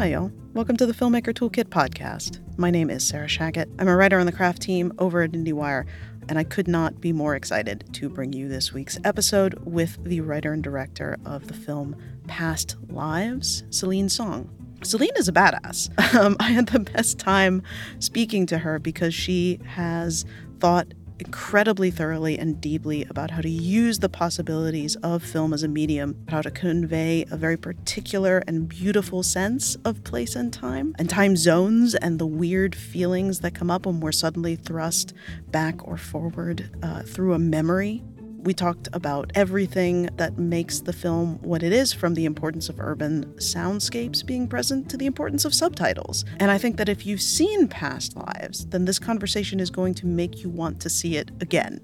Hi, 0.00 0.06
y'all. 0.06 0.32
Welcome 0.54 0.78
to 0.78 0.86
the 0.86 0.94
Filmmaker 0.94 1.34
Toolkit 1.34 1.64
podcast. 1.64 2.40
My 2.56 2.70
name 2.70 2.88
is 2.88 3.06
Sarah 3.06 3.26
Shachat. 3.26 3.70
I'm 3.78 3.86
a 3.86 3.94
writer 3.94 4.18
on 4.18 4.24
the 4.24 4.32
craft 4.32 4.62
team 4.62 4.94
over 4.98 5.20
at 5.20 5.32
IndieWire, 5.32 5.86
and 6.26 6.38
I 6.38 6.44
could 6.44 6.66
not 6.66 7.02
be 7.02 7.12
more 7.12 7.36
excited 7.36 7.84
to 7.92 8.08
bring 8.08 8.32
you 8.32 8.48
this 8.48 8.72
week's 8.72 8.98
episode 9.04 9.62
with 9.66 10.02
the 10.02 10.22
writer 10.22 10.54
and 10.54 10.64
director 10.64 11.18
of 11.26 11.48
the 11.48 11.52
film 11.52 11.96
Past 12.26 12.76
Lives, 12.88 13.64
Celine 13.68 14.08
Song. 14.08 14.48
Celine 14.82 15.12
is 15.18 15.28
a 15.28 15.32
badass. 15.32 15.90
Um, 16.18 16.34
I 16.40 16.44
had 16.44 16.68
the 16.68 16.80
best 16.80 17.18
time 17.18 17.62
speaking 17.98 18.46
to 18.46 18.56
her 18.56 18.78
because 18.78 19.12
she 19.12 19.60
has 19.66 20.24
thought 20.60 20.94
incredibly 21.20 21.90
thoroughly 21.90 22.38
and 22.38 22.60
deeply 22.60 23.04
about 23.10 23.30
how 23.30 23.40
to 23.40 23.48
use 23.48 23.98
the 23.98 24.08
possibilities 24.08 24.96
of 24.96 25.22
film 25.22 25.52
as 25.52 25.62
a 25.62 25.68
medium, 25.68 26.16
how 26.28 26.42
to 26.42 26.50
convey 26.50 27.24
a 27.30 27.36
very 27.36 27.56
particular 27.56 28.42
and 28.46 28.68
beautiful 28.68 29.22
sense 29.22 29.76
of 29.84 30.02
place 30.04 30.34
and 30.34 30.52
time, 30.52 30.94
and 30.98 31.08
time 31.10 31.36
zones, 31.36 31.94
and 31.94 32.18
the 32.18 32.26
weird 32.26 32.74
feelings 32.74 33.40
that 33.40 33.54
come 33.54 33.70
up 33.70 33.86
when 33.86 34.00
we're 34.00 34.12
suddenly 34.12 34.56
thrust 34.56 35.12
back 35.48 35.86
or 35.86 35.96
forward 35.96 36.70
uh, 36.82 37.02
through 37.02 37.34
a 37.34 37.38
memory 37.38 38.02
we 38.42 38.54
talked 38.54 38.88
about 38.92 39.30
everything 39.34 40.08
that 40.16 40.38
makes 40.38 40.80
the 40.80 40.92
film 40.92 41.38
what 41.42 41.62
it 41.62 41.72
is, 41.72 41.92
from 41.92 42.14
the 42.14 42.24
importance 42.24 42.68
of 42.68 42.80
urban 42.80 43.24
soundscapes 43.34 44.24
being 44.24 44.48
present 44.48 44.88
to 44.90 44.96
the 44.96 45.06
importance 45.06 45.44
of 45.44 45.54
subtitles. 45.54 46.24
And 46.38 46.50
I 46.50 46.58
think 46.58 46.76
that 46.76 46.88
if 46.88 47.06
you've 47.06 47.22
seen 47.22 47.68
Past 47.68 48.16
Lives, 48.16 48.66
then 48.66 48.84
this 48.84 48.98
conversation 48.98 49.60
is 49.60 49.70
going 49.70 49.94
to 49.94 50.06
make 50.06 50.42
you 50.42 50.48
want 50.48 50.80
to 50.80 50.90
see 50.90 51.16
it 51.16 51.30
again. 51.40 51.80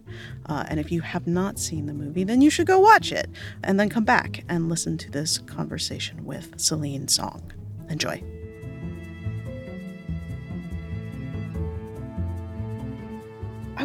Uh, 0.46 0.64
and 0.68 0.80
if 0.80 0.90
you 0.90 1.00
have 1.02 1.26
not 1.26 1.58
seen 1.58 1.86
the 1.86 1.94
movie, 1.94 2.24
then 2.24 2.40
you 2.40 2.50
should 2.50 2.66
go 2.66 2.78
watch 2.78 3.12
it 3.12 3.28
and 3.62 3.78
then 3.78 3.88
come 3.88 4.04
back 4.04 4.44
and 4.48 4.68
listen 4.68 4.96
to 4.98 5.10
this 5.10 5.38
conversation 5.38 6.24
with 6.24 6.58
Celine 6.58 7.08
Song. 7.08 7.52
Enjoy. 7.88 8.35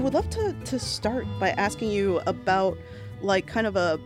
Would 0.01 0.15
love 0.15 0.29
to 0.31 0.53
to 0.65 0.79
start 0.79 1.27
by 1.39 1.49
asking 1.51 1.91
you 1.91 2.21
about 2.25 2.75
like 3.21 3.45
kind 3.45 3.67
of 3.67 3.75
a 3.75 3.99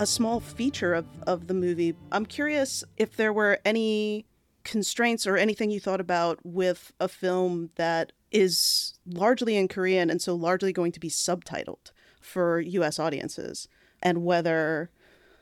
a 0.00 0.06
small 0.06 0.40
feature 0.40 0.94
of 0.94 1.04
of 1.26 1.46
the 1.46 1.52
movie. 1.54 1.94
I'm 2.10 2.24
curious 2.24 2.82
if 2.96 3.16
there 3.16 3.34
were 3.34 3.58
any 3.64 4.24
constraints 4.64 5.26
or 5.26 5.36
anything 5.36 5.70
you 5.70 5.78
thought 5.78 6.00
about 6.00 6.38
with 6.42 6.90
a 6.98 7.06
film 7.06 7.68
that 7.76 8.12
is 8.30 8.98
largely 9.06 9.56
in 9.56 9.68
Korean 9.68 10.08
and 10.08 10.22
so 10.22 10.34
largely 10.34 10.72
going 10.72 10.92
to 10.92 11.00
be 11.00 11.10
subtitled 11.10 11.92
for 12.20 12.58
US 12.60 12.98
audiences 12.98 13.68
and 14.02 14.24
whether 14.24 14.90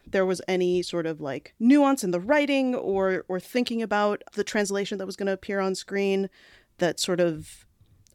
there 0.06 0.26
was 0.26 0.42
any 0.48 0.82
sort 0.82 1.06
of 1.06 1.20
like 1.20 1.54
nuance 1.60 2.02
in 2.02 2.10
the 2.10 2.20
writing 2.20 2.74
or 2.74 3.24
or 3.28 3.38
thinking 3.38 3.80
about 3.80 4.24
the 4.32 4.44
translation 4.44 4.98
that 4.98 5.06
was 5.06 5.16
going 5.16 5.28
to 5.28 5.32
appear 5.32 5.60
on 5.60 5.76
screen 5.76 6.28
that 6.78 6.98
sort 6.98 7.20
of 7.20 7.64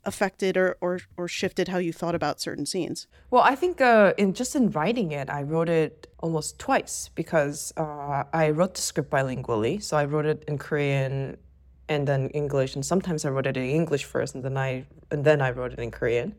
affected 0.06 0.58
or, 0.58 0.78
or, 0.82 1.00
or 1.18 1.28
shifted 1.28 1.68
how 1.68 1.78
you 1.78 1.94
thought 1.94 2.16
about 2.16 2.40
certain 2.42 2.66
scenes? 2.66 3.08
Well, 3.30 3.44
I 3.44 3.56
think 3.56 3.82
uh, 3.82 4.14
in 4.18 4.34
just 4.34 4.56
in 4.56 4.72
writing 4.72 5.12
it, 5.12 5.30
I 5.30 5.44
wrote 5.44 5.70
it 5.70 6.08
almost 6.20 6.60
twice 6.60 7.10
because 7.16 7.74
uh, 7.78 8.24
I 8.34 8.52
wrote 8.52 8.76
the 8.76 8.82
script 8.82 9.10
bilingually. 9.10 9.82
So 9.82 9.98
I 9.98 10.06
wrote 10.06 10.26
it 10.26 10.44
in 10.48 10.58
Korean 10.58 11.38
and 11.88 12.08
then 12.08 12.30
English, 12.30 12.76
and 12.76 12.86
sometimes 12.86 13.26
I 13.26 13.30
wrote 13.30 13.48
it 13.48 13.58
in 13.58 13.64
English 13.64 14.06
first, 14.06 14.36
and 14.36 14.44
then 14.44 14.58
I 14.58 14.86
and 15.12 15.26
then 15.26 15.42
I 15.42 15.50
wrote 15.50 15.74
it 15.74 15.80
in 15.80 15.90
Korean. 15.90 16.36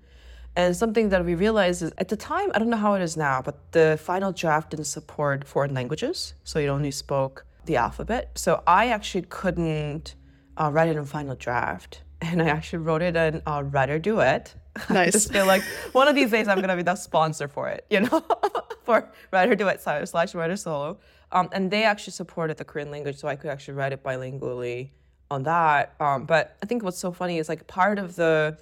And 0.57 0.77
something 0.77 1.09
that 1.11 1.25
we 1.25 1.35
realized 1.35 1.83
is 1.83 1.93
at 1.99 2.09
the 2.09 2.17
time, 2.17 2.51
I 2.55 2.59
don't 2.59 2.71
know 2.71 2.77
how 2.77 2.95
it 2.95 3.03
is 3.03 3.17
now, 3.17 3.41
but 3.43 3.73
the 3.73 3.99
final 4.01 4.33
draft 4.33 4.71
didn't 4.71 4.87
support 4.87 5.47
foreign 5.47 5.75
languages, 5.75 6.35
so 6.45 6.59
it 6.59 6.69
only 6.69 6.91
spoke 6.91 7.47
the 7.67 7.77
alphabet. 7.77 8.31
So 8.37 8.63
I 8.67 8.89
actually 8.89 9.23
couldn't 9.23 10.15
uh, 10.57 10.71
write 10.73 10.89
it 10.89 10.97
in 10.97 11.05
final 11.05 11.35
draft 11.35 12.03
and 12.21 12.43
I 12.43 12.49
actually 12.49 12.81
wrote 12.81 13.03
it 13.03 13.17
in 13.17 13.37
a 13.47 13.63
WriterDuet. 13.63 14.55
Nice. 14.89 14.91
I 14.91 15.11
just 15.11 15.33
feel 15.33 15.47
like 15.47 15.63
one 15.93 16.09
of 16.09 16.15
these 16.15 16.31
days 16.31 16.49
I'm 16.49 16.61
gonna 16.61 16.77
be 16.77 16.83
the 16.83 16.95
sponsor 16.95 17.49
for 17.49 17.69
it, 17.69 17.87
you 17.91 18.01
know, 18.01 18.25
for 18.85 19.11
WriterDuet 19.33 19.81
slash 20.09 20.33
WriterSolo. 20.33 20.97
Um, 21.33 21.49
and 21.53 21.71
they 21.71 21.85
actually 21.85 22.13
supported 22.13 22.57
the 22.57 22.65
Korean 22.65 22.91
language, 22.91 23.17
so 23.17 23.29
I 23.29 23.37
could 23.37 23.51
actually 23.51 23.75
write 23.75 23.93
it 23.93 24.03
bilingually 24.03 24.91
on 25.31 25.45
that. 25.45 25.95
Um, 26.01 26.25
but 26.25 26.57
I 26.63 26.67
think 26.67 26.83
what's 26.83 26.99
so 26.99 27.13
funny 27.13 27.39
is 27.39 27.49
like 27.49 27.67
part 27.67 27.99
of 27.99 28.17
the 28.17 28.59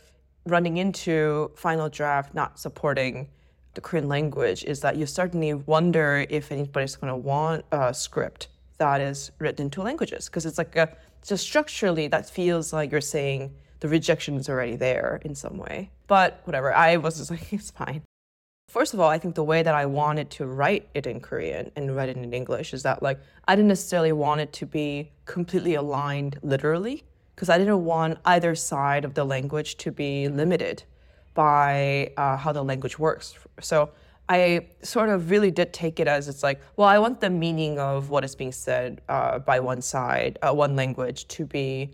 running 0.47 0.77
into 0.77 1.51
final 1.57 1.89
draft 1.89 2.35
not 2.35 2.59
supporting 2.59 3.29
the 3.75 3.81
Korean 3.81 4.09
language 4.09 4.65
is 4.65 4.81
that 4.81 4.97
you 4.97 5.07
certainly 5.07 5.55
wonder 5.55 6.27
if 6.29 6.51
anybody's 6.51 6.97
going 6.97 7.13
to 7.13 7.17
want 7.17 7.65
a 7.71 7.93
script 7.95 8.49
that 8.79 9.01
is 9.01 9.31
written 9.39 9.67
in 9.67 9.71
two 9.71 9.83
languages 9.83 10.27
because 10.27 10.47
it's 10.47 10.59
like 10.59 10.75
a 10.77 10.97
just 11.27 11.45
structurally, 11.45 12.09
that 12.09 12.29
feels 12.29 12.73
like 12.73 12.93
you're 12.93 13.01
saying 13.01 13.55
the 13.81 13.89
rejection 13.89 14.37
is 14.37 14.49
already 14.49 14.77
there 14.77 15.21
in 15.25 15.35
some 15.35 15.57
way. 15.57 15.91
But 16.07 16.41
whatever, 16.45 16.75
I 16.75 16.97
was 16.97 17.19
just 17.19 17.31
like, 17.35 17.53
it's 17.53 17.71
fine. 17.71 18.03
First 18.69 18.93
of 18.93 19.01
all, 19.01 19.09
I 19.09 19.19
think 19.19 19.35
the 19.35 19.45
way 19.45 19.63
that 19.63 19.75
I 19.75 19.87
wanted 19.87 20.29
to 20.33 20.47
write 20.47 20.89
it 20.93 21.07
in 21.07 21.21
Korean 21.21 21.71
and 21.75 21.97
write 21.97 22.11
it 22.11 22.19
in 22.19 22.35
English 22.35 22.75
is 22.75 22.83
that 22.83 23.03
like 23.03 23.19
I 23.47 23.57
didn't 23.57 23.69
necessarily 23.69 24.13
want 24.13 24.43
it 24.43 24.53
to 24.55 24.67
be 24.67 25.11
completely 25.25 25.75
aligned 25.75 26.39
literally 26.43 27.03
because 27.35 27.49
I 27.49 27.57
didn't 27.57 27.85
want 27.85 28.19
either 28.27 28.55
side 28.55 29.07
of 29.07 29.15
the 29.15 29.25
language 29.25 29.79
to 29.79 29.91
be 29.91 30.29
limited 30.29 30.83
by 31.33 32.13
uh, 32.19 32.37
how 32.37 32.53
the 32.53 32.63
language 32.63 32.99
works. 32.99 33.39
So 33.61 33.91
I 34.29 34.67
sort 34.83 35.09
of 35.09 35.31
really 35.31 35.51
did 35.51 35.73
take 35.73 36.01
it 36.01 36.07
as 36.07 36.29
it's 36.29 36.43
like, 36.43 36.61
well, 36.77 36.89
I 36.89 36.99
want 36.99 37.21
the 37.21 37.31
meaning 37.31 37.79
of 37.79 38.11
what 38.11 38.25
is 38.25 38.35
being 38.35 38.53
said 38.53 39.01
uh, 39.09 39.39
by 39.39 39.59
one 39.61 39.81
side, 39.81 40.39
uh, 40.43 40.53
one 40.53 40.77
language, 40.77 41.27
to 41.29 41.47
be 41.47 41.93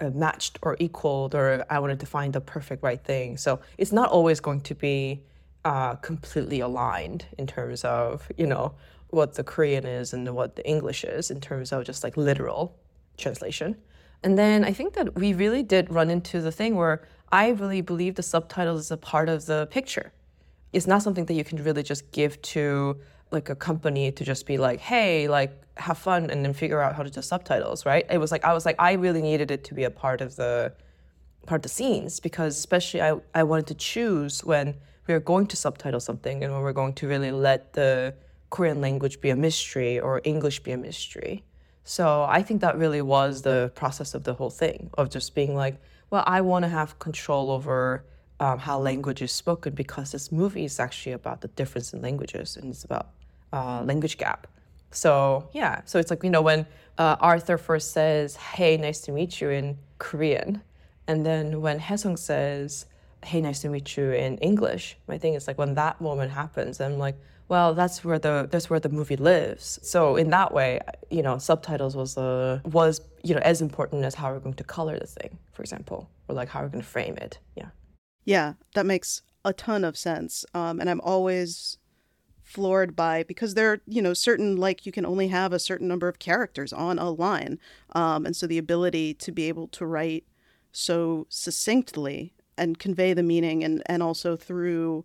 uh, 0.00 0.10
matched 0.10 0.58
or 0.62 0.76
equaled, 0.80 1.34
or 1.34 1.64
I 1.70 1.78
wanted 1.78 2.00
to 2.00 2.06
find 2.06 2.32
the 2.32 2.40
perfect 2.40 2.82
right 2.82 3.02
thing. 3.02 3.36
So 3.36 3.60
it's 3.78 3.92
not 3.92 4.10
always 4.10 4.40
going 4.40 4.62
to 4.62 4.74
be 4.74 5.22
uh, 5.64 5.94
completely 5.96 6.60
aligned 6.60 7.26
in 7.38 7.46
terms 7.46 7.84
of, 7.84 8.28
you 8.36 8.46
know, 8.46 8.74
what 9.10 9.34
the 9.34 9.44
Korean 9.44 9.86
is 9.86 10.12
and 10.12 10.28
what 10.34 10.56
the 10.56 10.66
English 10.68 11.04
is 11.04 11.30
in 11.30 11.40
terms 11.40 11.72
of 11.72 11.84
just 11.84 12.02
like 12.02 12.16
literal 12.16 12.76
translation. 13.16 13.76
And 14.24 14.36
then 14.36 14.64
I 14.64 14.72
think 14.72 14.94
that 14.94 15.14
we 15.14 15.32
really 15.32 15.62
did 15.62 15.92
run 15.92 16.10
into 16.10 16.40
the 16.40 16.50
thing 16.50 16.74
where 16.74 17.06
I 17.30 17.50
really 17.50 17.82
believe 17.82 18.16
the 18.16 18.22
subtitles 18.22 18.80
is 18.80 18.90
a 18.90 18.96
part 18.96 19.28
of 19.28 19.46
the 19.46 19.68
picture 19.70 20.12
it's 20.72 20.86
not 20.86 21.02
something 21.02 21.24
that 21.26 21.34
you 21.34 21.44
can 21.44 21.62
really 21.62 21.82
just 21.82 22.10
give 22.12 22.40
to 22.42 22.98
like 23.30 23.48
a 23.50 23.54
company 23.54 24.10
to 24.12 24.24
just 24.24 24.46
be 24.46 24.58
like, 24.58 24.80
hey, 24.80 25.28
like 25.28 25.52
have 25.76 25.98
fun 25.98 26.30
and 26.30 26.44
then 26.44 26.52
figure 26.52 26.80
out 26.80 26.94
how 26.94 27.02
to 27.02 27.10
do 27.10 27.22
subtitles, 27.22 27.86
right? 27.86 28.06
It 28.10 28.18
was 28.18 28.32
like 28.32 28.44
I 28.44 28.52
was 28.52 28.64
like 28.66 28.76
I 28.78 28.92
really 28.92 29.22
needed 29.22 29.50
it 29.50 29.64
to 29.64 29.74
be 29.74 29.84
a 29.84 29.90
part 29.90 30.20
of 30.20 30.36
the 30.36 30.72
part 31.46 31.60
of 31.60 31.62
the 31.62 31.68
scenes 31.68 32.20
because 32.20 32.56
especially 32.58 33.00
I, 33.00 33.16
I 33.34 33.42
wanted 33.42 33.66
to 33.68 33.74
choose 33.74 34.44
when 34.44 34.74
we 35.06 35.14
are 35.14 35.20
going 35.20 35.46
to 35.46 35.56
subtitle 35.56 36.00
something 36.00 36.44
and 36.44 36.52
when 36.52 36.62
we're 36.62 36.74
going 36.74 36.92
to 36.94 37.08
really 37.08 37.30
let 37.30 37.72
the 37.72 38.14
Korean 38.50 38.80
language 38.80 39.20
be 39.20 39.30
a 39.30 39.36
mystery 39.36 39.98
or 39.98 40.20
English 40.24 40.62
be 40.62 40.72
a 40.72 40.76
mystery. 40.76 41.44
So 41.84 42.24
I 42.28 42.42
think 42.42 42.60
that 42.60 42.76
really 42.76 43.00
was 43.00 43.42
the 43.42 43.72
process 43.74 44.14
of 44.14 44.24
the 44.24 44.34
whole 44.34 44.50
thing 44.50 44.90
of 44.98 45.08
just 45.08 45.34
being 45.34 45.54
like, 45.54 45.80
well, 46.10 46.24
I 46.26 46.42
want 46.42 46.64
to 46.64 46.68
have 46.68 46.98
control 46.98 47.50
over 47.50 48.04
um, 48.40 48.58
how 48.58 48.78
language 48.78 49.22
is 49.22 49.32
spoken 49.32 49.74
because 49.74 50.12
this 50.12 50.30
movie 50.30 50.64
is 50.64 50.78
actually 50.78 51.12
about 51.12 51.40
the 51.40 51.48
difference 51.48 51.92
in 51.92 52.02
languages 52.02 52.56
and 52.56 52.70
it's 52.70 52.84
about 52.84 53.08
uh, 53.52 53.82
language 53.82 54.18
gap. 54.18 54.46
So 54.90 55.48
yeah, 55.52 55.82
so 55.84 55.98
it's 55.98 56.10
like 56.10 56.22
you 56.22 56.30
know 56.30 56.42
when 56.42 56.66
uh, 56.96 57.16
Arthur 57.20 57.58
first 57.58 57.92
says 57.92 58.36
"Hey, 58.36 58.76
nice 58.76 59.00
to 59.02 59.12
meet 59.12 59.40
you" 59.40 59.50
in 59.50 59.78
Korean, 59.98 60.62
and 61.06 61.26
then 61.26 61.60
when 61.60 61.78
Haesung 61.78 62.18
says 62.18 62.86
"Hey, 63.24 63.40
nice 63.40 63.60
to 63.62 63.68
meet 63.68 63.96
you" 63.96 64.12
in 64.12 64.38
English, 64.38 64.96
my 65.06 65.18
thing 65.18 65.34
is 65.34 65.46
like 65.46 65.58
when 65.58 65.74
that 65.74 66.00
moment 66.00 66.30
happens, 66.30 66.80
I'm 66.80 66.98
like, 66.98 67.16
well, 67.48 67.74
that's 67.74 68.04
where 68.04 68.18
the 68.18 68.48
that's 68.50 68.70
where 68.70 68.80
the 68.80 68.88
movie 68.88 69.16
lives. 69.16 69.78
So 69.82 70.16
in 70.16 70.30
that 70.30 70.52
way, 70.52 70.80
you 71.10 71.22
know, 71.22 71.38
subtitles 71.38 71.96
was 71.96 72.16
uh, 72.16 72.60
was 72.64 73.00
you 73.22 73.34
know 73.34 73.40
as 73.42 73.60
important 73.60 74.04
as 74.04 74.14
how 74.14 74.32
we're 74.32 74.40
going 74.40 74.54
to 74.54 74.64
color 74.64 74.98
the 74.98 75.06
thing, 75.06 75.38
for 75.52 75.62
example, 75.62 76.08
or 76.28 76.34
like 76.34 76.48
how 76.48 76.62
we're 76.62 76.68
going 76.68 76.82
to 76.82 76.88
frame 76.88 77.16
it. 77.16 77.38
Yeah. 77.56 77.68
Yeah, 78.28 78.54
that 78.74 78.84
makes 78.84 79.22
a 79.42 79.54
ton 79.54 79.84
of 79.84 79.96
sense. 79.96 80.44
Um, 80.52 80.80
and 80.80 80.90
I'm 80.90 81.00
always 81.00 81.78
floored 82.42 82.94
by 82.94 83.22
because 83.22 83.54
there 83.54 83.72
are 83.72 83.80
you 83.86 84.02
know 84.02 84.12
certain 84.12 84.56
like 84.56 84.84
you 84.84 84.92
can 84.92 85.06
only 85.06 85.28
have 85.28 85.52
a 85.52 85.58
certain 85.58 85.88
number 85.88 86.08
of 86.08 86.18
characters 86.18 86.72
on 86.72 86.98
a 86.98 87.10
line 87.10 87.58
um, 87.92 88.24
and 88.24 88.34
so 88.34 88.46
the 88.46 88.56
ability 88.56 89.12
to 89.12 89.30
be 89.30 89.48
able 89.48 89.68
to 89.68 89.84
write 89.84 90.24
so 90.72 91.26
succinctly 91.28 92.32
and 92.56 92.78
convey 92.78 93.12
the 93.12 93.22
meaning 93.22 93.62
and 93.62 93.82
and 93.84 94.02
also 94.02 94.34
through 94.34 95.04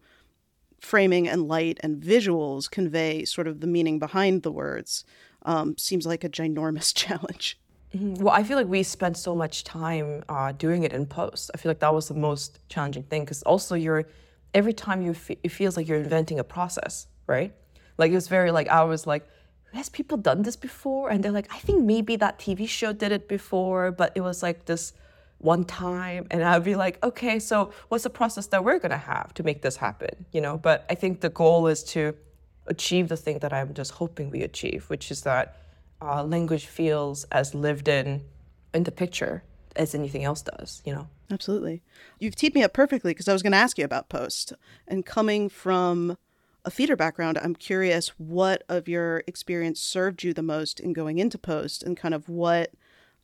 framing 0.79 1.27
and 1.27 1.47
light 1.49 1.77
and 1.83 2.01
visuals 2.01 2.71
convey 2.71 3.25
sort 3.25 3.47
of 3.47 3.59
the 3.59 3.67
meaning 3.67 3.99
behind 3.99 4.43
the 4.43 4.51
words 4.51 5.03
um, 5.43 5.77
seems 5.77 6.05
like 6.05 6.23
a 6.23 6.29
ginormous 6.29 6.93
challenge. 7.03 7.59
Well, 7.93 8.33
I 8.33 8.43
feel 8.43 8.57
like 8.57 8.67
we 8.67 8.81
spent 8.81 9.17
so 9.17 9.35
much 9.35 9.63
time 9.63 10.23
uh, 10.27 10.51
doing 10.51 10.83
it 10.83 10.93
in 10.93 11.05
post. 11.05 11.51
I 11.53 11.57
feel 11.57 11.69
like 11.69 11.79
that 11.79 11.93
was 11.93 12.07
the 12.07 12.15
most 12.15 12.59
challenging 12.67 13.03
thing 13.03 13.21
because 13.23 13.43
also 13.43 13.75
you're 13.75 14.05
every 14.53 14.73
time 14.73 15.01
you 15.01 15.11
f- 15.11 15.37
it 15.43 15.49
feels 15.49 15.77
like 15.77 15.87
you're 15.87 15.99
inventing 15.99 16.39
a 16.39 16.43
process, 16.43 17.07
right? 17.27 17.53
Like 17.97 18.11
it 18.11 18.15
was 18.15 18.27
very 18.27 18.51
like 18.51 18.67
I 18.67 18.83
was 18.83 19.05
like, 19.05 19.27
has 19.73 19.89
people 19.89 20.17
done 20.17 20.41
this 20.41 20.55
before? 20.55 21.09
And 21.09 21.23
they're 21.23 21.31
like, 21.31 21.53
I 21.53 21.59
think 21.59 21.83
maybe 21.83 22.15
that 22.15 22.39
TV 22.39 22.67
show 22.67 22.93
did 22.93 23.11
it 23.11 23.27
before, 23.27 23.91
but 23.91 24.11
it 24.15 24.21
was 24.21 24.41
like 24.41 24.65
this 24.65 24.93
one 25.37 25.63
time. 25.63 26.25
And 26.31 26.43
I'd 26.43 26.63
be 26.63 26.75
like, 26.75 27.03
okay, 27.03 27.37
so 27.37 27.71
what's 27.89 28.05
the 28.05 28.09
process 28.09 28.47
that 28.47 28.63
we're 28.63 28.79
gonna 28.79 28.97
have 28.97 29.35
to 29.35 29.43
make 29.43 29.61
this 29.61 29.75
happen? 29.75 30.25
You 30.31 30.41
know, 30.41 30.57
but 30.57 30.85
I 30.89 30.95
think 30.95 31.21
the 31.21 31.29
goal 31.29 31.67
is 31.67 31.83
to 31.95 32.15
achieve 32.65 33.09
the 33.09 33.17
thing 33.17 33.39
that 33.39 33.53
I'm 33.53 33.73
just 33.75 33.91
hoping 33.91 34.31
we 34.31 34.41
achieve, 34.41 34.85
which 34.89 35.11
is 35.11 35.21
that 35.21 35.57
uh, 36.03 36.23
language 36.23 36.65
feels 36.65 37.23
as 37.25 37.55
lived 37.55 37.87
in 37.87 38.23
in 38.73 38.83
the 38.83 38.91
picture 38.91 39.43
as 39.75 39.95
anything 39.95 40.23
else 40.23 40.41
does, 40.41 40.81
you 40.85 40.93
know? 40.93 41.07
Absolutely. 41.31 41.81
You've 42.19 42.35
teed 42.35 42.53
me 42.53 42.63
up 42.63 42.73
perfectly 42.73 43.11
because 43.11 43.27
I 43.27 43.33
was 43.33 43.41
going 43.41 43.53
to 43.53 43.57
ask 43.57 43.77
you 43.77 43.85
about 43.85 44.09
post. 44.09 44.53
And 44.87 45.05
coming 45.05 45.49
from 45.49 46.17
a 46.65 46.69
theater 46.69 46.95
background, 46.95 47.39
I'm 47.41 47.55
curious 47.55 48.09
what 48.19 48.63
of 48.69 48.87
your 48.87 49.23
experience 49.27 49.79
served 49.79 50.23
you 50.23 50.33
the 50.33 50.43
most 50.43 50.79
in 50.79 50.93
going 50.93 51.17
into 51.17 51.37
post 51.37 51.83
and 51.83 51.97
kind 51.97 52.13
of 52.13 52.29
what 52.29 52.71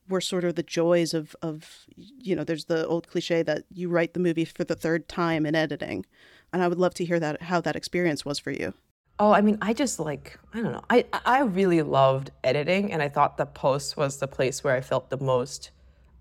were 0.08 0.22
sort 0.22 0.44
of 0.44 0.56
the 0.56 0.64
joys 0.64 1.14
of, 1.14 1.36
of 1.42 1.86
you 1.96 2.36
know, 2.36 2.44
there's 2.44 2.66
the 2.66 2.88
old 2.88 3.08
cliche 3.08 3.44
that 3.44 3.64
you 3.72 3.90
write 3.90 4.14
the 4.14 4.20
movie 4.20 4.46
for 4.46 4.64
the 4.64 4.76
third 4.76 5.08
time 5.08 5.46
in 5.46 5.54
editing. 5.54 6.06
And 6.52 6.64
I 6.64 6.68
would 6.68 6.80
love 6.80 6.96
to 6.96 7.06
hear 7.06 7.20
that 7.20 7.44
how 7.44 7.62
that 7.62 7.76
experience 7.76 8.26
was 8.26 8.40
for 8.40 8.52
you. 8.52 8.74
Oh, 9.20 9.34
I 9.34 9.42
mean, 9.42 9.58
I 9.62 9.74
just 9.74 10.00
like 10.00 10.40
I 10.54 10.62
don't 10.62 10.72
know. 10.72 10.84
I 10.90 11.06
I 11.26 11.42
really 11.42 11.82
loved 11.82 12.32
editing, 12.44 12.94
and 12.94 13.02
I 13.02 13.10
thought 13.10 13.38
the 13.38 13.46
post 13.46 13.98
was 13.98 14.18
the 14.18 14.28
place 14.28 14.64
where 14.64 14.76
I 14.76 14.82
felt 14.82 15.10
the 15.10 15.18
most 15.18 15.72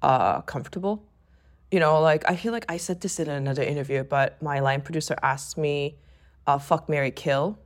uh, 0.02 0.40
comfortable. 0.42 1.04
You 1.70 1.78
know, 1.78 2.00
like 2.00 2.28
I 2.28 2.34
feel 2.34 2.52
like 2.52 2.64
I 2.68 2.76
said 2.76 3.00
this 3.00 3.20
in 3.20 3.28
another 3.28 3.62
interview, 3.62 4.02
but 4.02 4.42
my 4.42 4.58
line 4.58 4.80
producer 4.80 5.16
asked 5.22 5.56
me, 5.56 5.96
uh, 6.46 6.58
"Fuck, 6.58 6.88
marry, 6.88 7.12
kill." 7.12 7.58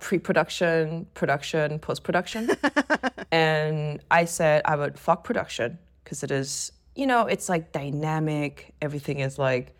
Pre-production, 0.00 1.06
production, 1.12 1.78
post-production, 1.78 2.50
and 3.30 4.02
I 4.10 4.24
said 4.24 4.62
I 4.64 4.74
would 4.74 4.98
fuck 4.98 5.24
production 5.24 5.78
because 6.02 6.22
it 6.22 6.30
is, 6.30 6.72
you 6.96 7.06
know, 7.06 7.26
it's 7.26 7.50
like 7.50 7.70
dynamic. 7.72 8.74
Everything 8.80 9.20
is 9.20 9.38
like 9.38 9.76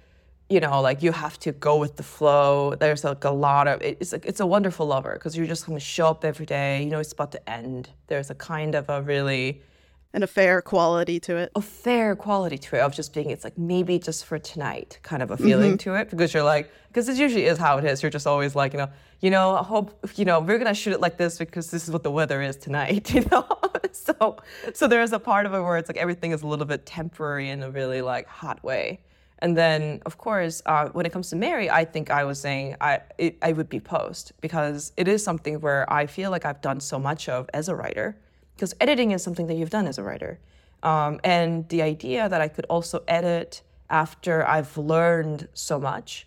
you 0.51 0.59
know, 0.59 0.81
like 0.81 1.01
you 1.01 1.13
have 1.13 1.39
to 1.41 1.53
go 1.53 1.77
with 1.77 1.97
the 1.97 2.03
flow. 2.03 2.75
There's 2.75 3.05
like 3.05 3.23
a 3.23 3.31
lot 3.31 3.69
of 3.69 3.81
it's 3.81 4.13
like 4.13 4.27
it's 4.27 4.41
a 4.41 4.47
wonderful 4.47 4.85
lover 4.85 5.13
because 5.15 5.37
you're 5.37 5.47
just 5.47 5.65
gonna 5.65 5.79
show 5.79 6.09
up 6.09 6.25
every 6.25 6.45
day. 6.45 6.83
You 6.83 6.91
know, 6.91 6.99
it's 6.99 7.13
about 7.13 7.31
to 7.33 7.51
end. 7.51 7.91
There's 8.09 8.31
a 8.31 8.35
kind 8.35 8.75
of 8.75 8.89
a 8.89 9.01
really 9.01 9.63
and 10.13 10.25
a 10.25 10.27
fair 10.27 10.61
quality 10.61 11.21
to 11.21 11.37
it. 11.37 11.53
A 11.55 11.63
fair 11.63 12.17
quality 12.17 12.59
to 12.59 12.77
it 12.77 12.81
of 12.81 12.93
just 12.93 13.15
being 13.15 13.31
it's 13.31 13.45
like 13.45 13.57
maybe 13.57 14.01
just 14.01 14.25
for 14.25 14.41
tonight 14.41 14.99
kind 15.05 15.23
of 15.23 15.31
a 15.31 15.37
feeling 15.37 15.73
mm-hmm. 15.73 15.91
to 15.93 15.95
it 15.95 16.11
because 16.11 16.35
you're 16.35 16.43
like 16.43 16.69
because 16.89 17.09
it 17.09 17.17
usually 17.17 17.45
is 17.45 17.57
how 17.57 17.79
it 17.79 17.85
is. 17.85 18.03
You're 18.03 18.11
just 18.11 18.27
always 18.27 18.57
like 18.57 18.73
you 18.73 18.81
know 18.81 18.89
you 19.21 19.31
know 19.31 19.57
I 19.57 19.63
hope 19.63 20.05
you 20.17 20.25
know 20.25 20.41
we're 20.41 20.59
gonna 20.59 20.75
shoot 20.75 20.95
it 20.95 21.01
like 21.01 21.17
this 21.17 21.39
because 21.39 21.71
this 21.71 21.85
is 21.85 21.93
what 21.93 22.03
the 22.03 22.11
weather 22.11 22.43
is 22.43 22.57
tonight. 22.57 23.15
You 23.15 23.25
know, 23.31 23.47
so 23.93 24.37
so 24.75 24.89
there's 24.89 25.13
a 25.13 25.21
part 25.21 25.47
of 25.47 25.55
it 25.55 25.61
where 25.61 25.77
it's 25.77 25.89
like 25.89 25.97
everything 25.97 26.33
is 26.33 26.43
a 26.43 26.47
little 26.49 26.67
bit 26.67 26.87
temporary 26.87 27.51
in 27.51 27.63
a 27.63 27.71
really 27.71 28.03
like 28.03 28.27
hot 28.27 28.65
way. 28.65 29.01
And 29.43 29.57
then, 29.57 30.03
of 30.05 30.19
course, 30.19 30.61
uh, 30.67 30.89
when 30.89 31.07
it 31.07 31.13
comes 31.13 31.31
to 31.31 31.37
marry, 31.37 31.71
I 31.71 31.85
think 31.85 32.11
I 32.11 32.25
was 32.25 32.39
saying 32.39 32.77
I 32.81 33.01
it, 33.17 33.39
I 33.41 33.53
would 33.53 33.69
be 33.69 33.81
post 33.81 34.33
because 34.41 34.93
it 34.97 35.09
is 35.09 35.25
something 35.25 35.61
where 35.61 35.91
I 35.91 36.07
feel 36.07 36.31
like 36.31 36.45
I've 36.45 36.61
done 36.61 36.81
so 36.81 36.99
much 36.99 37.29
of 37.29 37.49
as 37.55 37.69
a 37.69 37.75
writer. 37.75 38.17
Because 38.55 38.75
editing 38.81 39.13
is 39.13 39.23
something 39.23 39.47
that 39.47 39.55
you've 39.55 39.71
done 39.71 39.87
as 39.87 39.97
a 39.97 40.03
writer, 40.03 40.39
um, 40.83 41.19
and 41.25 41.67
the 41.71 41.81
idea 41.81 42.29
that 42.29 42.43
I 42.43 42.49
could 42.49 42.67
also 42.67 43.03
edit 43.09 43.63
after 43.89 44.47
I've 44.47 44.77
learned 44.77 45.49
so 45.55 45.81
much, 45.81 46.27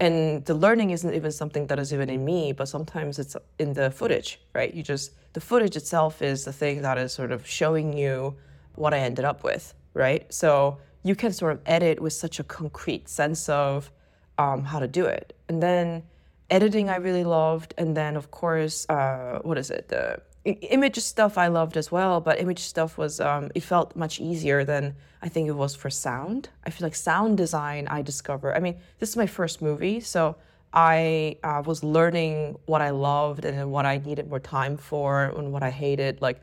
and 0.00 0.44
the 0.44 0.54
learning 0.54 0.90
isn't 0.90 1.14
even 1.14 1.30
something 1.30 1.68
that 1.68 1.78
is 1.78 1.94
even 1.94 2.10
in 2.10 2.24
me, 2.24 2.52
but 2.52 2.66
sometimes 2.66 3.20
it's 3.20 3.36
in 3.60 3.74
the 3.74 3.92
footage, 3.92 4.40
right? 4.54 4.74
You 4.74 4.82
just 4.82 5.12
the 5.34 5.40
footage 5.40 5.76
itself 5.76 6.22
is 6.22 6.44
the 6.44 6.52
thing 6.52 6.82
that 6.82 6.98
is 6.98 7.12
sort 7.12 7.30
of 7.30 7.46
showing 7.46 7.96
you 7.96 8.34
what 8.74 8.92
I 8.92 8.98
ended 8.98 9.24
up 9.24 9.44
with, 9.44 9.74
right? 9.94 10.32
So 10.34 10.78
you 11.02 11.14
can 11.14 11.32
sort 11.32 11.52
of 11.52 11.60
edit 11.66 12.00
with 12.00 12.12
such 12.12 12.40
a 12.40 12.44
concrete 12.44 13.08
sense 13.08 13.48
of 13.48 13.90
um, 14.38 14.64
how 14.64 14.78
to 14.78 14.88
do 14.88 15.06
it. 15.06 15.34
And 15.48 15.62
then 15.62 16.02
editing, 16.50 16.88
I 16.88 16.96
really 16.96 17.24
loved. 17.24 17.74
And 17.78 17.96
then, 17.96 18.16
of 18.16 18.30
course, 18.30 18.88
uh, 18.88 19.40
what 19.42 19.58
is 19.58 19.70
it? 19.70 19.88
The 19.88 20.20
image 20.44 20.98
stuff 20.98 21.36
I 21.36 21.48
loved 21.48 21.76
as 21.76 21.92
well, 21.92 22.20
but 22.20 22.40
image 22.40 22.60
stuff 22.60 22.96
was, 22.96 23.20
um, 23.20 23.50
it 23.54 23.62
felt 23.62 23.94
much 23.94 24.20
easier 24.20 24.64
than 24.64 24.94
I 25.20 25.28
think 25.28 25.48
it 25.48 25.52
was 25.52 25.74
for 25.74 25.90
sound. 25.90 26.48
I 26.64 26.70
feel 26.70 26.86
like 26.86 26.94
sound 26.94 27.36
design, 27.36 27.86
I 27.88 28.02
discovered, 28.02 28.54
I 28.54 28.60
mean, 28.60 28.76
this 28.98 29.10
is 29.10 29.16
my 29.16 29.26
first 29.26 29.60
movie, 29.60 30.00
so 30.00 30.36
I 30.72 31.36
uh, 31.42 31.62
was 31.64 31.82
learning 31.82 32.58
what 32.66 32.80
I 32.80 32.90
loved 32.90 33.44
and 33.44 33.70
what 33.72 33.84
I 33.84 33.98
needed 33.98 34.28
more 34.28 34.40
time 34.40 34.76
for 34.76 35.24
and 35.24 35.52
what 35.52 35.62
I 35.62 35.70
hated, 35.70 36.22
like, 36.22 36.40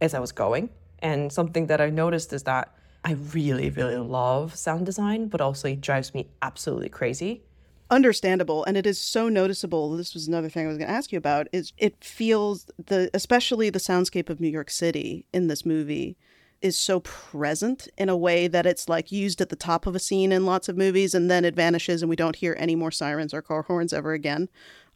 as 0.00 0.14
I 0.14 0.20
was 0.20 0.30
going. 0.30 0.70
And 1.00 1.32
something 1.32 1.66
that 1.66 1.80
I 1.80 1.90
noticed 1.90 2.32
is 2.32 2.42
that 2.44 2.74
I 3.04 3.12
really, 3.12 3.70
really 3.70 3.96
love 3.96 4.54
sound 4.56 4.86
design, 4.86 5.28
but 5.28 5.40
also 5.40 5.68
it 5.68 5.80
drives 5.80 6.14
me 6.14 6.28
absolutely 6.42 6.88
crazy. 6.88 7.42
Understandable, 7.90 8.64
and 8.64 8.76
it 8.76 8.86
is 8.86 9.00
so 9.00 9.28
noticeable. 9.30 9.96
This 9.96 10.12
was 10.12 10.28
another 10.28 10.50
thing 10.50 10.66
I 10.66 10.68
was 10.68 10.76
going 10.76 10.88
to 10.88 10.94
ask 10.94 11.10
you 11.10 11.16
about. 11.16 11.48
Is 11.52 11.72
it 11.78 12.04
feels 12.04 12.66
the 12.86 13.10
especially 13.14 13.70
the 13.70 13.78
soundscape 13.78 14.28
of 14.28 14.40
New 14.40 14.48
York 14.48 14.70
City 14.70 15.24
in 15.32 15.46
this 15.46 15.64
movie 15.64 16.16
is 16.60 16.76
so 16.76 17.00
present 17.00 17.88
in 17.96 18.08
a 18.08 18.16
way 18.16 18.48
that 18.48 18.66
it's 18.66 18.88
like 18.88 19.12
used 19.12 19.40
at 19.40 19.48
the 19.48 19.56
top 19.56 19.86
of 19.86 19.94
a 19.94 20.00
scene 20.00 20.32
in 20.32 20.44
lots 20.44 20.68
of 20.68 20.76
movies 20.76 21.14
and 21.14 21.30
then 21.30 21.44
it 21.44 21.54
vanishes 21.54 22.02
and 22.02 22.10
we 22.10 22.16
don't 22.16 22.36
hear 22.36 22.56
any 22.58 22.74
more 22.74 22.90
sirens 22.90 23.32
or 23.32 23.40
car 23.40 23.62
horns 23.62 23.92
ever 23.92 24.12
again. 24.12 24.48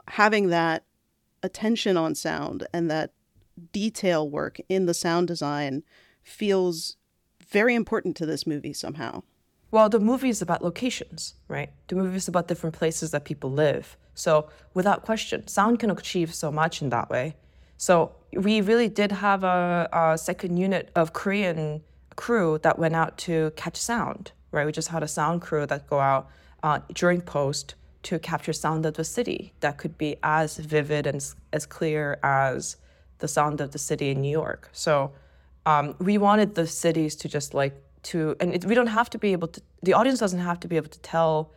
Having 0.08 0.48
that 0.48 0.84
attention 1.42 1.96
on 1.96 2.14
sound 2.14 2.66
and 2.72 2.90
that 2.90 3.12
detail 3.72 4.28
work 4.28 4.58
in 4.68 4.86
the 4.86 4.94
sound 4.94 5.28
design 5.28 5.82
feels 6.22 6.96
very 7.52 7.74
important 7.74 8.16
to 8.16 8.26
this 8.26 8.46
movie 8.46 8.72
somehow. 8.72 9.22
Well, 9.70 9.88
the 9.88 10.00
movie 10.00 10.28
is 10.28 10.42
about 10.42 10.62
locations, 10.62 11.34
right? 11.48 11.70
The 11.88 11.94
movie 11.94 12.16
is 12.16 12.28
about 12.28 12.48
different 12.48 12.76
places 12.76 13.10
that 13.12 13.24
people 13.24 13.50
live. 13.50 13.96
So, 14.14 14.48
without 14.74 15.02
question, 15.02 15.46
sound 15.48 15.78
can 15.78 15.90
achieve 15.90 16.34
so 16.34 16.52
much 16.52 16.82
in 16.82 16.90
that 16.90 17.08
way. 17.08 17.36
So, 17.78 18.12
we 18.32 18.60
really 18.60 18.88
did 18.88 19.12
have 19.12 19.44
a, 19.44 19.88
a 19.92 20.18
second 20.18 20.56
unit 20.56 20.90
of 20.94 21.12
Korean 21.12 21.82
crew 22.16 22.58
that 22.62 22.78
went 22.78 22.94
out 22.94 23.16
to 23.18 23.52
catch 23.56 23.76
sound, 23.76 24.32
right? 24.50 24.66
We 24.66 24.72
just 24.72 24.88
had 24.88 25.02
a 25.02 25.08
sound 25.08 25.40
crew 25.40 25.66
that 25.66 25.86
go 25.86 26.00
out 26.00 26.28
uh, 26.62 26.80
during 26.92 27.22
post 27.22 27.74
to 28.04 28.18
capture 28.18 28.52
sound 28.52 28.84
of 28.84 28.94
the 28.94 29.04
city 29.04 29.52
that 29.60 29.78
could 29.78 29.96
be 29.96 30.16
as 30.22 30.58
vivid 30.58 31.06
and 31.06 31.24
as 31.52 31.66
clear 31.66 32.18
as 32.22 32.76
the 33.18 33.28
sound 33.28 33.60
of 33.60 33.70
the 33.70 33.78
city 33.78 34.10
in 34.10 34.20
New 34.20 34.30
York. 34.30 34.68
So 34.72 35.12
um, 35.66 35.94
we 35.98 36.18
wanted 36.18 36.54
the 36.54 36.66
cities 36.66 37.14
to 37.16 37.28
just 37.28 37.54
like 37.54 37.74
to, 38.04 38.36
and 38.40 38.54
it, 38.54 38.64
we 38.64 38.74
don't 38.74 38.88
have 38.88 39.08
to 39.10 39.18
be 39.18 39.32
able 39.32 39.48
to. 39.48 39.60
The 39.82 39.92
audience 39.92 40.18
doesn't 40.18 40.40
have 40.40 40.58
to 40.60 40.68
be 40.68 40.76
able 40.76 40.88
to 40.88 41.00
tell, 41.00 41.52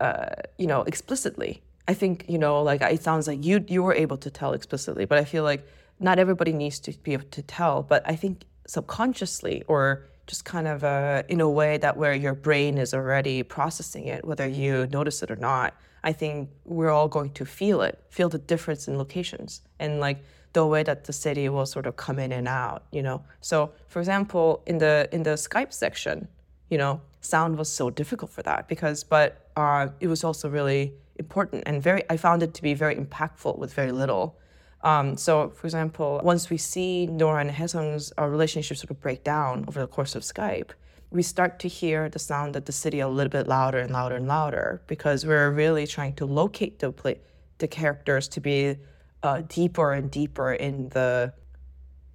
uh, 0.00 0.26
you 0.58 0.66
know, 0.66 0.82
explicitly. 0.82 1.62
I 1.88 1.94
think 1.94 2.24
you 2.28 2.38
know, 2.38 2.62
like 2.62 2.80
it 2.82 3.02
sounds 3.02 3.26
like 3.26 3.44
you 3.44 3.64
you 3.68 3.82
were 3.82 3.94
able 3.94 4.16
to 4.18 4.30
tell 4.30 4.52
explicitly, 4.52 5.04
but 5.04 5.18
I 5.18 5.24
feel 5.24 5.44
like 5.44 5.66
not 6.00 6.18
everybody 6.18 6.52
needs 6.52 6.78
to 6.80 6.92
be 6.92 7.12
able 7.12 7.28
to 7.30 7.42
tell. 7.42 7.82
But 7.82 8.02
I 8.08 8.16
think 8.16 8.44
subconsciously 8.66 9.64
or 9.66 10.06
just 10.26 10.44
kind 10.44 10.68
of 10.68 10.84
uh, 10.84 11.22
in 11.28 11.40
a 11.40 11.50
way 11.50 11.76
that 11.78 11.96
where 11.96 12.14
your 12.14 12.34
brain 12.34 12.78
is 12.78 12.94
already 12.94 13.42
processing 13.42 14.06
it, 14.06 14.24
whether 14.24 14.46
you 14.46 14.86
notice 14.90 15.22
it 15.22 15.30
or 15.30 15.36
not. 15.36 15.74
I 16.04 16.12
think 16.12 16.50
we're 16.64 16.90
all 16.90 17.06
going 17.08 17.30
to 17.34 17.44
feel 17.44 17.80
it, 17.82 18.02
feel 18.08 18.28
the 18.28 18.38
difference 18.38 18.88
in 18.88 18.98
locations, 18.98 19.60
and 19.78 20.00
like 20.00 20.24
the 20.52 20.66
way 20.66 20.82
that 20.82 21.04
the 21.04 21.12
city 21.12 21.48
will 21.48 21.66
sort 21.66 21.86
of 21.86 21.96
come 21.96 22.18
in 22.18 22.32
and 22.32 22.46
out, 22.48 22.84
you 22.90 23.02
know. 23.02 23.22
So, 23.40 23.72
for 23.88 24.00
example, 24.00 24.62
in 24.66 24.78
the 24.78 25.08
in 25.12 25.22
the 25.22 25.30
Skype 25.30 25.72
section, 25.72 26.28
you 26.68 26.78
know, 26.78 27.00
sound 27.20 27.56
was 27.56 27.70
so 27.70 27.90
difficult 27.90 28.30
for 28.30 28.42
that 28.42 28.68
because, 28.68 29.04
but 29.04 29.50
uh, 29.56 29.88
it 30.00 30.08
was 30.08 30.24
also 30.24 30.48
really 30.48 30.92
important 31.16 31.62
and 31.66 31.82
very. 31.82 32.02
I 32.10 32.16
found 32.16 32.42
it 32.42 32.54
to 32.54 32.62
be 32.62 32.74
very 32.74 32.96
impactful 32.96 33.58
with 33.58 33.72
very 33.74 33.92
little. 33.92 34.38
Um, 34.82 35.16
so, 35.16 35.50
for 35.50 35.66
example, 35.68 36.20
once 36.24 36.50
we 36.50 36.56
see 36.56 37.06
Nora 37.06 37.40
and 37.40 37.50
Haesung's 37.50 38.12
uh, 38.18 38.24
relationship 38.24 38.76
sort 38.76 38.90
of 38.90 39.00
break 39.00 39.22
down 39.22 39.64
over 39.68 39.78
the 39.78 39.86
course 39.86 40.16
of 40.16 40.22
Skype, 40.24 40.70
we 41.10 41.22
start 41.22 41.60
to 41.60 41.68
hear 41.68 42.08
the 42.08 42.18
sound 42.18 42.56
of 42.56 42.64
the 42.64 42.72
city 42.72 42.98
a 42.98 43.06
little 43.06 43.30
bit 43.30 43.46
louder 43.46 43.78
and 43.78 43.92
louder 43.92 44.16
and 44.16 44.26
louder 44.26 44.82
because 44.88 45.24
we're 45.24 45.50
really 45.50 45.86
trying 45.86 46.14
to 46.14 46.26
locate 46.26 46.80
the 46.80 46.90
play, 46.90 47.20
the 47.58 47.68
characters 47.68 48.26
to 48.28 48.40
be 48.40 48.76
uh, 49.22 49.42
deeper 49.48 49.92
and 49.92 50.10
deeper 50.10 50.52
in 50.52 50.88
the 50.90 51.32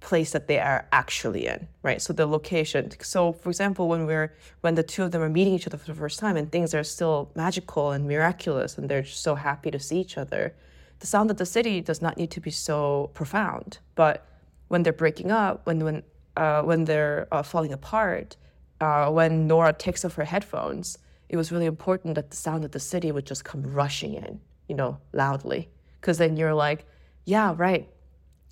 place 0.00 0.30
that 0.30 0.46
they 0.46 0.58
are 0.58 0.86
actually 0.92 1.46
in, 1.46 1.66
right? 1.82 2.00
So 2.00 2.12
the 2.12 2.26
location. 2.26 2.90
So 3.00 3.32
for 3.32 3.48
example, 3.48 3.88
when 3.88 4.06
we're 4.06 4.34
when 4.60 4.74
the 4.74 4.82
two 4.82 5.02
of 5.02 5.10
them 5.10 5.22
are 5.22 5.28
meeting 5.28 5.54
each 5.54 5.66
other 5.66 5.78
for 5.78 5.86
the 5.86 5.98
first 5.98 6.18
time 6.18 6.36
and 6.36 6.50
things 6.50 6.74
are 6.74 6.84
still 6.84 7.32
magical 7.34 7.90
and 7.90 8.06
miraculous 8.06 8.78
and 8.78 8.88
they're 8.88 9.02
just 9.02 9.22
so 9.22 9.34
happy 9.34 9.70
to 9.70 9.80
see 9.80 10.00
each 10.00 10.16
other, 10.16 10.54
the 11.00 11.06
sound 11.06 11.30
of 11.30 11.36
the 11.36 11.46
city 11.46 11.80
does 11.80 12.00
not 12.00 12.16
need 12.16 12.30
to 12.32 12.40
be 12.40 12.50
so 12.50 13.10
profound. 13.14 13.78
But 13.94 14.26
when 14.68 14.82
they're 14.82 14.92
breaking 14.92 15.30
up, 15.30 15.66
when 15.66 15.84
when 15.84 16.02
uh, 16.36 16.62
when 16.62 16.84
they're 16.84 17.26
uh, 17.32 17.42
falling 17.42 17.72
apart, 17.72 18.36
uh, 18.80 19.10
when 19.10 19.48
Nora 19.48 19.72
takes 19.72 20.04
off 20.04 20.14
her 20.14 20.24
headphones, 20.24 20.98
it 21.28 21.36
was 21.36 21.50
really 21.50 21.66
important 21.66 22.14
that 22.14 22.30
the 22.30 22.36
sound 22.36 22.64
of 22.64 22.70
the 22.70 22.80
city 22.80 23.10
would 23.10 23.26
just 23.26 23.44
come 23.44 23.62
rushing 23.62 24.14
in, 24.14 24.40
you 24.68 24.76
know, 24.76 24.98
loudly, 25.12 25.68
because 26.00 26.18
then 26.18 26.36
you're 26.36 26.54
like 26.54 26.86
yeah, 27.28 27.54
right. 27.56 27.86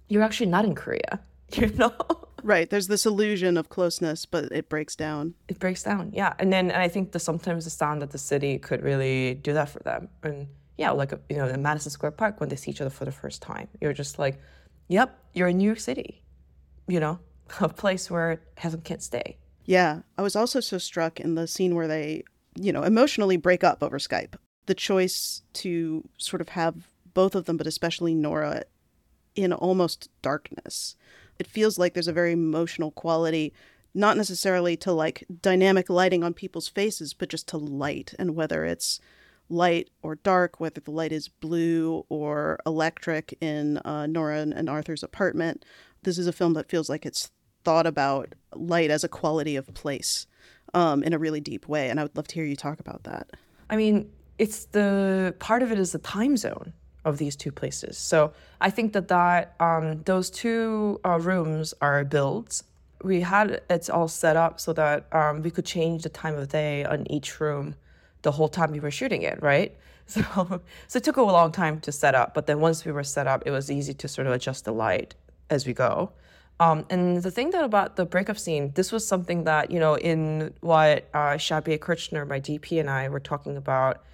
you're 0.08 0.22
actually 0.22 0.50
not 0.50 0.64
in 0.64 0.74
Korea. 0.74 1.20
You 1.52 1.68
know. 1.68 1.94
Right. 2.42 2.68
There's 2.68 2.88
this 2.88 3.06
illusion 3.06 3.56
of 3.56 3.68
closeness, 3.68 4.26
but 4.26 4.50
it 4.50 4.68
breaks 4.68 4.96
down. 4.96 5.34
It 5.46 5.60
breaks 5.60 5.84
down, 5.84 6.10
yeah. 6.12 6.34
And 6.40 6.52
then 6.52 6.72
and 6.72 6.82
I 6.82 6.88
think 6.88 7.12
that 7.12 7.20
sometimes 7.20 7.64
the 7.64 7.70
sound 7.70 8.02
of 8.02 8.10
the 8.10 8.18
city 8.18 8.58
could 8.58 8.82
really 8.82 9.34
do 9.34 9.52
that 9.52 9.68
for 9.68 9.78
them. 9.78 10.08
And 10.24 10.48
yeah, 10.76 10.90
like 10.90 11.12
you 11.28 11.36
know, 11.36 11.46
in 11.46 11.62
Madison 11.62 11.92
Square 11.92 12.12
Park 12.12 12.40
when 12.40 12.48
they 12.48 12.56
see 12.56 12.72
each 12.72 12.80
other 12.80 12.90
for 12.90 13.04
the 13.04 13.12
first 13.12 13.42
time, 13.42 13.68
you're 13.80 13.92
just 13.92 14.18
like, 14.18 14.40
"Yep, 14.88 15.16
you're 15.34 15.48
in 15.48 15.58
New 15.58 15.66
York 15.66 15.78
City," 15.78 16.24
you 16.88 16.98
know, 16.98 17.20
a 17.60 17.68
place 17.68 18.10
where 18.10 18.40
Haesung 18.58 18.82
can't 18.82 19.02
stay. 19.02 19.38
Yeah, 19.64 20.00
I 20.18 20.22
was 20.22 20.34
also 20.34 20.58
so 20.58 20.78
struck 20.78 21.20
in 21.20 21.36
the 21.36 21.46
scene 21.46 21.76
where 21.76 21.88
they, 21.88 22.24
you 22.56 22.72
know, 22.72 22.82
emotionally 22.82 23.36
break 23.36 23.62
up 23.62 23.84
over 23.84 23.98
Skype. 23.98 24.34
The 24.66 24.74
choice 24.74 25.42
to 25.62 26.08
sort 26.18 26.40
of 26.40 26.48
have 26.50 26.88
both 27.16 27.34
of 27.34 27.46
them, 27.46 27.56
but 27.56 27.66
especially 27.66 28.14
Nora, 28.14 28.64
in 29.34 29.50
almost 29.50 30.10
darkness. 30.20 30.96
It 31.38 31.46
feels 31.46 31.78
like 31.78 31.94
there's 31.94 32.08
a 32.08 32.12
very 32.12 32.32
emotional 32.32 32.90
quality, 32.90 33.54
not 33.94 34.18
necessarily 34.18 34.76
to 34.76 34.92
like 34.92 35.24
dynamic 35.40 35.88
lighting 35.88 36.22
on 36.22 36.34
people's 36.34 36.68
faces, 36.68 37.14
but 37.14 37.30
just 37.30 37.48
to 37.48 37.56
light 37.56 38.12
and 38.18 38.36
whether 38.36 38.66
it's 38.66 39.00
light 39.48 39.88
or 40.02 40.16
dark, 40.16 40.60
whether 40.60 40.78
the 40.78 40.90
light 40.90 41.10
is 41.10 41.28
blue 41.28 42.04
or 42.10 42.58
electric 42.66 43.34
in 43.40 43.78
uh, 43.78 44.04
Nora 44.06 44.40
and 44.40 44.68
Arthur's 44.68 45.02
apartment. 45.02 45.64
This 46.02 46.18
is 46.18 46.26
a 46.26 46.34
film 46.34 46.52
that 46.52 46.68
feels 46.68 46.90
like 46.90 47.06
it's 47.06 47.30
thought 47.64 47.86
about 47.86 48.34
light 48.54 48.90
as 48.90 49.04
a 49.04 49.08
quality 49.08 49.56
of 49.56 49.72
place 49.72 50.26
um, 50.74 51.02
in 51.02 51.14
a 51.14 51.18
really 51.18 51.40
deep 51.40 51.66
way. 51.66 51.88
And 51.88 51.98
I 51.98 52.02
would 52.02 52.16
love 52.16 52.28
to 52.28 52.34
hear 52.34 52.44
you 52.44 52.56
talk 52.56 52.78
about 52.78 53.04
that. 53.04 53.30
I 53.70 53.76
mean, 53.76 54.10
it's 54.36 54.66
the 54.66 55.34
part 55.38 55.62
of 55.62 55.72
it 55.72 55.78
is 55.78 55.92
the 55.92 55.98
time 55.98 56.36
zone 56.36 56.74
of 57.06 57.16
these 57.18 57.36
two 57.36 57.52
places. 57.52 57.96
So 57.96 58.32
I 58.60 58.68
think 58.68 58.92
that 58.92 59.08
that 59.08 59.54
um, 59.60 60.02
those 60.02 60.28
two 60.28 61.00
uh, 61.04 61.18
rooms 61.20 61.72
are 61.80 62.04
builds. 62.04 62.64
We 63.02 63.20
had 63.20 63.62
it 63.70 63.88
all 63.88 64.08
set 64.08 64.36
up 64.36 64.60
so 64.60 64.72
that 64.74 65.06
um, 65.14 65.42
we 65.42 65.50
could 65.50 65.64
change 65.64 66.02
the 66.02 66.08
time 66.08 66.34
of 66.34 66.48
day 66.48 66.84
on 66.84 67.10
each 67.10 67.40
room 67.40 67.76
the 68.22 68.32
whole 68.32 68.48
time 68.48 68.72
we 68.72 68.80
were 68.80 68.90
shooting 68.90 69.22
it, 69.22 69.42
right? 69.42 69.74
So, 70.08 70.22
so 70.86 70.98
it 70.98 71.02
took 71.02 71.16
a 71.16 71.22
long 71.22 71.50
time 71.50 71.80
to 71.80 71.90
set 71.90 72.14
up, 72.14 72.32
but 72.32 72.46
then 72.46 72.60
once 72.60 72.84
we 72.84 72.92
were 72.92 73.02
set 73.02 73.26
up, 73.26 73.42
it 73.44 73.50
was 73.50 73.72
easy 73.72 73.92
to 73.94 74.06
sort 74.06 74.28
of 74.28 74.34
adjust 74.34 74.64
the 74.64 74.72
light 74.72 75.16
as 75.50 75.66
we 75.66 75.72
go. 75.72 76.12
Um, 76.60 76.86
and 76.90 77.24
the 77.24 77.32
thing 77.32 77.50
that 77.50 77.64
about 77.64 77.96
the 77.96 78.06
breakup 78.06 78.38
scene, 78.38 78.70
this 78.76 78.92
was 78.92 79.04
something 79.04 79.42
that 79.44 79.72
you 79.72 79.80
know 79.80 79.98
in 79.98 80.54
what 80.60 81.08
uh, 81.12 81.34
Shabier 81.46 81.80
Kirchner, 81.80 82.24
my 82.24 82.38
DP, 82.38 82.78
and 82.78 82.88
I 82.88 83.08
were 83.08 83.18
talking 83.18 83.56
about 83.56 84.04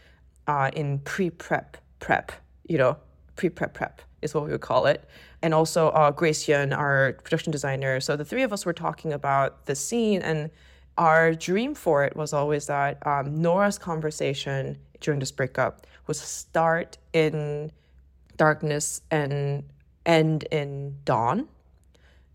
uh, 0.47 0.71
in 0.75 0.99
pre-prep 1.01 1.77
prep, 2.03 2.33
you 2.66 2.78
know, 2.78 2.97
pre-prep 3.37 3.75
prep 3.75 4.02
is 4.21 4.35
what 4.35 4.45
we 4.45 4.52
would 4.52 4.61
call 4.61 4.87
it, 4.87 5.09
and 5.42 5.52
also 5.52 5.88
uh, 5.88 6.11
Grace 6.11 6.47
Yun, 6.47 6.73
our 6.73 7.14
production 7.25 7.50
designer. 7.50 8.00
So 8.00 8.16
the 8.16 8.25
three 8.25 8.42
of 8.42 8.52
us 8.52 8.64
were 8.64 8.73
talking 8.73 9.12
about 9.12 9.66
the 9.66 9.75
scene 9.75 10.23
and 10.23 10.50
our 10.99 11.35
dream 11.35 11.75
for 11.75 12.04
it 12.04 12.14
was 12.16 12.33
always 12.33 12.66
that 12.66 13.04
um, 13.07 13.40
Nora's 13.40 13.78
conversation 13.78 14.78
during 15.00 15.21
this 15.21 15.33
breakup 15.33 15.87
was 16.07 16.21
start 16.21 16.99
in 17.12 17.73
darkness 18.37 19.00
and 19.11 19.64
end 20.04 20.45
in 20.45 20.97
dawn. 21.04 21.49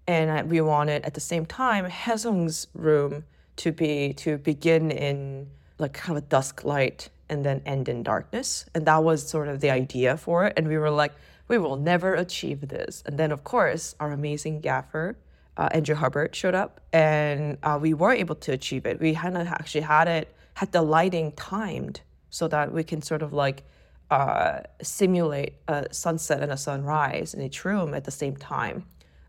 And 0.07 0.49
we 0.49 0.61
wanted 0.61 1.03
at 1.03 1.13
the 1.13 1.19
same 1.19 1.45
time 1.45 1.85
Haesung's 1.85 2.67
room 2.73 3.25
to 3.57 3.71
be 3.71 4.13
to 4.13 4.37
begin 4.37 4.91
in 4.91 5.49
like 5.79 5.93
kind 5.93 6.17
of 6.17 6.23
a 6.23 6.27
dusk 6.27 6.63
light 6.63 7.09
and 7.29 7.43
then 7.43 7.61
end 7.65 7.89
in 7.89 8.03
darkness. 8.03 8.65
And 8.73 8.85
that 8.85 9.03
was 9.03 9.27
sort 9.27 9.47
of 9.47 9.59
the 9.59 9.69
idea 9.69 10.17
for 10.17 10.45
it. 10.45 10.53
And 10.57 10.67
we 10.67 10.77
were 10.77 10.89
like, 10.89 11.13
we 11.47 11.57
will 11.57 11.75
never 11.75 12.13
achieve 12.13 12.67
this. 12.67 13.03
And 13.05 13.17
then 13.17 13.31
of 13.31 13.43
course 13.43 13.95
our 13.99 14.11
amazing 14.11 14.61
gaffer 14.61 15.17
uh, 15.57 15.69
Andrew 15.71 15.95
Hubbard 15.95 16.35
showed 16.35 16.55
up, 16.55 16.81
and 16.93 17.57
uh, 17.63 17.79
we 17.81 17.93
were 17.93 18.13
able 18.13 18.35
to 18.35 18.51
achieve 18.51 18.85
it. 18.85 18.99
We 18.99 19.13
had 19.13 19.35
actually 19.35 19.81
had 19.81 20.07
it 20.07 20.33
had 20.53 20.71
the 20.71 20.81
lighting 20.81 21.31
timed 21.33 22.01
so 22.29 22.47
that 22.47 22.71
we 22.71 22.83
can 22.83 23.01
sort 23.01 23.21
of 23.21 23.33
like 23.33 23.63
uh, 24.09 24.59
simulate 24.81 25.53
a 25.67 25.87
sunset 25.91 26.41
and 26.41 26.51
a 26.51 26.57
sunrise 26.57 27.33
in 27.33 27.41
each 27.41 27.65
room 27.65 27.93
at 27.93 28.03
the 28.05 28.11
same 28.11 28.35
time 28.35 28.85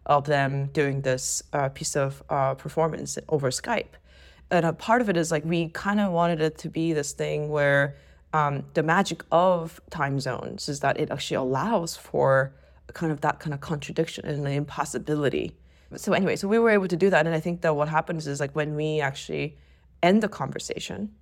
of 0.07 0.25
them 0.25 0.67
doing 0.73 1.03
this 1.03 1.43
uh, 1.53 1.69
piece 1.69 1.97
of 1.97 2.23
uh, 2.31 2.55
performance 2.55 3.19
over 3.29 3.51
Skype. 3.51 3.97
And 4.51 4.65
a 4.65 4.73
part 4.73 5.01
of 5.01 5.09
it 5.11 5.17
is 5.17 5.31
like 5.31 5.45
we 5.45 5.69
kind 5.69 6.01
of 6.01 6.13
wanted 6.13 6.41
it 6.41 6.59
to 6.59 6.69
be 6.69 6.93
this 6.93 7.13
thing 7.13 7.51
where 7.51 7.97
um, 8.33 8.65
the 8.75 8.83
magic 8.83 9.25
of 9.31 9.81
time 9.91 10.21
zones 10.21 10.69
is 10.69 10.81
that 10.81 10.99
it 10.99 11.11
actually 11.11 11.37
allows 11.37 11.97
for 11.97 12.55
kind 12.95 13.13
of 13.13 13.21
that 13.21 13.41
kind 13.41 13.53
of 13.53 13.61
contradiction 13.61 14.25
and 14.27 14.47
an 14.47 14.53
impossibility 14.53 15.55
so 15.97 16.13
anyway, 16.13 16.37
so 16.37 16.49
we 16.49 16.59
were 16.59 16.71
able 16.71 16.89
to 16.89 16.97
do 16.97 17.09
that, 17.11 17.27
and 17.27 17.35
I 17.35 17.41
think 17.41 17.63
that 17.63 17.75
what 17.75 17.89
happens 17.89 18.27
is 18.27 18.41
like 18.41 18.55
when 18.55 18.75
we 18.75 19.01
actually 19.01 19.57
end 20.03 20.23
the 20.23 20.29
conversation, 20.29 21.15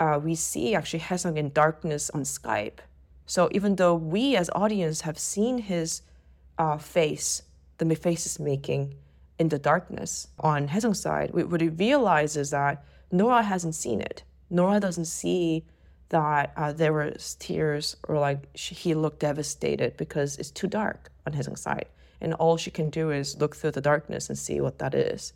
uh, 0.00 0.20
we 0.22 0.34
see 0.34 0.74
actually 0.74 1.00
Haesung 1.00 1.36
in 1.36 1.50
darkness 1.50 2.10
on 2.10 2.22
Skype. 2.22 2.78
So 3.26 3.48
even 3.52 3.76
though 3.76 3.94
we 3.94 4.36
as 4.36 4.50
audience 4.54 5.02
have 5.02 5.18
seen 5.18 5.58
his 5.58 6.02
uh, 6.58 6.76
face, 6.76 7.42
the 7.78 7.94
face 7.94 8.26
is 8.26 8.40
making 8.40 8.94
in 9.38 9.48
the 9.48 9.58
darkness 9.58 10.28
on 10.38 10.68
Haesung's 10.68 11.00
side, 11.00 11.32
what 11.32 11.60
he 11.60 11.68
realizes 11.68 12.36
is 12.36 12.50
that 12.50 12.84
Nora 13.10 13.42
hasn't 13.42 13.74
seen 13.74 14.00
it. 14.00 14.22
Nora 14.50 14.80
doesn't 14.80 15.06
see 15.06 15.64
that 16.10 16.52
uh, 16.56 16.72
there 16.72 16.92
were 16.92 17.12
tears 17.38 17.96
or 18.08 18.18
like 18.18 18.48
she, 18.54 18.74
he 18.74 18.94
looked 18.94 19.20
devastated 19.20 19.96
because 19.96 20.36
it's 20.36 20.50
too 20.50 20.68
dark 20.68 21.10
on 21.26 21.32
Haesung's 21.32 21.60
side 21.60 21.86
and 22.20 22.34
all 22.34 22.56
she 22.56 22.70
can 22.70 22.90
do 22.90 23.10
is 23.10 23.36
look 23.38 23.56
through 23.56 23.72
the 23.72 23.80
darkness 23.80 24.28
and 24.28 24.38
see 24.38 24.60
what 24.60 24.78
that 24.78 24.94
is. 24.94 25.32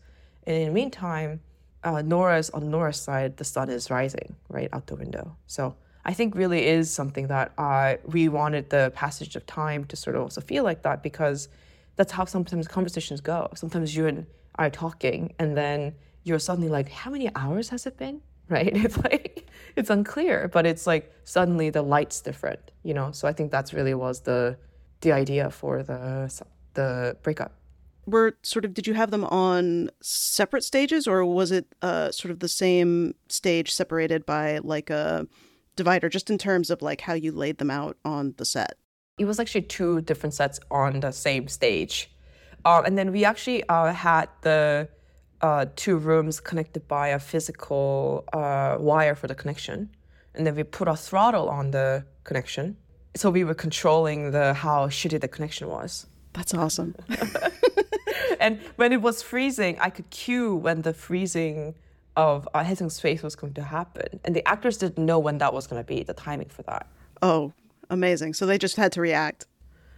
And 0.46 0.56
in 0.56 0.66
the 0.68 0.72
meantime, 0.72 1.40
uh, 1.84 2.02
Nora's 2.02 2.50
on 2.50 2.70
Nora's 2.70 3.00
side, 3.00 3.36
the 3.36 3.44
sun 3.44 3.68
is 3.70 3.90
rising 3.90 4.36
right 4.48 4.68
out 4.72 4.86
the 4.86 4.96
window. 4.96 5.36
So 5.46 5.76
I 6.04 6.14
think 6.14 6.34
really 6.34 6.66
is 6.66 6.90
something 6.90 7.26
that 7.28 7.52
uh, 7.58 7.96
we 8.06 8.28
wanted 8.28 8.70
the 8.70 8.92
passage 8.94 9.36
of 9.36 9.46
time 9.46 9.84
to 9.86 9.96
sort 9.96 10.16
of 10.16 10.22
also 10.22 10.40
feel 10.40 10.64
like 10.64 10.82
that 10.82 11.02
because 11.02 11.48
that's 11.98 12.12
how 12.12 12.24
sometimes 12.24 12.66
conversations 12.66 13.20
go. 13.20 13.50
Sometimes 13.54 13.94
you 13.94 14.06
and 14.06 14.26
I 14.56 14.66
are 14.66 14.70
talking, 14.70 15.34
and 15.38 15.56
then 15.56 15.94
you're 16.24 16.38
suddenly 16.38 16.70
like, 16.70 16.88
"How 16.88 17.10
many 17.10 17.30
hours 17.34 17.68
has 17.68 17.86
it 17.86 17.98
been?" 17.98 18.22
Right? 18.50 18.74
It's 18.74 18.96
like 18.96 19.46
it's 19.76 19.90
unclear, 19.90 20.48
but 20.48 20.64
it's 20.64 20.86
like 20.86 21.12
suddenly 21.24 21.68
the 21.68 21.82
light's 21.82 22.22
different, 22.22 22.70
you 22.82 22.94
know. 22.94 23.12
So 23.12 23.28
I 23.28 23.34
think 23.34 23.50
that's 23.50 23.74
really 23.74 23.92
was 23.92 24.20
the 24.20 24.56
the 25.02 25.12
idea 25.12 25.50
for 25.50 25.82
the 25.82 26.30
the 26.78 27.16
breakup? 27.22 27.52
Were 28.06 28.38
sort 28.42 28.64
of 28.64 28.72
did 28.72 28.86
you 28.86 28.94
have 28.94 29.10
them 29.10 29.24
on 29.24 29.90
separate 30.00 30.64
stages 30.64 31.06
or 31.06 31.24
was 31.24 31.52
it 31.52 31.66
uh, 31.82 32.10
sort 32.10 32.32
of 32.32 32.40
the 32.40 32.48
same 32.48 33.14
stage 33.28 33.70
separated 33.72 34.24
by 34.24 34.58
like 34.58 34.88
a 34.88 35.26
divider 35.76 36.08
just 36.08 36.30
in 36.30 36.38
terms 36.38 36.70
of 36.70 36.80
like 36.80 37.02
how 37.02 37.12
you 37.12 37.32
laid 37.32 37.58
them 37.58 37.70
out 37.70 37.98
on 38.04 38.34
the 38.38 38.46
set? 38.46 38.78
It 39.18 39.24
was 39.24 39.40
actually 39.40 39.62
two 39.62 40.00
different 40.02 40.34
sets 40.34 40.60
on 40.70 41.00
the 41.00 41.12
same 41.12 41.48
stage. 41.48 42.10
Um, 42.64 42.84
and 42.84 42.98
then 42.98 43.12
we 43.12 43.24
actually 43.24 43.68
uh, 43.68 43.92
had 43.92 44.28
the 44.42 44.88
uh, 45.40 45.66
two 45.76 45.96
rooms 45.96 46.40
connected 46.40 46.86
by 46.88 47.08
a 47.08 47.18
physical 47.18 48.24
uh, 48.32 48.76
wire 48.78 49.14
for 49.14 49.26
the 49.26 49.34
connection. 49.34 49.90
And 50.34 50.46
then 50.46 50.54
we 50.54 50.62
put 50.62 50.88
a 50.88 50.96
throttle 50.96 51.48
on 51.48 51.70
the 51.70 52.04
connection. 52.24 52.76
So 53.16 53.30
we 53.30 53.44
were 53.44 53.54
controlling 53.54 54.30
the 54.30 54.54
how 54.54 54.88
shitty 54.88 55.20
the 55.20 55.28
connection 55.28 55.68
was. 55.68 56.06
That's 56.32 56.54
awesome. 56.54 56.94
and 58.40 58.60
when 58.76 58.92
it 58.92 59.02
was 59.02 59.22
freezing, 59.22 59.78
I 59.80 59.90
could 59.90 60.10
cue 60.10 60.54
when 60.54 60.82
the 60.82 60.92
freezing 60.92 61.74
of 62.16 62.48
uh, 62.52 62.64
Haesung's 62.64 63.00
face 63.00 63.22
was 63.22 63.34
going 63.36 63.54
to 63.54 63.62
happen. 63.62 64.20
And 64.24 64.34
the 64.34 64.46
actors 64.46 64.76
didn't 64.76 65.04
know 65.04 65.18
when 65.18 65.38
that 65.38 65.52
was 65.52 65.66
going 65.66 65.82
to 65.82 65.86
be, 65.86 66.02
the 66.02 66.14
timing 66.14 66.48
for 66.48 66.62
that. 66.62 66.88
Oh, 67.22 67.52
amazing. 67.90 68.34
So 68.34 68.46
they 68.46 68.58
just 68.58 68.76
had 68.76 68.92
to 68.92 69.00
react. 69.00 69.46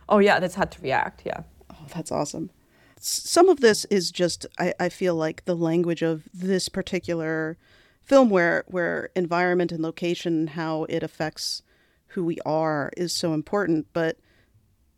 Oh, 0.08 0.18
yeah, 0.18 0.40
they 0.40 0.46
just 0.46 0.56
had 0.56 0.72
to 0.72 0.82
react, 0.82 1.22
yeah. 1.24 1.42
Oh, 1.70 1.86
that's 1.94 2.10
awesome. 2.10 2.50
Some 2.98 3.48
of 3.48 3.60
this 3.60 3.84
is 3.86 4.10
just, 4.10 4.46
I, 4.58 4.74
I 4.78 4.88
feel 4.88 5.14
like, 5.14 5.44
the 5.44 5.54
language 5.54 6.02
of 6.02 6.28
this 6.34 6.68
particular 6.68 7.56
film 8.02 8.28
where, 8.28 8.64
where 8.66 9.10
environment 9.14 9.72
and 9.72 9.82
location, 9.82 10.48
how 10.48 10.84
it 10.84 11.02
affects 11.02 11.62
who 12.08 12.24
we 12.24 12.38
are 12.44 12.90
is 12.96 13.12
so 13.12 13.32
important. 13.32 13.86
But 13.92 14.18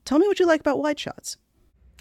Tell 0.04 0.18
me 0.18 0.26
what 0.26 0.40
you 0.40 0.46
like 0.46 0.60
about 0.60 0.78
wide 0.78 0.98
shots. 0.98 1.36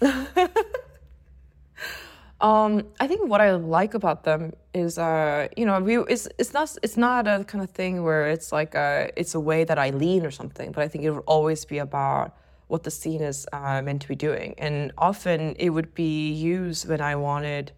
um, 2.42 2.82
I 2.98 3.06
think 3.06 3.28
what 3.28 3.40
I 3.40 3.52
like 3.52 3.94
about 3.94 4.24
them 4.24 4.52
is, 4.74 4.98
uh, 4.98 5.46
you 5.56 5.64
know, 5.64 5.78
we, 5.80 5.98
it's 5.98 6.28
it's 6.38 6.52
not 6.52 6.76
it's 6.82 6.96
not 6.96 7.28
a 7.28 7.44
kind 7.44 7.62
of 7.62 7.70
thing 7.70 8.02
where 8.02 8.28
it's 8.28 8.50
like 8.50 8.74
a, 8.74 9.10
it's 9.16 9.36
a 9.36 9.40
way 9.40 9.62
that 9.62 9.78
I 9.78 9.90
lean 9.90 10.26
or 10.26 10.32
something, 10.32 10.72
but 10.72 10.82
I 10.82 10.88
think 10.88 11.04
it 11.04 11.10
would 11.10 11.22
always 11.26 11.64
be 11.64 11.78
about 11.78 12.34
what 12.66 12.82
the 12.82 12.90
scene 12.90 13.22
is 13.22 13.46
uh, 13.52 13.80
meant 13.82 14.02
to 14.02 14.08
be 14.08 14.16
doing, 14.16 14.56
and 14.58 14.92
often 14.98 15.54
it 15.56 15.70
would 15.70 15.94
be 15.94 16.32
used 16.32 16.88
when 16.88 17.00
I 17.00 17.14
wanted 17.14 17.70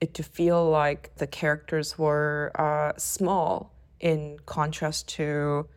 it 0.00 0.14
to 0.14 0.22
feel 0.22 0.70
like 0.70 1.14
the 1.16 1.26
characters 1.26 1.98
were 1.98 2.52
uh, 2.54 2.92
small 2.96 3.74
in 4.00 4.38
contrast 4.46 5.08
to 5.08 5.68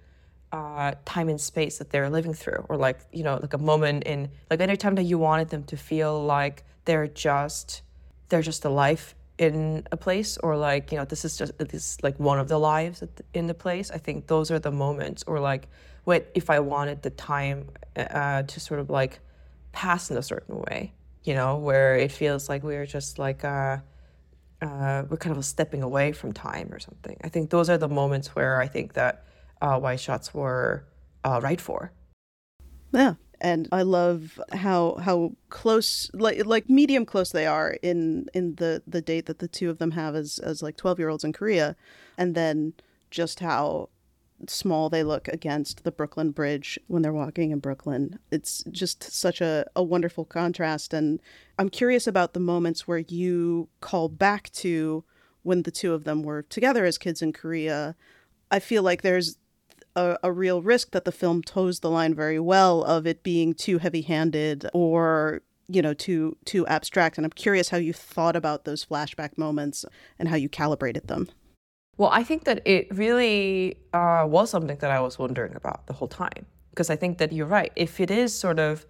uh, 0.54 0.94
time 1.04 1.28
and 1.28 1.42
space 1.42 1.78
that 1.80 1.90
they're 1.90 2.10
living 2.10 2.34
through, 2.34 2.66
or 2.70 2.78
like 2.78 3.00
you 3.12 3.24
know, 3.24 3.38
like 3.42 3.54
a 3.54 3.58
moment 3.58 4.06
in 4.06 4.30
like 4.50 4.62
any 4.62 4.78
time 4.78 4.96
that 4.96 5.04
you 5.04 5.18
wanted 5.18 5.50
them 5.50 5.66
to 5.66 5.76
feel 5.76 6.24
like 6.24 6.64
they're 6.86 7.08
just 7.08 7.82
they're 8.30 8.42
just 8.42 8.66
life 8.66 9.16
in 9.38 9.86
a 9.92 9.98
place, 9.98 10.38
or 10.38 10.58
like 10.58 10.92
you 10.92 10.98
know, 10.98 11.06
this 11.06 11.26
is 11.26 11.38
just 11.38 11.58
this 11.58 11.74
is 11.74 11.98
like 12.04 12.20
one 12.20 12.40
of 12.40 12.48
the 12.48 12.60
lives 12.60 13.04
in 13.34 13.48
the 13.48 13.54
place. 13.54 13.92
I 13.92 13.98
think 13.98 14.28
those 14.28 14.52
are 14.52 14.60
the 14.60 14.72
moments, 14.72 15.24
or 15.28 15.40
like 15.40 15.68
what 16.04 16.30
if 16.34 16.50
I 16.50 16.60
wanted 16.60 17.02
the 17.02 17.10
time 17.10 17.70
uh, 17.96 18.44
to 18.44 18.60
sort 18.60 18.80
of 18.80 18.90
like 18.90 19.20
pass 19.72 20.12
in 20.12 20.18
a 20.18 20.22
certain 20.22 20.60
way, 20.60 20.94
you 21.24 21.34
know, 21.34 21.58
where 21.58 21.96
it 21.96 22.12
feels 22.12 22.50
like 22.50 22.64
we're 22.64 22.86
just 22.86 23.20
like. 23.20 23.44
Uh, 23.44 23.78
uh, 24.62 25.04
we're 25.10 25.18
kind 25.18 25.36
of 25.36 25.44
stepping 25.44 25.84
away 25.84 26.14
from 26.14 26.32
time 26.32 26.72
or 26.72 26.80
something. 26.80 27.18
I 27.22 27.28
think 27.28 27.50
those 27.50 27.70
are 27.70 27.78
the 27.78 27.90
moments 27.90 28.34
where 28.34 28.62
I 28.62 28.68
think 28.68 28.94
that 28.94 29.26
uh, 29.62 29.78
wide 29.82 30.00
shots 30.00 30.34
were 30.34 30.86
uh, 31.24 31.42
right 31.44 31.60
for. 31.60 31.92
Yeah, 32.94 33.16
and 33.44 33.68
I 33.74 33.82
love 33.82 34.40
how 34.54 34.96
how 34.96 35.34
close, 35.50 36.10
like 36.14 36.46
like 36.46 36.70
medium 36.70 37.06
close 37.06 37.32
they 37.32 37.46
are 37.46 37.78
in 37.82 38.28
in 38.34 38.56
the 38.56 38.82
the 38.88 39.02
date 39.02 39.26
that 39.26 39.40
the 39.40 39.50
two 39.50 39.70
of 39.70 39.78
them 39.78 39.92
have 39.92 40.16
as 40.16 40.40
as 40.40 40.64
like 40.64 40.78
twelve 40.78 40.98
year 40.98 41.10
olds 41.10 41.26
in 41.26 41.34
Korea, 41.34 41.76
and 42.18 42.34
then 42.34 42.74
just 43.12 43.42
how 43.42 43.90
small 44.50 44.90
they 44.90 45.04
look 45.04 45.28
against 45.28 45.84
the 45.84 45.92
Brooklyn 45.92 46.32
Bridge 46.32 46.80
when 46.88 47.02
they're 47.02 47.14
walking 47.14 47.52
in 47.52 47.60
Brooklyn. 47.60 48.20
It's 48.32 48.64
just 48.72 49.04
such 49.04 49.42
a, 49.42 49.66
a 49.76 49.84
wonderful 49.84 50.26
contrast. 50.26 50.94
And 50.94 51.22
I'm 51.60 51.70
curious 51.70 52.08
about 52.08 52.34
the 52.34 52.40
moments 52.40 52.88
where 52.88 53.00
you 53.00 53.70
call 53.82 54.10
back 54.10 54.52
to 54.54 55.04
when 55.44 55.64
the 55.64 55.72
two 55.72 55.94
of 55.94 56.04
them 56.04 56.24
were 56.24 56.42
together 56.42 56.86
as 56.86 56.98
kids 56.98 57.22
in 57.22 57.34
Korea. 57.34 57.96
I 58.52 58.60
feel 58.60 58.84
like 58.84 59.02
there's 59.02 59.38
a, 59.96 60.18
a, 60.24 60.32
real 60.32 60.62
risk 60.62 60.92
that 60.92 61.06
the 61.06 61.12
film 61.12 61.42
toes 61.42 61.80
the 61.80 61.90
line 61.90 62.14
very 62.14 62.40
well 62.40 62.84
of 62.84 63.06
it 63.06 63.24
being 63.24 63.54
too 63.54 63.78
heavy-handed 63.78 64.70
or 64.74 65.42
you 65.68 65.82
know 65.82 65.94
too 65.94 66.38
too 66.46 66.66
abstract. 66.68 67.18
And 67.18 67.26
i'm 67.26 67.32
curious 67.32 67.70
how 67.70 67.78
you 67.78 67.94
thought 67.94 68.36
about 68.36 68.66
those 68.66 68.86
flashback 68.86 69.38
moments 69.38 69.86
and 70.20 70.30
how 70.30 70.36
you 70.36 70.50
calibrated 70.50 71.08
them. 71.08 71.30
Well 71.98 72.10
i 72.12 72.24
think 72.24 72.44
that 72.46 72.62
it 72.66 72.88
really 72.96 73.78
uh, 73.94 74.26
was 74.28 74.50
something 74.50 74.78
that 74.78 74.92
i 74.92 75.00
was 75.00 75.18
wondering 75.20 75.56
about 75.56 75.88
the 75.88 75.94
whole 75.94 76.08
time. 76.08 76.46
Because 76.72 76.90
i 76.90 76.96
think 76.96 77.18
that 77.20 77.32
you're 77.32 77.48
right. 77.48 77.72
If 77.76 78.00
it 78.00 78.12
is 78.12 78.38
sort 78.38 78.60
of 78.60 78.86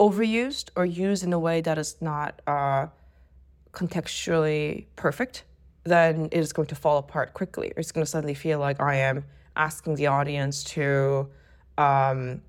overused 0.00 0.70
or 0.76 0.84
used 0.84 1.24
in 1.24 1.32
a 1.32 1.38
way 1.38 1.60
that 1.62 1.78
is 1.78 1.96
not 2.00 2.42
uh, 2.46 2.86
contextually 3.72 4.86
perfect 4.96 5.44
then 5.86 6.28
it 6.32 6.38
is 6.38 6.52
going 6.52 6.66
to 6.66 6.74
fall 6.74 6.98
apart 6.98 7.32
quickly. 7.32 7.72
It's 7.76 7.92
going 7.92 8.04
to 8.04 8.10
suddenly 8.10 8.34
feel 8.34 8.58
like 8.58 8.80
i 8.80 8.96
am 8.96 9.24
asking 9.56 9.96
the 9.96 10.06
audience 10.06 10.62
to 10.64 11.28
um, 11.78 12.42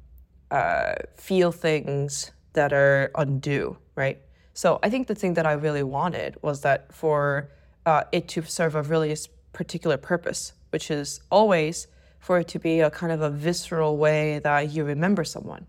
uh, 0.51 0.95
feel 1.15 1.51
things 1.51 2.31
that 2.53 2.73
are 2.73 3.11
undue, 3.15 3.77
right? 3.95 4.19
So 4.53 4.79
I 4.81 4.89
think 4.89 5.07
the 5.07 5.15
thing 5.15 5.35
that 5.35 5.45
I 5.45 5.53
really 5.53 5.83
wanted 5.83 6.35
was 6.41 6.61
that 6.61 6.93
for 6.93 7.51
uh, 7.85 8.03
it 8.11 8.27
to 8.29 8.41
serve 8.43 8.75
a 8.75 8.81
really 8.81 9.15
particular 9.53 9.97
purpose, 9.97 10.53
which 10.71 10.89
is 10.91 11.21
always 11.31 11.87
for 12.19 12.39
it 12.39 12.47
to 12.49 12.59
be 12.59 12.79
a 12.79 12.89
kind 12.89 13.11
of 13.11 13.21
a 13.21 13.29
visceral 13.29 13.97
way 13.97 14.39
that 14.39 14.71
you 14.71 14.83
remember 14.83 15.23
someone. 15.23 15.65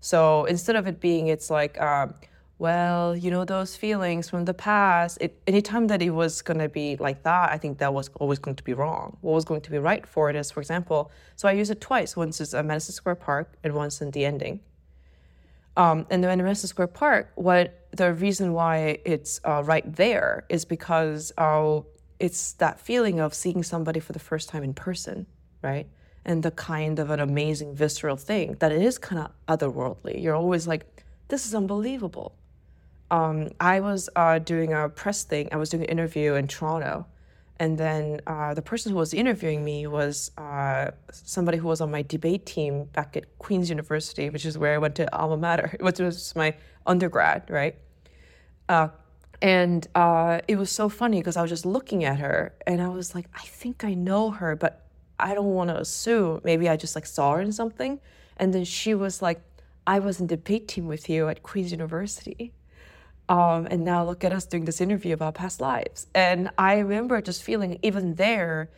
So 0.00 0.46
instead 0.46 0.76
of 0.76 0.86
it 0.86 1.00
being, 1.00 1.28
it's 1.28 1.50
like, 1.50 1.80
um, 1.80 2.14
well, 2.58 3.16
you 3.16 3.30
know, 3.30 3.44
those 3.44 3.76
feelings 3.76 4.30
from 4.30 4.44
the 4.44 4.54
past, 4.54 5.18
it, 5.20 5.42
anytime 5.46 5.88
that 5.88 6.00
it 6.00 6.10
was 6.10 6.42
going 6.42 6.60
to 6.60 6.68
be 6.68 6.96
like 6.96 7.24
that, 7.24 7.50
I 7.50 7.58
think 7.58 7.78
that 7.78 7.92
was 7.92 8.08
always 8.20 8.38
going 8.38 8.56
to 8.56 8.62
be 8.62 8.72
wrong. 8.72 9.16
What 9.20 9.32
was 9.32 9.44
going 9.44 9.62
to 9.62 9.70
be 9.70 9.78
right 9.78 10.06
for 10.06 10.30
it 10.30 10.36
is, 10.36 10.50
for 10.50 10.60
example, 10.60 11.10
so 11.34 11.48
I 11.48 11.52
use 11.52 11.70
it 11.70 11.80
twice. 11.80 12.16
Once 12.16 12.40
is 12.40 12.54
at 12.54 12.64
Madison 12.64 12.94
Square 12.94 13.16
Park 13.16 13.54
and 13.64 13.74
once 13.74 14.00
in 14.00 14.12
the 14.12 14.24
ending. 14.24 14.60
Um, 15.76 16.06
and 16.10 16.22
then 16.22 16.38
in 16.38 16.44
Madison 16.44 16.68
Square 16.68 16.88
Park, 16.88 17.32
what 17.34 17.88
the 17.92 18.12
reason 18.12 18.52
why 18.52 18.98
it's 19.04 19.40
uh, 19.44 19.62
right 19.64 19.96
there 19.96 20.44
is 20.48 20.64
because 20.64 21.32
uh, 21.38 21.80
it's 22.18 22.52
that 22.54 22.78
feeling 22.78 23.20
of 23.20 23.34
seeing 23.34 23.62
somebody 23.62 23.98
for 23.98 24.12
the 24.12 24.18
first 24.18 24.48
time 24.50 24.62
in 24.62 24.74
person, 24.74 25.26
right? 25.62 25.88
And 26.24 26.42
the 26.42 26.50
kind 26.50 26.98
of 26.98 27.10
an 27.10 27.18
amazing 27.18 27.74
visceral 27.74 28.16
thing 28.16 28.56
that 28.60 28.70
it 28.70 28.82
is 28.82 28.98
kind 28.98 29.22
of 29.22 29.32
otherworldly. 29.48 30.22
You're 30.22 30.36
always 30.36 30.68
like, 30.68 31.02
this 31.28 31.46
is 31.46 31.54
unbelievable 31.54 32.36
um, 33.12 33.50
I 33.60 33.80
was 33.80 34.08
uh, 34.16 34.38
doing 34.38 34.72
a 34.72 34.88
press 34.88 35.22
thing. 35.22 35.50
I 35.52 35.56
was 35.56 35.68
doing 35.68 35.82
an 35.82 35.90
interview 35.90 36.34
in 36.34 36.48
Toronto, 36.48 37.06
and 37.60 37.76
then 37.76 38.22
uh, 38.26 38.54
the 38.54 38.62
person 38.62 38.90
who 38.90 38.98
was 38.98 39.12
interviewing 39.12 39.62
me 39.62 39.86
was 39.86 40.30
uh, 40.38 40.92
somebody 41.12 41.58
who 41.58 41.68
was 41.68 41.82
on 41.82 41.90
my 41.90 42.00
debate 42.00 42.46
team 42.46 42.84
back 42.84 43.14
at 43.16 43.38
Queen's 43.38 43.68
University, 43.68 44.30
which 44.30 44.46
is 44.46 44.56
where 44.56 44.74
I 44.74 44.78
went 44.78 44.94
to 44.94 45.14
alma 45.14 45.36
mater, 45.36 45.76
which 45.80 45.98
was 45.98 46.34
my 46.34 46.54
undergrad, 46.86 47.50
right? 47.50 47.76
Uh, 48.70 48.88
and 49.42 49.86
uh, 49.94 50.40
it 50.48 50.56
was 50.56 50.70
so 50.70 50.88
funny 50.88 51.20
because 51.20 51.36
I 51.36 51.42
was 51.42 51.50
just 51.50 51.66
looking 51.66 52.04
at 52.04 52.18
her, 52.18 52.54
and 52.66 52.80
I 52.80 52.88
was 52.88 53.14
like, 53.14 53.26
I 53.34 53.42
think 53.42 53.84
I 53.84 53.92
know 53.92 54.30
her, 54.30 54.56
but 54.56 54.86
I 55.20 55.34
don't 55.34 55.52
want 55.52 55.68
to 55.68 55.78
assume. 55.78 56.40
Maybe 56.44 56.66
I 56.66 56.78
just 56.78 56.94
like 56.94 57.04
saw 57.04 57.34
her 57.34 57.42
in 57.42 57.52
something. 57.52 58.00
And 58.38 58.54
then 58.54 58.64
she 58.64 58.94
was 58.94 59.20
like, 59.20 59.42
I 59.86 59.98
was 59.98 60.18
in 60.18 60.28
debate 60.28 60.66
team 60.66 60.86
with 60.86 61.10
you 61.10 61.28
at 61.28 61.42
Queen's 61.42 61.72
University. 61.72 62.54
Um, 63.32 63.66
and 63.70 63.82
now 63.82 64.04
look 64.04 64.24
at 64.24 64.32
us 64.34 64.44
doing 64.44 64.66
this 64.66 64.78
interview 64.78 65.14
about 65.14 65.36
past 65.36 65.58
lives. 65.58 66.06
And 66.14 66.50
I 66.58 66.80
remember 66.80 67.22
just 67.22 67.42
feeling, 67.42 67.78
even 67.82 68.16
there, 68.16 68.68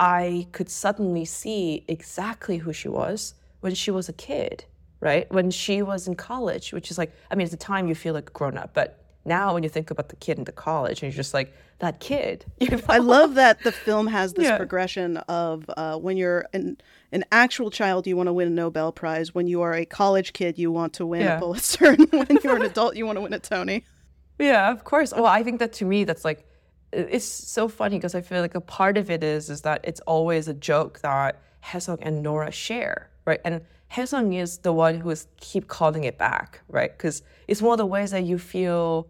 I 0.00 0.48
could 0.50 0.68
suddenly 0.68 1.24
see 1.24 1.84
exactly 1.86 2.56
who 2.56 2.72
she 2.72 2.88
was 2.88 3.34
when 3.60 3.72
she 3.72 3.92
was 3.92 4.08
a 4.08 4.12
kid, 4.12 4.64
right? 4.98 5.30
When 5.30 5.52
she 5.52 5.80
was 5.82 6.08
in 6.08 6.16
college, 6.16 6.72
which 6.72 6.90
is 6.90 6.98
like, 6.98 7.12
I 7.30 7.36
mean, 7.36 7.44
at 7.44 7.52
the 7.52 7.56
time 7.56 7.86
you 7.86 7.94
feel 7.94 8.12
like 8.12 8.30
a 8.30 8.32
grown 8.32 8.58
up, 8.58 8.74
but 8.74 9.00
now 9.24 9.54
when 9.54 9.62
you 9.62 9.68
think 9.68 9.92
about 9.92 10.08
the 10.08 10.16
kid 10.16 10.38
in 10.38 10.44
the 10.44 10.50
college 10.52 11.02
and 11.02 11.12
you're 11.12 11.16
just 11.16 11.34
like 11.34 11.52
that 11.78 12.00
kid 12.00 12.44
you 12.58 12.68
know? 12.68 12.80
i 12.88 12.98
love 12.98 13.34
that 13.34 13.62
the 13.64 13.72
film 13.72 14.06
has 14.06 14.32
this 14.32 14.46
yeah. 14.46 14.56
progression 14.56 15.18
of 15.28 15.68
uh, 15.76 15.96
when 15.96 16.16
you're 16.16 16.46
an, 16.54 16.76
an 17.12 17.22
actual 17.30 17.70
child 17.70 18.06
you 18.06 18.16
want 18.16 18.26
to 18.28 18.32
win 18.32 18.48
a 18.48 18.50
nobel 18.50 18.92
prize 18.92 19.34
when 19.34 19.46
you 19.46 19.60
are 19.60 19.74
a 19.74 19.84
college 19.84 20.32
kid 20.32 20.58
you 20.58 20.72
want 20.72 20.94
to 20.94 21.04
win 21.04 21.20
yeah. 21.20 21.36
a 21.36 21.38
pulitzer 21.38 21.90
and 21.90 22.10
when 22.12 22.38
you're 22.42 22.56
an 22.56 22.62
adult 22.62 22.96
you 22.96 23.04
want 23.04 23.16
to 23.16 23.20
win 23.20 23.34
a 23.34 23.38
tony 23.38 23.84
yeah, 24.40 24.70
of 24.70 24.84
course. 24.84 25.12
Well, 25.12 25.26
I 25.26 25.42
think 25.42 25.58
that 25.60 25.72
to 25.74 25.84
me, 25.84 26.04
that's 26.04 26.24
like, 26.24 26.46
it's 26.92 27.24
so 27.24 27.68
funny 27.68 27.96
because 27.96 28.14
I 28.14 28.20
feel 28.20 28.40
like 28.40 28.54
a 28.54 28.60
part 28.60 28.98
of 28.98 29.10
it 29.10 29.22
is 29.22 29.48
is 29.48 29.60
that 29.62 29.80
it's 29.84 30.00
always 30.00 30.48
a 30.48 30.54
joke 30.54 31.00
that 31.00 31.40
Haesung 31.64 31.98
and 32.02 32.22
Nora 32.22 32.50
share, 32.50 33.10
right? 33.26 33.40
And 33.44 33.60
Haesung 33.92 34.34
is 34.34 34.58
the 34.58 34.72
one 34.72 35.00
who 35.00 35.10
is 35.10 35.28
keep 35.38 35.68
calling 35.68 36.04
it 36.04 36.18
back, 36.18 36.60
right? 36.68 36.90
Because 36.90 37.22
it's 37.46 37.62
one 37.62 37.74
of 37.74 37.78
the 37.78 37.86
ways 37.86 38.10
that 38.10 38.24
you 38.24 38.38
feel 38.38 39.08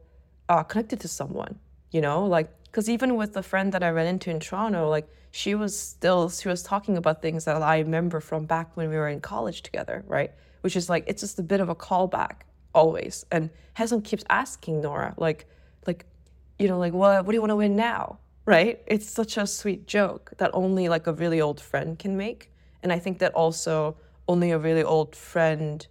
uh, 0.49 0.63
connected 0.63 1.01
to 1.01 1.09
someone, 1.09 1.59
you 1.91 2.01
know, 2.01 2.27
like 2.27 2.51
because 2.65 2.89
even 2.89 3.17
with 3.17 3.33
the 3.33 3.43
friend 3.43 3.73
that 3.73 3.83
I 3.83 3.91
ran 3.91 4.07
into 4.07 4.31
in 4.31 4.41
Toronto, 4.41 4.89
like 4.89 5.09
she 5.31 5.55
was 5.55 5.79
still 5.79 6.29
she 6.29 6.49
was 6.49 6.63
talking 6.63 6.97
about 6.97 7.23
things 7.23 7.45
that 7.45 7.61
I 7.63 7.79
remember 7.79 8.21
from 8.21 8.47
back 8.47 8.77
when 8.77 8.91
we 8.91 8.97
were 8.97 9.09
in 9.09 9.21
college 9.21 9.63
together, 9.63 10.05
right? 10.07 10.33
Which 10.63 10.77
is 10.77 10.89
like 10.89 11.05
it's 11.07 11.23
just 11.23 11.39
a 11.39 11.43
bit 11.43 11.61
of 11.61 11.69
a 11.69 11.75
callback 11.75 12.43
always. 12.75 13.25
And 13.31 13.51
Haesung 13.77 14.05
keeps 14.05 14.25
asking 14.31 14.81
Nora, 14.83 15.15
like, 15.17 15.47
like, 15.87 16.07
you 16.59 16.69
know, 16.69 16.79
like, 16.79 16.93
what, 16.93 17.25
what 17.25 17.33
do 17.33 17.37
you 17.37 17.41
want 17.41 17.51
to 17.51 17.57
win 17.57 17.77
now? 17.77 18.19
Right? 18.47 18.83
It's 18.87 19.09
such 19.09 19.37
a 19.37 19.47
sweet 19.47 19.87
joke 19.87 20.33
that 20.39 20.51
only 20.55 20.89
like 20.89 21.07
a 21.07 21.13
really 21.13 21.41
old 21.41 21.61
friend 21.61 21.99
can 21.99 22.17
make. 22.17 22.51
And 22.83 22.93
I 22.93 22.99
think 22.99 23.19
that 23.19 23.33
also 23.35 23.97
only 24.29 24.51
a 24.51 24.59
really 24.59 24.83
old 24.83 25.15
friend 25.15 25.87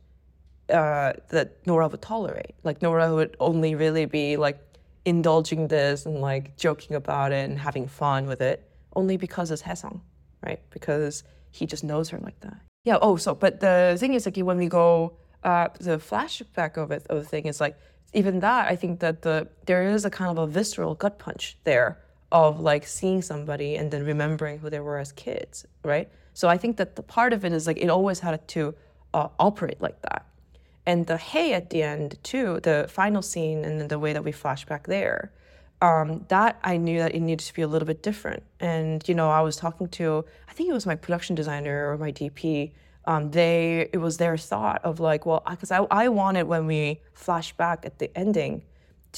uh, 0.69 1.13
that 1.29 1.65
Nora 1.65 1.87
would 1.87 2.01
tolerate. 2.01 2.55
Like 2.63 2.81
Nora 2.81 3.13
would 3.13 3.35
only 3.39 3.75
really 3.75 4.05
be 4.05 4.37
like 4.37 4.59
indulging 5.05 5.67
this 5.67 6.05
and 6.05 6.21
like 6.21 6.57
joking 6.57 6.95
about 6.95 7.31
it 7.31 7.49
and 7.49 7.57
having 7.57 7.87
fun 7.87 8.27
with 8.27 8.41
it, 8.41 8.69
only 8.95 9.17
because 9.17 9.51
it's 9.51 9.61
Haesung, 9.61 10.01
right? 10.45 10.61
Because 10.69 11.23
he 11.51 11.65
just 11.65 11.83
knows 11.83 12.09
her 12.09 12.19
like 12.19 12.39
that. 12.41 12.59
Yeah. 12.83 12.97
Oh, 13.01 13.15
so 13.17 13.35
but 13.35 13.59
the 13.59 13.97
thing 13.99 14.13
is 14.13 14.25
like 14.25 14.37
when 14.37 14.57
we 14.57 14.67
go 14.67 15.13
uh, 15.43 15.67
the 15.79 15.97
flashback 15.97 16.77
of 16.77 16.91
it 16.91 17.05
of 17.09 17.17
the 17.19 17.25
thing 17.25 17.45
is 17.45 17.61
like 17.61 17.77
even 18.13 18.39
that 18.39 18.69
I 18.69 18.75
think 18.75 18.99
that 18.99 19.21
the 19.21 19.47
there 19.65 19.83
is 19.83 20.05
a 20.05 20.09
kind 20.09 20.31
of 20.31 20.37
a 20.37 20.47
visceral 20.47 20.95
gut 20.95 21.19
punch 21.19 21.57
there 21.63 21.99
of 22.31 22.59
like 22.59 22.85
seeing 22.85 23.21
somebody 23.21 23.75
and 23.75 23.91
then 23.91 24.05
remembering 24.05 24.59
who 24.59 24.69
they 24.69 24.79
were 24.79 24.99
as 24.99 25.11
kids, 25.11 25.65
right? 25.83 26.09
So 26.33 26.47
I 26.47 26.57
think 26.57 26.77
that 26.77 26.95
the 26.95 27.03
part 27.03 27.33
of 27.33 27.43
it 27.43 27.51
is 27.51 27.65
like 27.67 27.77
it 27.77 27.89
always 27.89 28.19
had 28.19 28.47
to 28.49 28.75
uh, 29.13 29.29
operate 29.39 29.81
like 29.81 30.01
that. 30.03 30.25
And 30.85 31.07
the 31.07 31.17
hey 31.17 31.53
at 31.53 31.69
the 31.69 31.83
end 31.83 32.17
too, 32.23 32.59
the 32.61 32.87
final 32.89 33.21
scene 33.21 33.65
and 33.65 33.89
the 33.89 33.99
way 33.99 34.13
that 34.13 34.23
we 34.23 34.31
flash 34.31 34.65
back 34.65 34.87
there, 34.87 35.31
um, 35.81 36.25
that 36.27 36.59
I 36.63 36.77
knew 36.77 36.99
that 36.99 37.15
it 37.15 37.19
needed 37.19 37.45
to 37.45 37.53
be 37.53 37.61
a 37.61 37.67
little 37.67 37.87
bit 37.87 38.03
different. 38.03 38.43
And 38.59 39.07
you 39.07 39.15
know, 39.15 39.29
I 39.29 39.41
was 39.41 39.55
talking 39.55 39.87
to 39.89 40.25
I 40.47 40.53
think 40.53 40.69
it 40.69 40.73
was 40.73 40.85
my 40.85 40.95
production 40.95 41.35
designer 41.35 41.91
or 41.91 41.97
my 41.97 42.11
DP 42.11 42.71
um, 43.09 43.31
they 43.31 43.89
it 43.91 43.97
was 43.97 44.17
their 44.17 44.37
thought 44.37 44.81
of 44.83 44.99
like, 44.99 45.25
well, 45.25 45.41
because 45.49 45.71
I, 45.71 45.79
I 45.89 46.09
wanted 46.09 46.43
when 46.43 46.67
we 46.67 47.01
flash 47.13 47.53
back 47.53 47.83
at 47.83 47.97
the 47.97 48.15
ending 48.15 48.63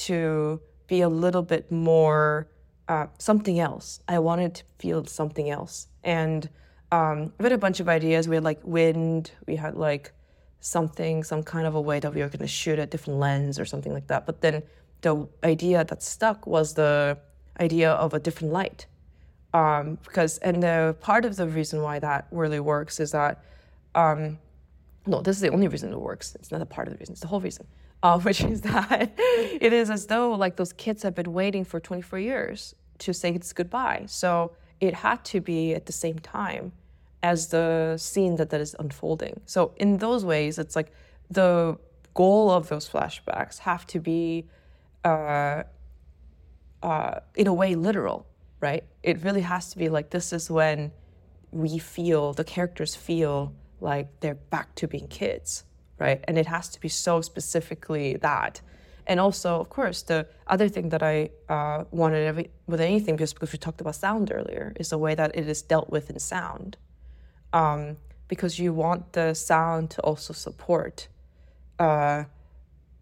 to 0.06 0.62
be 0.86 1.02
a 1.02 1.10
little 1.10 1.42
bit 1.42 1.70
more 1.70 2.48
uh, 2.88 3.08
something 3.18 3.60
else. 3.60 4.00
I 4.08 4.18
wanted 4.18 4.54
to 4.54 4.64
feel 4.78 5.04
something 5.04 5.50
else, 5.50 5.88
and 6.02 6.48
um, 6.90 7.34
we 7.38 7.42
had 7.42 7.52
a 7.52 7.58
bunch 7.58 7.80
of 7.80 7.88
ideas. 7.90 8.28
We 8.28 8.36
had 8.36 8.44
like 8.44 8.60
wind. 8.64 9.32
We 9.46 9.56
had 9.56 9.74
like 9.74 10.12
something, 10.60 11.22
some 11.22 11.42
kind 11.42 11.66
of 11.66 11.74
a 11.74 11.80
way 11.80 12.00
that 12.00 12.14
we 12.14 12.22
were 12.22 12.28
going 12.28 12.38
to 12.38 12.54
shoot 12.62 12.78
a 12.78 12.86
different 12.86 13.20
lens 13.20 13.60
or 13.60 13.66
something 13.66 13.92
like 13.92 14.06
that. 14.06 14.24
But 14.24 14.40
then 14.40 14.62
the 15.02 15.28
idea 15.44 15.84
that 15.84 16.02
stuck 16.02 16.46
was 16.46 16.72
the 16.72 17.18
idea 17.60 17.90
of 17.92 18.14
a 18.14 18.18
different 18.18 18.54
light. 18.54 18.86
Um, 19.52 19.98
because 20.02 20.38
and 20.38 20.62
the 20.62 20.96
part 21.00 21.26
of 21.26 21.36
the 21.36 21.46
reason 21.46 21.82
why 21.82 21.98
that 21.98 22.26
really 22.30 22.60
works 22.60 22.98
is 22.98 23.10
that 23.12 23.44
um, 23.94 24.38
no, 25.06 25.20
this 25.20 25.36
is 25.36 25.42
the 25.42 25.50
only 25.50 25.68
reason 25.68 25.92
it 25.92 26.00
works. 26.00 26.34
It's 26.36 26.50
not 26.50 26.62
a 26.62 26.66
part 26.66 26.88
of 26.88 26.94
the 26.94 26.98
reason. 26.98 27.12
It's 27.12 27.20
the 27.20 27.28
whole 27.28 27.40
reason, 27.40 27.66
uh, 28.02 28.18
which 28.26 28.42
is 28.42 28.60
that 28.62 29.12
it 29.18 29.72
is 29.72 29.90
as 29.90 30.06
though 30.06 30.32
like 30.32 30.56
those 30.56 30.72
kids 30.72 31.02
have 31.02 31.14
been 31.14 31.32
waiting 31.32 31.64
for 31.64 31.80
24 31.80 32.18
years 32.18 32.74
to 32.98 33.12
say 33.12 33.30
it's 33.30 33.52
goodbye. 33.52 34.04
So 34.06 34.52
it 34.80 34.94
had 34.94 35.24
to 35.26 35.40
be 35.40 35.74
at 35.74 35.86
the 35.86 35.92
same 35.92 36.18
time 36.18 36.72
as 37.22 37.48
the 37.48 37.96
scene 37.96 38.36
that, 38.36 38.50
that 38.50 38.60
is 38.60 38.74
unfolding. 38.78 39.40
So 39.46 39.72
in 39.76 39.98
those 39.98 40.24
ways, 40.24 40.58
it's 40.58 40.74
like 40.74 40.92
the 41.30 41.78
goal 42.14 42.50
of 42.50 42.68
those 42.68 42.88
flashbacks 42.88 43.58
have 43.58 43.86
to 43.88 44.00
be, 44.00 44.46
uh, 45.04 45.62
uh, 46.82 47.20
in 47.36 47.46
a 47.46 47.54
way, 47.54 47.74
literal, 47.74 48.26
right? 48.60 48.84
It 49.02 49.22
really 49.22 49.40
has 49.42 49.70
to 49.70 49.78
be 49.78 49.88
like 49.88 50.10
this 50.10 50.32
is 50.32 50.50
when 50.50 50.92
we 51.52 51.78
feel 51.78 52.32
the 52.32 52.44
characters 52.44 52.94
feel 52.94 53.52
like 53.82 54.20
they're 54.20 54.34
back 54.34 54.74
to 54.76 54.88
being 54.88 55.08
kids, 55.08 55.64
right? 55.98 56.24
And 56.28 56.38
it 56.38 56.46
has 56.46 56.68
to 56.70 56.80
be 56.80 56.88
so 56.88 57.20
specifically 57.20 58.16
that. 58.16 58.60
And 59.06 59.18
also, 59.18 59.60
of 59.60 59.68
course, 59.68 60.02
the 60.02 60.28
other 60.46 60.68
thing 60.68 60.90
that 60.90 61.02
I 61.02 61.30
uh, 61.48 61.84
wanted 61.90 62.24
every, 62.24 62.50
with 62.66 62.80
anything, 62.80 63.16
just 63.16 63.34
because 63.34 63.52
we 63.52 63.58
talked 63.58 63.80
about 63.80 63.96
sound 63.96 64.30
earlier, 64.32 64.72
is 64.76 64.90
the 64.90 64.98
way 64.98 65.14
that 65.16 65.36
it 65.36 65.48
is 65.48 65.60
dealt 65.62 65.90
with 65.90 66.08
in 66.08 66.18
sound. 66.20 66.76
Um, 67.52 67.96
because 68.28 68.58
you 68.58 68.72
want 68.72 69.12
the 69.12 69.34
sound 69.34 69.90
to 69.90 70.00
also 70.00 70.32
support 70.32 71.08
uh, 71.78 72.24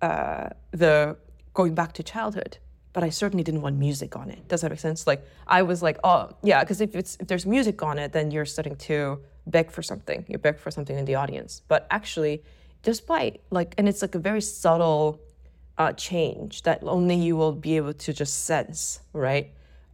uh, 0.03 0.49
the 0.73 1.17
going 1.55 1.75
back 1.75 1.93
to 1.93 2.03
childhood. 2.03 2.59
But 2.93 3.05
I 3.05 3.11
certainly 3.11 3.45
didn't 3.45 3.63
want 3.63 3.77
music 3.77 4.17
on 4.17 4.31
it. 4.31 4.49
Does 4.49 4.63
that 4.63 4.71
make 4.71 4.81
sense? 4.81 5.07
Like 5.07 5.25
I 5.47 5.63
was 5.63 5.83
like, 5.83 5.99
oh 6.03 6.31
yeah, 6.43 6.65
because 6.65 6.81
if 6.81 6.97
it's 6.97 7.17
if 7.21 7.29
there's 7.29 7.47
music 7.47 7.81
on 7.83 7.99
it, 7.99 8.13
then 8.13 8.33
you're 8.33 8.47
starting 8.47 8.75
to 8.89 9.21
beg 9.47 9.71
for 9.71 9.83
something. 9.83 10.25
You 10.29 10.39
beg 10.39 10.59
for 10.59 10.71
something 10.71 10.99
in 10.99 11.05
the 11.05 11.15
audience. 11.15 11.63
But 11.69 11.87
actually, 11.91 12.43
by 13.07 13.39
like, 13.51 13.75
and 13.79 13.89
it's 13.89 14.03
like 14.03 14.15
a 14.15 14.19
very 14.19 14.41
subtle 14.41 15.21
uh, 15.79 15.93
change 15.93 16.63
that 16.63 16.83
only 16.83 17.17
you 17.17 17.37
will 17.37 17.53
be 17.53 17.77
able 17.77 17.95
to 17.95 18.13
just 18.13 18.45
sense, 18.45 19.01
right? 19.13 19.51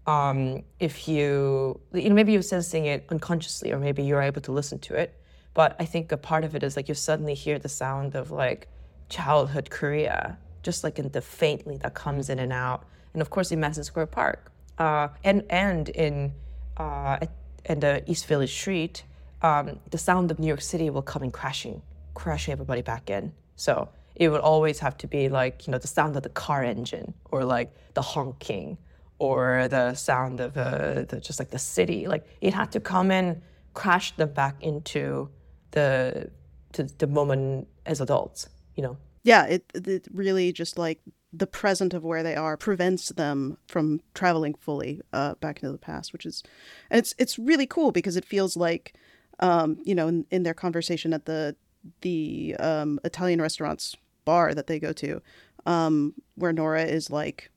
Um, 0.07 0.63
if 0.79 1.09
you, 1.09 1.81
you 1.93 2.09
know, 2.09 2.15
maybe 2.15 2.33
you're 2.33 2.43
sensing 2.43 2.87
it 2.87 3.07
unconsciously, 3.09 3.73
or 3.73 3.79
maybe 3.79 4.03
you're 4.03 4.23
able 4.23 4.41
to 4.43 4.53
listen 4.53 4.79
to 4.81 4.95
it. 4.95 5.21
But 5.55 5.75
I 5.81 5.85
think 5.85 6.13
a 6.13 6.17
part 6.17 6.45
of 6.45 6.55
it 6.55 6.63
is 6.63 6.77
like 6.77 6.89
you 6.89 6.95
suddenly 6.95 7.35
hear 7.35 7.59
the 7.59 7.69
sound 7.69 8.15
of 8.15 8.31
like 8.31 8.69
childhood 9.09 9.71
Korea, 9.71 10.39
just 10.63 10.85
like 10.85 10.99
in 10.99 11.09
the 11.11 11.21
faintly 11.21 11.77
that 11.79 11.95
comes 11.95 12.31
in 12.31 12.39
and 12.39 12.53
out. 12.53 12.85
And 13.13 13.23
of 13.23 13.31
course, 13.31 13.51
in 13.51 13.61
Madison 13.61 13.85
Square 13.85 14.07
Park, 14.07 14.53
uh, 14.79 15.09
and 15.25 15.45
and 15.49 15.89
in 15.89 16.33
uh, 16.77 17.19
in 17.65 17.81
the 17.81 18.03
East 18.11 18.27
Village 18.27 18.53
Street, 18.53 19.05
um, 19.43 19.81
the 19.91 19.99
sound 19.99 20.31
of 20.31 20.39
New 20.39 20.47
York 20.47 20.61
City 20.61 20.91
will 20.91 21.03
come 21.03 21.23
in 21.23 21.31
crashing, 21.31 21.83
crashing 22.15 22.53
everybody 22.53 22.83
back 22.83 23.11
in. 23.11 23.33
So 23.57 23.89
it 24.15 24.29
would 24.29 24.41
always 24.41 24.79
have 24.81 24.97
to 24.99 25.07
be 25.07 25.29
like, 25.29 25.67
you 25.67 25.71
know, 25.71 25.79
the 25.79 25.87
sound 25.87 26.17
of 26.17 26.23
the 26.23 26.29
car 26.31 26.63
engine 26.63 27.15
or 27.31 27.45
like 27.45 27.75
the 27.95 28.03
honking 28.03 28.79
or 29.19 29.69
the 29.69 29.95
sound 29.95 30.41
of 30.41 30.57
uh, 30.57 31.03
the, 31.09 31.21
just 31.21 31.39
like 31.39 31.51
the 31.51 31.59
city. 31.59 32.07
Like 32.07 32.27
it 32.41 32.55
had 32.55 32.73
to 32.73 32.81
come 32.81 33.11
in, 33.11 33.43
crash 33.75 34.17
them 34.17 34.33
back 34.33 34.63
into 34.63 35.29
the, 35.73 36.31
to 36.73 36.85
the 36.85 37.07
moment 37.07 37.69
as 37.85 38.01
adults, 38.01 38.49
you 38.75 38.83
know? 38.83 38.97
Yeah, 39.23 39.45
it, 39.47 39.65
it 39.75 40.07
really 40.13 40.53
just 40.53 40.79
like 40.79 41.01
the 41.33 41.47
present 41.47 41.93
of 41.93 42.05
where 42.05 42.23
they 42.23 42.37
are 42.37 42.57
prevents 42.57 43.09
them 43.11 43.59
from 43.67 44.01
traveling 44.15 44.55
fully 44.55 45.01
uh, 45.13 45.35
back 45.35 45.63
into 45.63 45.73
the 45.73 45.79
past, 45.79 46.13
which 46.13 46.25
is, 46.25 46.43
and 46.91 46.99
it's 46.99 47.15
it's 47.19 47.39
really 47.39 47.67
cool 47.67 47.93
because 47.93 48.17
it 48.17 48.25
feels 48.25 48.57
like 48.57 48.95
um, 49.41 49.79
you 49.85 49.95
know, 49.95 50.09
in, 50.09 50.27
in 50.31 50.43
their 50.43 50.55
conversation 50.55 51.13
at 51.13 51.27
the 51.27 51.57
the 52.01 52.57
um, 52.59 52.99
Italian 53.05 53.41
restaurant's 53.41 53.95
bar 54.25 54.55
that 54.55 54.67
they 54.67 54.81
go 54.81 54.93
to, 54.93 55.23
um, 55.67 56.15
where 56.35 56.53
Nora 56.53 56.83
is 56.83 57.11
like, 57.11 57.51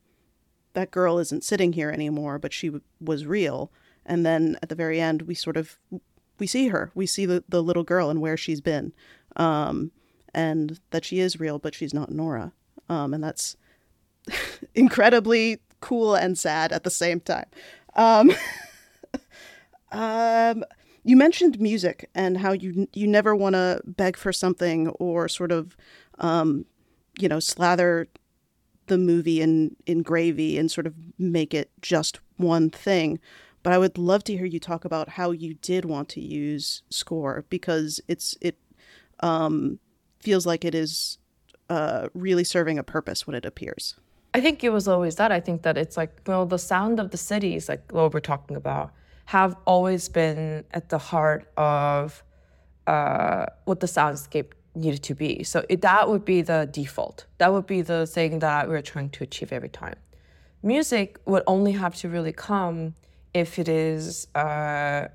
that 0.73 0.91
girl 0.91 1.17
isn't 1.17 1.43
sitting 1.43 1.73
here 1.73 1.89
anymore, 1.89 2.37
but 2.37 2.53
she 2.53 2.67
w- 2.67 2.83
was 3.01 3.25
real. 3.25 3.71
And 4.05 4.25
then 4.25 4.57
at 4.61 4.69
the 4.69 4.75
very 4.75 5.01
end, 5.01 5.23
we 5.23 5.33
sort 5.33 5.57
of 5.57 5.79
we 6.37 6.47
see 6.47 6.69
her, 6.69 6.91
we 6.95 7.05
see 7.05 7.25
the, 7.25 7.43
the 7.49 7.61
little 7.61 7.83
girl 7.83 8.09
and 8.09 8.21
where 8.21 8.37
she's 8.37 8.61
been, 8.61 8.93
um, 9.35 9.91
and 10.33 10.79
that 10.91 11.03
she 11.03 11.19
is 11.19 11.39
real, 11.39 11.59
but 11.59 11.75
she's 11.75 11.93
not 11.93 12.11
Nora, 12.11 12.53
um, 12.87 13.13
and 13.13 13.23
that's 13.23 13.57
incredibly 14.75 15.59
cool 15.81 16.15
and 16.15 16.37
sad 16.37 16.71
at 16.71 16.83
the 16.83 16.89
same 16.89 17.19
time. 17.19 17.45
Um, 17.95 18.31
um, 19.91 20.63
you 21.03 21.15
mentioned 21.15 21.59
music 21.59 22.09
and 22.13 22.37
how 22.37 22.51
you 22.51 22.87
you 22.93 23.07
never 23.07 23.35
want 23.35 23.53
to 23.53 23.81
beg 23.85 24.17
for 24.17 24.33
something 24.33 24.89
or 24.99 25.27
sort 25.27 25.51
of, 25.51 25.75
um, 26.19 26.65
you 27.19 27.27
know, 27.27 27.39
slather 27.39 28.07
the 28.87 28.97
movie 28.97 29.41
in 29.41 29.75
in 29.85 30.01
gravy 30.01 30.57
and 30.57 30.69
sort 30.69 30.87
of 30.87 30.93
make 31.17 31.53
it 31.53 31.71
just 31.81 32.19
one 32.37 32.69
thing. 32.69 33.19
But 33.63 33.73
I 33.73 33.77
would 33.77 33.97
love 33.97 34.23
to 34.25 34.37
hear 34.37 34.45
you 34.45 34.59
talk 34.59 34.85
about 34.85 35.09
how 35.09 35.31
you 35.31 35.53
did 35.55 35.85
want 35.85 36.09
to 36.09 36.21
use 36.21 36.83
score 36.89 37.45
because 37.49 37.99
it's 38.07 38.37
it 38.41 38.57
um, 39.21 39.79
feels 40.19 40.45
like 40.45 40.63
it 40.63 40.75
is 40.75 41.17
uh, 41.69 42.07
really 42.13 42.43
serving 42.43 42.79
a 42.79 42.83
purpose 42.83 43.27
when 43.27 43.35
it 43.35 43.45
appears. 43.45 43.95
I 44.33 44.41
think 44.41 44.63
it 44.63 44.69
was 44.69 44.87
always 44.87 45.15
that. 45.15 45.31
I 45.31 45.39
think 45.39 45.63
that 45.63 45.77
it's 45.77 45.97
like 45.97 46.21
well, 46.27 46.45
the 46.45 46.59
sound 46.59 46.99
of 46.99 47.11
the 47.11 47.17
city 47.17 47.55
is 47.55 47.69
like 47.69 47.91
what 47.91 48.13
we're 48.13 48.19
talking 48.19 48.55
about 48.55 48.91
have 49.35 49.55
always 49.65 50.09
been 50.09 50.65
at 50.71 50.89
the 50.89 50.97
heart 50.97 51.47
of 51.55 52.23
uh, 52.87 53.45
what 53.65 53.79
the 53.79 53.85
soundscape 53.85 54.53
needed 54.73 55.03
to 55.03 55.13
be. 55.13 55.43
So 55.43 55.63
it, 55.69 55.81
that 55.81 56.09
would 56.09 56.25
be 56.25 56.41
the 56.41 56.67
default. 56.71 57.27
That 57.37 57.53
would 57.53 57.67
be 57.67 57.83
the 57.83 58.07
thing 58.07 58.39
that 58.39 58.67
we're 58.67 58.81
trying 58.81 59.11
to 59.11 59.23
achieve 59.23 59.53
every 59.53 59.69
time. 59.69 59.97
Music 60.63 61.19
would 61.25 61.43
only 61.45 61.73
have 61.73 61.93
to 61.97 62.09
really 62.09 62.33
come 62.33 62.95
if 63.35 63.59
it 63.59 63.69
is 63.69 64.27
uh, 64.33 65.09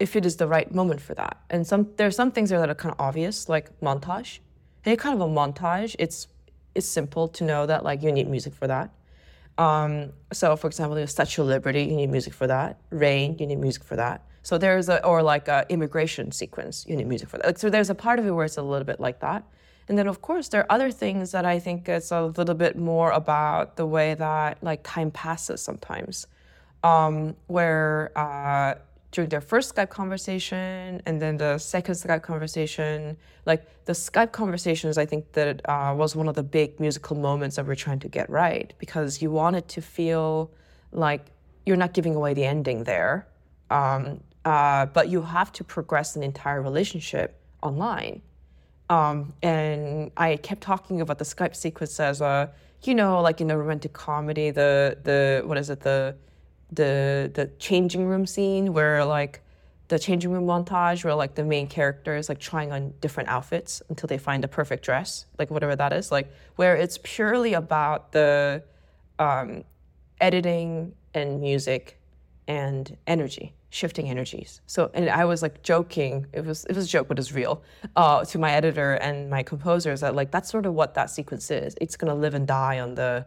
if 0.00 0.16
it 0.16 0.26
is 0.26 0.34
the 0.42 0.48
right 0.48 0.74
moment 0.74 1.00
for 1.00 1.14
that. 1.14 1.36
And 1.50 1.64
some 1.64 1.82
there 1.96 2.08
are 2.08 2.16
some 2.22 2.32
things 2.32 2.50
there 2.50 2.58
that 2.58 2.68
are 2.68 2.74
kind 2.74 2.92
of 2.92 3.00
obvious, 3.00 3.48
like 3.48 3.66
montage. 3.78 4.40
And 4.84 4.98
kind 4.98 5.14
of 5.14 5.20
a 5.20 5.32
montage. 5.32 5.94
It's 6.00 6.26
it's 6.74 6.88
simple 6.88 7.28
to 7.28 7.44
know 7.44 7.64
that 7.66 7.84
like 7.84 8.02
you 8.02 8.10
need 8.10 8.28
music 8.28 8.54
for 8.54 8.66
that. 8.66 8.90
Um, 9.60 10.14
so, 10.32 10.56
for 10.56 10.68
example, 10.68 10.96
the 10.96 11.06
Statue 11.06 11.42
of 11.42 11.48
Liberty, 11.48 11.82
you 11.82 11.94
need 11.94 12.10
music 12.10 12.32
for 12.32 12.46
that. 12.46 12.80
Rain, 12.88 13.36
you 13.38 13.46
need 13.46 13.58
music 13.58 13.84
for 13.84 13.94
that. 13.96 14.24
So 14.42 14.56
there's 14.56 14.88
a, 14.88 15.04
or 15.04 15.22
like 15.22 15.48
a 15.48 15.66
immigration 15.68 16.32
sequence, 16.32 16.86
you 16.88 16.96
need 16.96 17.06
music 17.06 17.28
for 17.28 17.36
that. 17.36 17.46
Like, 17.46 17.58
so 17.58 17.68
there's 17.68 17.90
a 17.90 17.94
part 17.94 18.18
of 18.18 18.24
it 18.26 18.30
where 18.30 18.46
it's 18.46 18.56
a 18.56 18.62
little 18.62 18.86
bit 18.86 19.00
like 19.00 19.20
that. 19.20 19.44
And 19.86 19.98
then, 19.98 20.06
of 20.06 20.22
course, 20.22 20.48
there 20.48 20.62
are 20.62 20.72
other 20.72 20.90
things 20.90 21.32
that 21.32 21.44
I 21.44 21.58
think 21.58 21.90
it's 21.90 22.10
a 22.10 22.22
little 22.22 22.54
bit 22.54 22.78
more 22.78 23.10
about 23.10 23.76
the 23.76 23.84
way 23.84 24.14
that 24.14 24.62
like 24.62 24.80
time 24.82 25.10
passes 25.10 25.60
sometimes, 25.60 26.26
um, 26.82 27.36
where 27.48 28.12
uh, 28.16 28.76
during 29.12 29.28
their 29.28 29.40
first 29.40 29.74
Skype 29.74 29.90
conversation 29.90 31.02
and 31.04 31.20
then 31.20 31.36
the 31.36 31.58
second 31.58 31.94
Skype 31.94 32.22
conversation. 32.22 33.16
Like 33.46 33.84
the 33.84 33.92
Skype 33.92 34.32
conversations, 34.32 34.98
I 34.98 35.06
think 35.06 35.32
that 35.32 35.68
uh, 35.68 35.94
was 35.96 36.14
one 36.14 36.28
of 36.28 36.36
the 36.36 36.42
big 36.42 36.78
musical 36.78 37.16
moments 37.16 37.56
that 37.56 37.66
we're 37.66 37.74
trying 37.74 37.98
to 38.00 38.08
get 38.08 38.30
right 38.30 38.72
because 38.78 39.20
you 39.20 39.30
want 39.30 39.56
it 39.56 39.68
to 39.68 39.82
feel 39.82 40.50
like 40.92 41.26
you're 41.66 41.76
not 41.76 41.92
giving 41.92 42.14
away 42.14 42.34
the 42.34 42.44
ending 42.44 42.84
there, 42.84 43.26
um, 43.70 44.20
uh, 44.44 44.86
but 44.86 45.08
you 45.08 45.22
have 45.22 45.52
to 45.52 45.64
progress 45.64 46.16
an 46.16 46.22
entire 46.22 46.62
relationship 46.62 47.40
online. 47.62 48.22
Um, 48.88 49.32
and 49.42 50.10
I 50.16 50.36
kept 50.36 50.62
talking 50.62 51.00
about 51.00 51.18
the 51.18 51.24
Skype 51.24 51.54
sequence 51.54 52.00
as 52.00 52.20
a, 52.20 52.50
you 52.82 52.94
know, 52.94 53.20
like 53.20 53.40
in 53.40 53.50
a 53.50 53.58
romantic 53.58 53.92
comedy, 53.92 54.50
the 54.50 54.98
the 55.04 55.42
what 55.44 55.58
is 55.58 55.70
it 55.70 55.80
the 55.80 56.16
the 56.72 57.30
the 57.34 57.50
changing 57.58 58.06
room 58.06 58.26
scene 58.26 58.72
where 58.72 59.04
like 59.04 59.42
the 59.88 59.98
changing 59.98 60.30
room 60.30 60.46
montage 60.46 61.04
where 61.04 61.14
like 61.14 61.34
the 61.34 61.44
main 61.44 61.66
character 61.66 62.14
is 62.14 62.28
like 62.28 62.38
trying 62.38 62.70
on 62.70 62.94
different 63.00 63.28
outfits 63.28 63.82
until 63.88 64.06
they 64.06 64.18
find 64.18 64.42
the 64.42 64.48
perfect 64.48 64.84
dress, 64.84 65.26
like 65.38 65.50
whatever 65.50 65.74
that 65.74 65.92
is, 65.92 66.12
like 66.12 66.32
where 66.56 66.76
it's 66.76 66.98
purely 67.02 67.54
about 67.54 68.12
the 68.12 68.62
um, 69.18 69.64
editing 70.20 70.92
and 71.12 71.40
music 71.40 72.00
and 72.46 72.96
energy, 73.08 73.52
shifting 73.70 74.08
energies. 74.08 74.60
So, 74.66 74.92
and 74.94 75.10
I 75.10 75.24
was 75.24 75.42
like 75.42 75.62
joking. 75.62 76.26
It 76.32 76.44
was 76.44 76.64
it 76.66 76.76
was 76.76 76.86
a 76.86 76.88
joke, 76.88 77.08
but 77.08 77.18
it's 77.18 77.32
real. 77.32 77.62
Uh, 77.96 78.24
to 78.26 78.38
my 78.38 78.52
editor 78.52 78.94
and 78.94 79.28
my 79.28 79.42
composers 79.42 80.02
that 80.02 80.14
like 80.14 80.30
that's 80.30 80.48
sort 80.48 80.66
of 80.66 80.74
what 80.74 80.94
that 80.94 81.10
sequence 81.10 81.50
is. 81.50 81.74
It's 81.80 81.96
gonna 81.96 82.14
live 82.14 82.34
and 82.34 82.46
die 82.46 82.78
on 82.78 82.94
the 82.94 83.26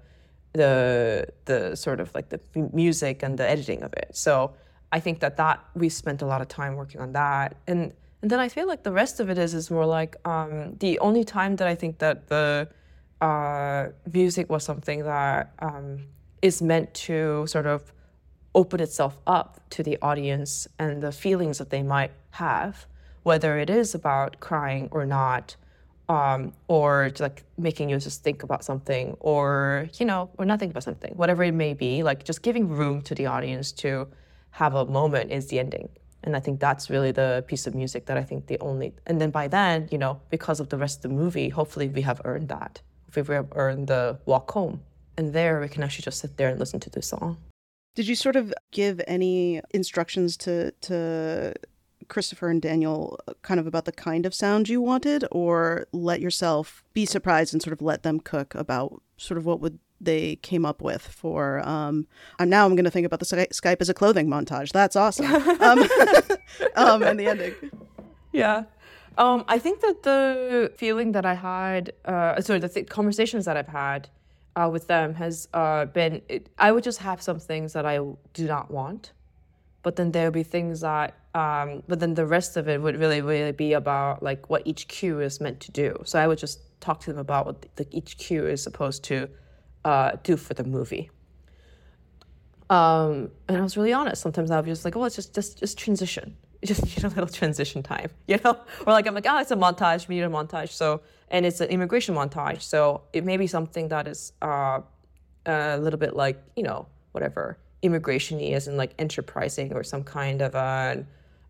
the 0.54 1.28
the 1.46 1.76
sort 1.76 2.00
of 2.00 2.14
like 2.16 2.30
the 2.30 2.40
music 2.74 3.24
and 3.24 3.38
the 3.38 3.48
editing 3.50 3.84
of 3.84 3.94
it. 3.94 4.10
So 4.14 4.54
I 4.92 5.00
think 5.00 5.20
that 5.20 5.38
that 5.38 5.60
we 5.76 5.90
spent 5.90 6.22
a 6.22 6.26
lot 6.26 6.42
of 6.42 6.48
time 6.48 6.76
working 6.76 7.02
on 7.02 7.14
that, 7.14 7.56
and 7.68 7.94
and 8.22 8.32
then 8.32 8.40
I 8.40 8.48
feel 8.50 8.68
like 8.68 8.84
the 8.84 8.92
rest 8.92 9.20
of 9.20 9.30
it 9.30 9.38
is 9.38 9.54
is 9.54 9.70
more 9.70 9.86
like 9.86 10.16
um, 10.26 10.76
the 10.80 11.00
only 11.00 11.24
time 11.24 11.58
that 11.58 11.68
I 11.68 11.76
think 11.76 11.98
that 12.00 12.28
the 12.28 12.70
uh, 13.20 13.88
music 14.12 14.50
was 14.50 14.64
something 14.64 15.04
that 15.04 15.54
um, 15.60 16.06
is 16.42 16.62
meant 16.62 16.94
to 16.94 17.46
sort 17.48 17.66
of 17.66 17.92
open 18.56 18.80
itself 18.80 19.18
up 19.26 19.60
to 19.72 19.82
the 19.82 19.98
audience 20.02 20.68
and 20.78 21.02
the 21.02 21.12
feelings 21.12 21.58
that 21.58 21.70
they 21.70 21.82
might 21.82 22.12
have, 22.32 22.86
whether 23.24 23.58
it 23.58 23.70
is 23.70 23.96
about 23.96 24.40
crying 24.40 24.90
or 24.92 25.06
not, 25.06 25.56
um, 26.10 26.54
or 26.68 27.12
like 27.20 27.44
making 27.58 27.90
you 27.90 27.98
just 28.00 28.24
think 28.24 28.44
about 28.44 28.64
something, 28.64 29.16
or 29.20 29.90
you 30.00 30.06
know, 30.06 30.30
or 30.38 30.46
not 30.46 30.60
think 30.60 30.72
about 30.72 30.84
something, 30.84 31.14
whatever 31.16 31.44
it 31.44 31.54
may 31.54 31.74
be. 31.74 32.04
Like 32.04 32.24
just 32.24 32.42
giving 32.42 32.68
room 32.68 33.02
to 33.04 33.16
the 33.16 33.26
audience 33.26 33.72
to 33.84 34.08
have 34.52 34.76
a 34.76 34.86
moment 34.86 35.32
is 35.32 35.48
the 35.48 35.60
ending. 35.60 35.90
And 36.24 36.36
I 36.36 36.40
think 36.40 36.60
that's 36.60 36.90
really 36.90 37.12
the 37.12 37.44
piece 37.48 37.68
of 37.68 37.76
music 37.76 38.06
that 38.06 38.18
I 38.18 38.24
think 38.24 38.48
the 38.48 38.58
only, 38.60 38.94
and 39.06 39.20
then 39.20 39.30
by 39.30 39.48
then, 39.48 39.90
you 39.92 39.98
know, 39.98 40.22
because 40.30 40.60
of 40.62 40.70
the 40.70 40.78
rest 40.78 40.98
of 40.98 41.02
the 41.04 41.10
movie, 41.10 41.50
hopefully 41.50 41.90
we 41.90 42.02
have 42.02 42.22
earned 42.24 42.48
that. 42.48 42.82
If 43.16 43.28
we 43.28 43.36
have 43.36 43.50
earned 43.52 43.88
the 43.88 44.18
walk 44.26 44.50
home. 44.52 44.82
And 45.18 45.34
there 45.34 45.60
we 45.60 45.68
can 45.68 45.84
actually 45.84 46.04
just 46.04 46.20
sit 46.20 46.38
there 46.38 46.50
and 46.50 46.60
listen 46.60 46.80
to 46.80 46.90
the 46.90 47.02
song. 47.02 47.38
Did 47.96 48.08
you 48.08 48.16
sort 48.16 48.36
of 48.36 48.54
give 48.72 49.02
any 49.06 49.62
instructions 49.72 50.38
to 50.38 50.72
to 50.82 51.54
Christopher 52.14 52.50
and 52.50 52.62
Daniel 52.62 53.20
uh, 53.28 53.34
kind 53.42 53.60
of 53.60 53.66
about 53.66 53.86
the 53.86 53.92
kind 53.92 54.28
of 54.28 54.36
sound 54.36 54.70
you 54.70 54.80
wanted 54.80 55.26
or 55.32 55.88
let 55.92 56.22
yourself 56.22 56.84
be 56.94 57.08
surprised 57.08 57.54
and 57.54 57.62
sort 57.62 57.74
of 57.74 57.82
let 57.82 58.04
them 58.04 58.20
cook 58.20 58.54
about 58.54 59.02
sort 59.18 59.40
of 59.40 59.46
what 59.48 59.60
would 59.60 59.80
they 60.00 60.36
came 60.38 60.66
up 60.66 60.82
with 60.82 61.02
for 61.02 61.66
um 61.68 62.06
i'm 62.38 62.50
now 62.50 62.66
i'm 62.66 62.76
going 62.76 62.84
to 62.84 62.92
think 62.92 63.06
about 63.06 63.20
the 63.20 63.26
skype 63.26 63.78
as 63.80 63.90
a 63.90 63.94
clothing 63.94 64.28
montage. 64.28 64.72
That's 64.72 64.96
awesome. 64.96 65.26
Um, 65.62 65.80
um 66.76 67.04
and 67.04 67.20
the 67.20 67.28
ending. 67.28 67.54
Yeah. 68.32 68.66
Um 69.18 69.46
i 69.48 69.58
think 69.58 69.80
that 69.82 70.04
the 70.04 70.72
feeling 70.78 71.14
that 71.14 71.26
i 71.26 71.34
had 71.34 71.94
uh 72.06 72.40
sorry 72.42 72.60
the 72.60 72.70
th- 72.70 72.88
conversations 72.90 73.46
that 73.46 73.58
i've 73.58 73.74
had 73.86 74.10
uh, 74.56 74.70
with 74.72 74.86
them 74.88 75.16
has 75.16 75.48
uh 75.54 75.86
been 75.86 76.22
it, 76.30 76.50
i 76.60 76.72
would 76.72 76.84
just 76.84 77.00
have 77.00 77.22
some 77.22 77.40
things 77.40 77.74
that 77.74 77.86
i 77.86 77.98
do 78.34 78.46
not 78.56 78.70
want 78.70 79.14
but 79.82 79.96
then 79.96 80.12
there'll 80.12 80.32
be 80.32 80.44
things 80.44 80.82
that 80.82 81.16
um 81.36 81.82
but 81.88 82.00
then 82.00 82.14
the 82.14 82.26
rest 82.26 82.58
of 82.58 82.68
it 82.68 82.82
would 82.82 82.98
really 83.00 83.22
really 83.22 83.52
be 83.52 83.74
about 83.74 84.22
like 84.22 84.50
what 84.50 84.62
each 84.66 84.88
cue 84.88 85.20
is 85.20 85.42
meant 85.42 85.60
to 85.60 85.72
do 85.72 86.00
so 86.06 86.20
i 86.20 86.28
would 86.28 86.38
just 86.38 86.60
talk 86.84 87.00
to 87.00 87.12
them 87.12 87.20
about 87.20 87.46
what 87.46 87.66
the, 87.78 87.88
each 87.92 88.18
cue 88.18 88.46
is 88.46 88.62
supposed 88.62 89.04
to 89.04 89.30
uh, 89.86 90.12
do 90.24 90.38
for 90.38 90.54
the 90.54 90.64
movie. 90.64 91.10
Um, 92.70 93.32
and 93.48 93.58
I 93.58 93.62
was 93.62 93.78
really 93.78 93.94
honest. 93.94 94.22
Sometimes 94.22 94.52
I 94.52 94.60
was 94.60 94.68
just 94.68 94.86
like, 94.86 94.96
"Oh, 94.96 95.04
it's 95.04 95.16
just 95.16 95.34
just 95.34 95.60
just 95.60 95.78
transition, 95.78 96.36
just 96.66 96.96
you 96.96 97.04
know, 97.04 97.10
little 97.10 97.28
transition 97.28 97.84
time, 97.84 98.10
you 98.28 98.40
know." 98.44 98.58
Or 98.86 98.94
like 98.94 99.08
I'm 99.08 99.14
like, 99.14 99.26
"Oh, 99.28 99.40
it's 99.40 99.52
a 99.52 99.56
montage. 99.56 100.08
We 100.08 100.16
need 100.16 100.24
a 100.24 100.30
montage." 100.30 100.70
So 100.70 101.02
and 101.30 101.46
it's 101.46 101.62
an 101.62 101.70
immigration 101.70 102.16
montage, 102.16 102.62
so 102.62 103.02
it 103.12 103.24
may 103.24 103.38
be 103.38 103.48
something 103.48 103.90
that 103.90 104.08
is 104.08 104.34
uh, 104.42 104.80
a 105.46 105.78
little 105.78 106.00
bit 106.00 106.16
like 106.16 106.42
you 106.56 106.64
know 106.64 106.88
whatever 107.12 107.58
immigration-y, 107.82 108.48
as 108.54 108.68
in 108.70 108.78
like 108.78 108.94
enterprising 108.98 109.74
or 109.74 109.84
some 109.84 110.06
kind 110.06 110.42
of 110.42 110.56
a, 110.56 111.06
a 111.06 111.06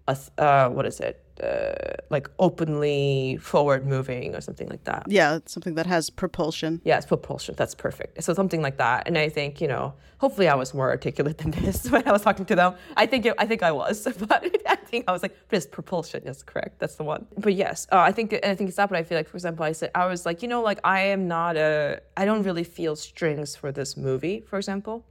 uh, 0.08 0.70
what 0.70 0.86
is 0.86 1.00
it? 1.00 1.24
uh, 1.42 1.74
like 2.10 2.30
openly 2.40 3.38
forward 3.42 3.86
moving 3.86 4.36
or 4.36 4.42
something 4.42 4.68
like 4.70 4.84
that. 4.84 5.04
Yeah, 5.08 5.40
something 5.46 5.76
that 5.76 5.86
has 5.86 6.10
propulsion. 6.10 6.82
Yeah, 6.84 6.98
it's 6.98 7.06
propulsion. 7.06 7.56
That's 7.58 7.74
perfect. 7.74 8.24
So 8.24 8.34
something 8.34 8.62
like 8.62 8.78
that. 8.78 9.08
And 9.08 9.18
I 9.18 9.30
think 9.30 9.62
you 9.62 9.68
know, 9.68 9.94
hopefully, 10.18 10.48
I 10.48 10.56
was 10.56 10.74
more 10.74 10.90
articulate 10.90 11.40
than 11.40 11.52
this 11.64 11.90
when 11.90 12.08
I 12.08 12.12
was 12.12 12.22
talking 12.22 12.46
to 12.46 12.56
them. 12.56 12.76
I 12.96 13.06
think 13.06 13.26
it, 13.26 13.34
I 13.38 13.46
think 13.46 13.64
I 13.64 13.72
was, 13.72 14.08
but 14.28 14.46
I 14.68 14.76
think 14.76 15.06
I 15.08 15.12
was 15.12 15.22
like, 15.22 15.36
but 15.50 15.58
it's 15.58 15.66
propulsion. 15.66 16.22
Yes, 16.26 16.44
correct. 16.44 16.80
That's 16.80 16.96
the 16.96 17.04
one. 17.04 17.26
But 17.38 17.54
yes, 17.54 17.88
uh, 17.92 17.98
I 17.98 18.12
think 18.12 18.34
and 18.34 18.46
I 18.46 18.56
think 18.56 18.68
it's 18.68 18.78
that. 18.78 18.90
But 18.90 18.98
I 18.98 19.04
feel 19.04 19.18
like, 19.18 19.30
for 19.30 19.38
example, 19.38 19.66
I 19.66 19.72
said 19.72 19.92
I 19.96 20.06
was 20.06 20.26
like, 20.26 20.42
you 20.42 20.48
know, 20.48 20.62
like 20.62 20.80
I 20.84 21.02
am 21.02 21.28
not 21.28 21.58
a. 21.58 22.02
I 22.16 22.26
don't 22.26 22.44
really 22.44 22.64
feel 22.64 22.96
strings 22.96 23.56
for 23.56 23.72
this 23.72 23.98
movie, 23.98 24.42
for 24.42 24.58
example. 24.58 25.06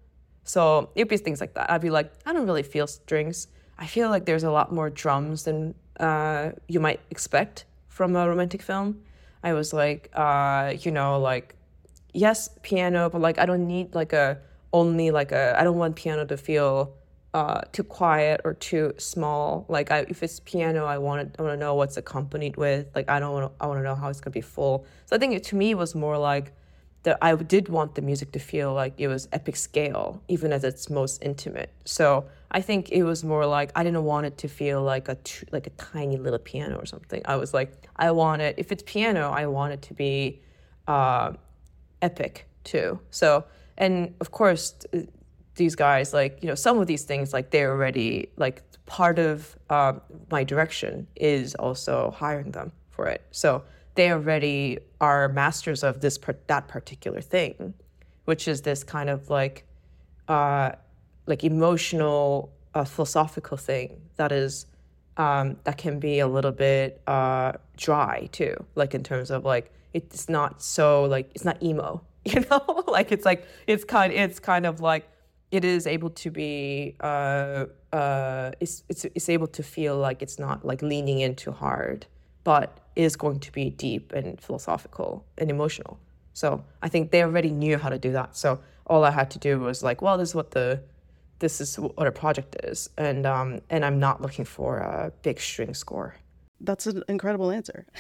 So 0.45 0.91
it'd 0.97 1.09
be 1.09 1.17
things 1.17 1.41
like 1.41 1.55
that. 1.55 1.71
I'd 1.71 1.81
be 1.81 1.91
like, 1.91 2.13
I 2.27 2.33
don't 2.33 2.47
really 2.47 2.65
feel 2.65 2.89
strings. 2.89 3.47
I 3.79 3.87
feel 3.87 4.11
like 4.11 4.25
there's 4.27 4.45
a 4.45 4.51
lot 4.51 4.73
more 4.73 4.91
drums 4.91 5.45
than 5.45 5.75
uh, 5.99 6.53
you 6.69 6.81
might 6.81 7.01
expect 7.11 7.65
from 7.89 8.17
a 8.17 8.29
romantic 8.29 8.63
film. 8.63 9.03
I 9.43 9.53
was 9.55 9.73
like, 9.73 10.11
uh, 10.15 10.75
you 10.81 10.91
know, 10.91 11.19
like, 11.19 11.57
yes, 12.13 12.51
piano, 12.63 13.11
but 13.11 13.21
like, 13.21 13.39
I 13.39 13.47
don't 13.47 13.67
need 13.67 13.95
like 13.95 14.13
a 14.13 14.39
only 14.73 15.11
like 15.11 15.33
a. 15.33 15.59
I 15.59 15.65
don't 15.65 15.79
want 15.79 15.97
piano 15.97 16.25
to 16.25 16.37
feel 16.37 16.95
uh, 17.35 17.63
too 17.73 17.83
quiet 17.83 18.41
or 18.45 18.55
too 18.55 18.95
small. 18.99 19.67
Like, 19.69 19.91
I, 19.91 20.07
if 20.09 20.23
it's 20.23 20.41
piano, 20.41 20.85
I 20.85 20.99
want 20.99 21.35
I 21.39 21.43
want 21.43 21.55
to 21.55 21.59
know 21.59 21.75
what's 21.75 21.97
accompanied 21.97 22.57
with. 22.57 22.87
Like, 22.95 23.11
I 23.11 23.19
don't 23.21 23.33
want 23.33 23.53
I 23.61 23.67
want 23.67 23.81
to 23.81 23.85
know 23.85 23.95
how 23.95 24.09
it's 24.09 24.21
gonna 24.21 24.33
be 24.33 24.41
full. 24.41 24.87
So 25.07 25.17
I 25.17 25.19
think 25.19 25.35
it, 25.35 25.45
to 25.45 25.57
me 25.57 25.71
it 25.71 25.79
was 25.79 25.95
more 25.95 26.19
like 26.19 26.53
that. 27.03 27.19
I 27.23 27.35
did 27.35 27.69
want 27.69 27.95
the 27.95 28.03
music 28.03 28.33
to 28.33 28.39
feel 28.39 28.73
like 28.75 28.95
it 28.99 29.09
was 29.09 29.29
epic 29.33 29.57
scale, 29.57 30.23
even 30.29 30.53
as 30.53 30.65
it's 30.65 30.89
most 30.91 31.23
intimate. 31.23 31.71
So 31.85 32.27
I 32.51 32.61
think 32.61 32.91
it 32.91 33.03
was 33.03 33.25
more 33.25 33.47
like 33.47 33.73
I 33.75 33.83
didn't 33.83 34.05
want 34.05 34.27
it 34.27 34.39
to 34.39 34.49
feel 34.49 34.83
like 34.83 35.09
a 35.09 35.17
t- 35.17 35.47
like 35.53 35.67
a 35.67 35.71
tiny 35.71 36.17
little 36.17 36.39
piano 36.39 36.77
or 36.77 36.87
something. 36.87 37.23
I 37.25 37.37
was 37.37 37.55
like, 37.55 37.89
I 37.97 38.11
want 38.11 38.43
it. 38.43 38.55
If 38.59 38.73
it's 38.73 38.83
piano, 38.87 39.31
I 39.31 39.47
want 39.47 39.73
it 39.73 39.83
to 39.83 39.95
be 39.95 40.43
uh, 40.87 41.33
epic 42.03 42.47
too. 42.65 43.01
So, 43.11 43.45
and 43.79 44.15
of 44.21 44.31
course, 44.31 44.75
these 45.57 45.75
guys, 45.75 46.13
like 46.13 46.39
you 46.43 46.49
know, 46.49 46.55
some 46.55 46.79
of 46.79 46.87
these 46.87 47.05
things, 47.05 47.33
like 47.33 47.51
they're 47.51 47.71
already 47.71 48.29
like 48.37 48.63
part 48.87 49.19
of 49.19 49.57
uh, 49.71 49.95
my 50.31 50.45
direction 50.45 51.07
is 51.17 51.55
also 51.55 52.11
hiring 52.11 52.51
them 52.51 52.73
for 52.91 53.07
it. 53.07 53.23
So 53.31 53.63
they 53.95 54.11
already 54.11 54.79
are 55.01 55.29
masters 55.29 55.83
of 55.83 56.01
this 56.01 56.19
that 56.47 56.69
particular 56.69 57.21
thing, 57.21 57.75
which 58.25 58.49
is 58.49 58.63
this 58.63 58.85
kind 58.85 59.11
of 59.11 59.31
like. 59.31 59.67
Uh, 60.29 60.73
like 61.27 61.45
emotional 61.45 62.53
uh, 62.75 62.85
philosophical 62.85 63.57
thing 63.57 64.01
that 64.17 64.33
is 64.33 64.67
um, 65.17 65.57
that 65.65 65.77
can 65.77 65.99
be 65.99 66.21
a 66.21 66.27
little 66.27 66.53
bit 66.53 67.01
uh, 67.07 67.53
dry 67.77 68.29
too 68.33 68.55
like 68.75 68.95
in 68.95 69.03
terms 69.03 69.31
of 69.31 69.45
like 69.45 69.73
it's 69.93 70.29
not 70.29 70.63
so 70.63 71.05
like 71.05 71.31
it's 71.35 71.45
not 71.45 71.63
emo 71.63 72.03
you 72.25 72.41
know 72.51 72.85
like 72.89 73.13
it's 73.13 73.25
like 73.25 73.47
it's 73.67 73.85
kind 73.85 74.13
it's 74.13 74.41
kind 74.41 74.67
of 74.67 74.81
like 74.81 75.09
it 75.51 75.65
is 75.67 75.87
able 75.87 76.09
to 76.09 76.31
be 76.31 76.97
uh, 77.01 77.67
uh, 77.93 78.53
it's, 78.59 78.85
it's 78.89 79.05
it's 79.05 79.29
able 79.29 79.47
to 79.47 79.63
feel 79.63 79.97
like 79.99 80.23
it's 80.23 80.39
not 80.39 80.65
like 80.65 80.81
leaning 80.83 81.21
in 81.21 81.35
too 81.35 81.53
hard 81.53 82.07
but 82.43 82.79
is 82.97 83.17
going 83.17 83.41
to 83.41 83.53
be 83.53 83.71
deep 83.71 84.13
and 84.13 84.41
philosophical 84.41 85.25
and 85.39 85.51
emotional 85.51 85.99
so 86.33 86.65
i 86.83 86.89
think 86.89 87.11
they 87.11 87.23
already 87.23 87.51
knew 87.51 87.79
how 87.79 87.89
to 87.89 87.99
do 87.99 88.13
that 88.13 88.37
so 88.37 88.61
all 88.87 89.05
i 89.05 89.11
had 89.11 89.31
to 89.31 89.39
do 89.39 89.59
was 89.59 89.83
like 89.83 90.03
well 90.03 90.19
this 90.19 90.31
is 90.31 90.35
what 90.35 90.53
the 90.53 90.81
this 91.43 91.61
is 91.61 91.77
what 91.77 92.07
a 92.07 92.13
project 92.13 92.57
is, 92.65 92.89
and 92.97 93.27
um, 93.27 93.61
and 93.69 93.85
I'm 93.85 93.99
not 93.99 94.23
looking 94.23 94.47
for 94.47 94.79
a 94.79 95.13
big 95.23 95.39
string 95.41 95.75
score. 95.75 96.15
That's 96.59 96.87
an 96.87 97.03
incredible 97.09 97.51
answer. 97.51 97.87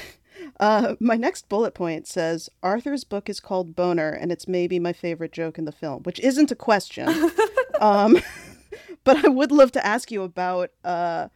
Uh, 0.59 0.97
my 0.99 1.15
next 1.15 1.49
bullet 1.51 1.75
point 1.75 2.07
says 2.07 2.49
Arthur's 2.63 3.05
book 3.05 3.29
is 3.29 3.39
called 3.39 3.77
Boner, 3.77 4.11
and 4.11 4.33
it's 4.33 4.49
maybe 4.49 4.79
my 4.79 4.93
favorite 4.93 5.31
joke 5.31 5.59
in 5.59 5.67
the 5.67 5.73
film, 5.73 6.03
which 6.05 6.19
isn't 6.21 6.51
a 6.51 6.57
question. 6.57 7.07
um, 7.81 8.19
but 9.05 9.23
I 9.25 9.29
would 9.29 9.53
love 9.53 9.73
to 9.73 9.87
ask 9.87 10.11
you 10.11 10.23
about 10.23 10.71
uh, 10.85 11.29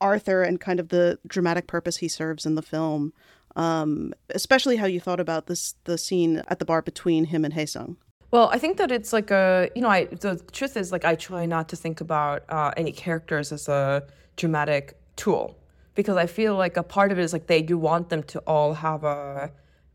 Arthur 0.00 0.42
and 0.42 0.60
kind 0.60 0.80
of 0.80 0.88
the 0.88 1.18
dramatic 1.26 1.66
purpose 1.66 1.98
he 1.98 2.08
serves 2.08 2.46
in 2.46 2.54
the 2.54 2.62
film, 2.62 3.12
um, 3.54 4.12
especially 4.30 4.76
how 4.76 4.86
you 4.86 5.00
thought 5.00 5.20
about 5.20 5.46
this 5.46 5.74
the 5.84 5.98
scene 5.98 6.42
at 6.48 6.58
the 6.58 6.64
bar 6.64 6.82
between 6.82 7.26
him 7.26 7.44
and 7.44 7.54
Haesung. 7.54 7.96
Well, 8.30 8.50
I 8.52 8.58
think 8.58 8.76
that 8.78 8.90
it's 8.90 9.12
like 9.12 9.30
a, 9.30 9.70
you 9.74 9.82
know, 9.82 9.88
I 9.88 10.04
the 10.04 10.36
truth 10.52 10.76
is 10.76 10.92
like 10.92 11.04
I 11.04 11.14
try 11.14 11.46
not 11.46 11.68
to 11.70 11.76
think 11.76 12.00
about 12.00 12.44
uh, 12.48 12.72
any 12.76 12.92
characters 12.92 13.52
as 13.52 13.68
a 13.68 14.02
dramatic 14.36 14.98
tool 15.16 15.56
because 15.94 16.16
I 16.16 16.26
feel 16.26 16.56
like 16.56 16.76
a 16.76 16.82
part 16.82 17.12
of 17.12 17.18
it 17.18 17.22
is 17.22 17.32
like 17.32 17.46
they 17.46 17.62
do 17.62 17.78
want 17.78 18.10
them 18.10 18.22
to 18.24 18.38
all 18.40 18.74
have 18.74 19.04
a 19.04 19.50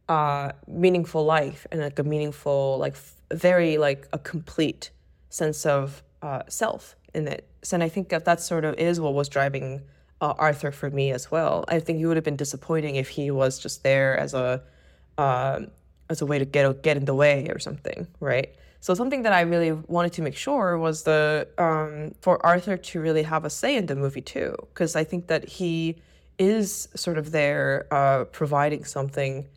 uh, 0.10 0.52
meaningful 0.68 1.24
life 1.24 1.68
and 1.72 1.82
like 1.82 2.00
a 2.00 2.04
meaningful, 2.04 2.78
like 2.80 2.94
f- 2.94 3.16
very 3.32 3.78
like 3.78 4.08
a 4.12 4.18
complete 4.18 4.92
sense 5.30 5.66
of 5.66 6.04
uh, 6.22 6.42
self 6.48 6.96
in 7.13 7.28
it. 7.28 7.47
And 7.71 7.84
I 7.84 7.89
think 7.89 8.10
that 8.10 8.26
that 8.26 8.41
sort 8.41 8.65
of 8.65 8.76
is 8.76 9.00
what 9.00 9.13
was 9.13 9.30
driving 9.30 9.82
uh, 10.21 10.34
Arthur 10.38 10.71
for 10.71 10.89
me 10.89 11.12
as 11.12 11.32
well. 11.32 11.65
I 11.67 11.80
think 11.80 12.00
it 12.00 12.06
would 12.06 12.17
have 12.17 12.24
been 12.24 12.36
disappointing 12.36 12.95
if 12.95 13.10
he 13.10 13.32
was 13.32 13.60
just 13.60 13.84
there 13.84 14.17
as 14.17 14.34
a 14.34 14.62
um, 15.17 15.67
as 16.10 16.21
a 16.21 16.26
way 16.26 16.39
to 16.39 16.45
get 16.45 16.84
get 16.84 16.97
in 16.97 17.06
the 17.06 17.15
way 17.15 17.47
or 17.50 17.60
something, 17.60 18.08
right? 18.19 18.54
So 18.80 18.95
something 18.95 19.21
that 19.24 19.34
I 19.34 19.41
really 19.41 19.71
wanted 19.71 20.13
to 20.13 20.21
make 20.24 20.36
sure 20.36 20.78
was 20.78 21.04
the 21.04 21.47
um, 21.58 22.15
for 22.21 22.43
Arthur 22.45 22.78
to 22.78 23.00
really 23.00 23.24
have 23.24 23.45
a 23.45 23.50
say 23.50 23.76
in 23.76 23.86
the 23.86 23.95
movie 23.95 24.21
too, 24.21 24.56
because 24.74 24.95
I 24.95 25.04
think 25.04 25.28
that 25.28 25.47
he 25.47 26.02
is 26.39 26.88
sort 26.95 27.17
of 27.17 27.32
there 27.32 27.88
uh, 27.91 28.26
providing 28.26 28.84
something, 28.84 29.47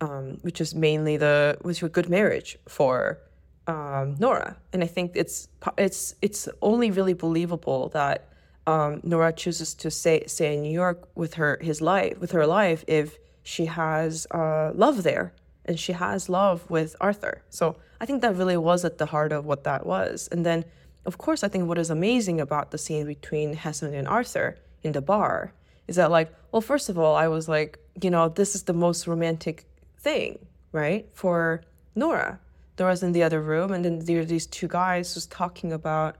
um, 0.00 0.38
which 0.42 0.60
is 0.60 0.74
mainly 0.74 1.16
the 1.16 1.56
which 1.62 1.82
a 1.82 1.88
good 1.88 2.08
marriage 2.08 2.58
for 2.68 3.18
um, 3.66 4.16
Nora, 4.18 4.56
and 4.72 4.82
I 4.82 4.86
think 4.86 5.12
it's 5.14 5.48
it's 5.76 6.14
it's 6.22 6.48
only 6.62 6.90
really 6.90 7.14
believable 7.14 7.88
that 7.90 8.28
um, 8.66 9.00
Nora 9.02 9.32
chooses 9.32 9.74
to 9.74 9.90
stay 9.90 10.24
stay 10.26 10.54
in 10.54 10.62
New 10.62 10.72
York 10.72 11.08
with 11.14 11.34
her 11.34 11.58
his 11.60 11.80
life 11.80 12.18
with 12.18 12.32
her 12.32 12.46
life 12.46 12.84
if 12.86 13.18
she 13.42 13.66
has 13.66 14.26
uh, 14.32 14.72
love 14.74 15.02
there 15.02 15.32
and 15.64 15.78
she 15.78 15.92
has 15.92 16.28
love 16.28 16.68
with 16.70 16.96
Arthur. 17.00 17.42
So 17.50 17.76
I 18.00 18.06
think 18.06 18.22
that 18.22 18.36
really 18.36 18.56
was 18.56 18.84
at 18.84 18.98
the 18.98 19.06
heart 19.06 19.32
of 19.32 19.44
what 19.44 19.64
that 19.64 19.84
was. 19.86 20.28
And 20.32 20.46
then, 20.46 20.64
of 21.04 21.18
course, 21.18 21.42
I 21.44 21.48
think 21.48 21.68
what 21.68 21.78
is 21.78 21.90
amazing 21.90 22.40
about 22.40 22.70
the 22.70 22.78
scene 22.78 23.06
between 23.06 23.56
Haesung 23.56 23.94
and 23.94 24.06
Arthur 24.08 24.56
in 24.82 24.92
the 24.92 25.00
bar 25.00 25.52
is 25.88 25.96
that 25.96 26.10
like, 26.10 26.32
well, 26.52 26.60
first 26.60 26.88
of 26.88 26.98
all, 26.98 27.14
I 27.14 27.28
was 27.28 27.48
like, 27.48 27.78
you 28.00 28.10
know, 28.10 28.28
this 28.28 28.54
is 28.54 28.64
the 28.64 28.72
most 28.72 29.06
romantic 29.06 29.64
thing, 29.98 30.38
right, 30.72 31.08
for 31.12 31.62
Nora. 31.94 32.40
Nora's 32.78 33.02
in 33.02 33.12
the 33.12 33.22
other 33.22 33.40
room, 33.40 33.72
and 33.72 33.84
then 33.84 33.98
there 34.00 34.20
are 34.20 34.24
these 34.24 34.46
two 34.46 34.68
guys 34.68 35.14
just 35.14 35.30
talking 35.30 35.72
about 35.72 36.16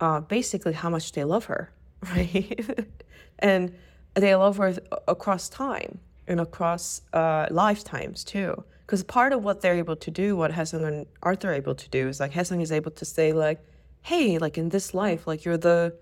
uh, 0.00 0.20
basically 0.20 0.72
how 0.72 0.90
much 0.90 1.12
they 1.12 1.24
love 1.24 1.46
her, 1.46 1.72
right? 2.10 2.86
and 3.38 3.74
they 4.14 4.34
love 4.34 4.56
her 4.58 4.76
across 5.06 5.48
time 5.48 5.98
and 6.26 6.40
across 6.40 7.02
uh, 7.12 7.46
lifetimes 7.50 8.24
too. 8.24 8.64
Because 8.86 9.02
part 9.02 9.32
of 9.32 9.42
what 9.42 9.60
they're 9.60 9.74
able 9.74 9.96
to 9.96 10.10
do, 10.10 10.36
what 10.36 10.52
Haesung 10.52 10.86
and 10.86 11.06
Arthur 11.22 11.50
are 11.50 11.54
able 11.54 11.74
to 11.74 11.88
do, 11.90 12.08
is 12.08 12.20
like 12.20 12.32
Haesung 12.32 12.62
is 12.62 12.72
able 12.72 12.90
to 12.92 13.04
say 13.04 13.32
like, 13.32 13.60
"Hey, 14.02 14.38
like 14.38 14.56
in 14.56 14.70
this 14.70 14.94
life, 14.94 15.26
like 15.26 15.44
you're 15.44 15.58
the 15.58 15.94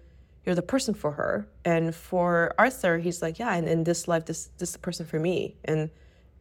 you're 0.45 0.55
the 0.55 0.63
person 0.63 0.95
for 0.95 1.13
her," 1.13 1.49
and 1.65 1.95
for 1.95 2.55
Arthur, 2.59 2.99
he's 2.99 3.23
like, 3.23 3.39
"Yeah, 3.39 3.55
and 3.55 3.69
in 3.69 3.85
this 3.85 4.07
life, 4.07 4.27
this 4.27 4.51
this 4.59 4.69
is 4.69 4.73
the 4.75 4.79
person 4.79 5.05
for 5.05 5.19
me," 5.19 5.57
and 5.65 5.91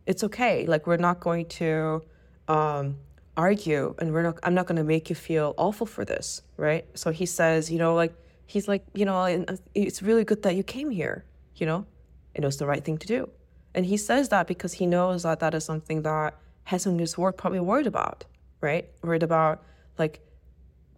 it's 0.05 0.23
okay. 0.23 0.67
Like 0.67 0.85
we're 0.85 0.97
not 0.97 1.19
going 1.19 1.47
to 1.59 2.03
um, 2.47 2.97
argue, 3.37 3.95
and 3.99 4.13
we're 4.13 4.23
not. 4.23 4.39
I'm 4.43 4.53
not 4.53 4.65
going 4.65 4.77
to 4.77 4.83
make 4.83 5.09
you 5.09 5.15
feel 5.15 5.53
awful 5.57 5.85
for 5.85 6.05
this, 6.05 6.41
right? 6.57 6.85
So 6.93 7.11
he 7.11 7.25
says, 7.25 7.71
you 7.71 7.77
know, 7.77 7.95
like 7.95 8.13
he's 8.45 8.67
like, 8.67 8.85
you 8.93 9.05
know, 9.05 9.19
uh, 9.19 9.57
it's 9.73 10.01
really 10.01 10.23
good 10.23 10.43
that 10.43 10.55
you 10.55 10.63
came 10.63 10.89
here, 10.89 11.25
you 11.55 11.65
know, 11.65 11.85
it 12.33 12.43
was 12.43 12.57
the 12.57 12.65
right 12.65 12.83
thing 12.83 12.97
to 12.99 13.07
do. 13.07 13.29
And 13.73 13.85
he 13.85 13.97
says 13.97 14.29
that 14.29 14.47
because 14.47 14.73
he 14.73 14.85
knows 14.85 15.23
that 15.23 15.39
that 15.39 15.53
is 15.53 15.65
something 15.65 16.03
that 16.03 16.35
Haesung 16.67 17.01
is 17.01 17.17
work 17.17 17.37
probably 17.37 17.59
worried 17.59 17.87
about, 17.87 18.25
right? 18.61 18.89
Worried 19.01 19.23
about 19.23 19.63
like, 19.97 20.21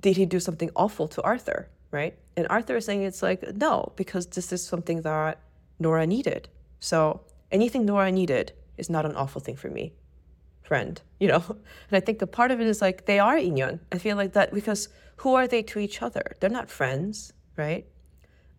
did 0.02 0.18
he 0.18 0.26
do 0.26 0.40
something 0.40 0.70
awful 0.76 1.08
to 1.08 1.22
Arthur, 1.24 1.70
right? 1.92 2.18
And 2.36 2.46
Arthur 2.50 2.78
is 2.78 2.86
saying 2.86 3.04
it's 3.04 3.24
like 3.24 3.56
no, 3.56 3.92
because 3.96 4.28
this 4.28 4.52
is 4.52 4.64
something 4.64 5.02
that 5.02 5.40
Nora 5.80 6.06
needed. 6.06 6.50
So 6.80 7.22
anything 7.52 7.86
Nora 7.86 8.12
needed 8.12 8.54
is 8.78 8.90
not 8.90 9.06
an 9.06 9.16
awful 9.16 9.42
thing 9.42 9.56
for 9.56 9.70
me, 9.70 9.94
friend. 10.68 11.02
You 11.20 11.30
know, 11.32 11.44
and 11.88 11.94
I 12.00 12.02
think 12.06 12.20
the 12.20 12.28
part 12.28 12.52
of 12.52 12.60
it 12.62 12.68
is 12.68 12.82
like 12.82 13.06
they 13.06 13.20
are 13.20 13.38
inyon. 13.50 13.80
I 13.92 13.98
feel 13.98 14.18
like 14.18 14.34
that 14.34 14.54
because 14.54 14.90
who 15.22 15.34
are 15.36 15.48
they 15.48 15.64
to 15.64 15.80
each 15.80 16.02
other? 16.02 16.26
They're 16.40 16.58
not 16.60 16.70
friends, 16.70 17.34
right? 17.56 17.86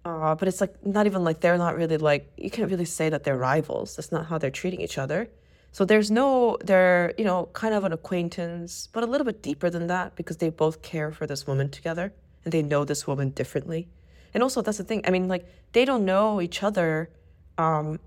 Uh, 0.05 0.35
but 0.35 0.49
it's 0.49 0.61
like 0.61 0.75
not 0.87 1.07
even 1.07 1.23
like 1.23 1.40
they're 1.40 1.59
not 1.59 1.77
really 1.77 1.99
like 1.99 2.33
you 2.37 2.51
can't 2.51 2.71
really 2.71 2.85
say 2.99 3.09
that 3.11 3.25
they're 3.25 3.37
rivals. 3.37 3.97
That's 3.97 4.12
not 4.12 4.27
how 4.27 4.38
they're 4.38 4.59
treating 4.62 4.81
each 4.81 4.99
other. 4.99 5.29
So 5.73 5.85
there's 5.85 6.11
no 6.11 6.57
they're 6.64 7.12
you 7.18 7.25
know 7.25 7.49
kind 7.53 7.75
of 7.75 7.85
an 7.85 7.92
acquaintance, 7.92 8.88
but 8.92 9.03
a 9.03 9.07
little 9.07 9.25
bit 9.25 9.42
deeper 9.42 9.68
than 9.71 9.87
that 9.88 10.16
because 10.16 10.38
they 10.38 10.51
both 10.51 10.83
care 10.83 11.12
for 11.12 11.27
this 11.27 11.47
woman 11.47 11.68
together 11.68 12.12
and 12.44 12.53
they 12.53 12.62
know 12.62 12.85
this 12.85 13.07
woman 13.07 13.31
differently. 13.31 13.88
And 14.33 14.42
also 14.42 14.62
that's 14.62 14.79
the 14.79 14.85
thing. 14.85 15.03
I 15.07 15.11
mean 15.11 15.29
like 15.29 15.47
they 15.73 15.85
don't 15.85 16.05
know 16.05 16.40
each 16.40 16.62
other. 16.62 17.11
Um, 17.59 18.01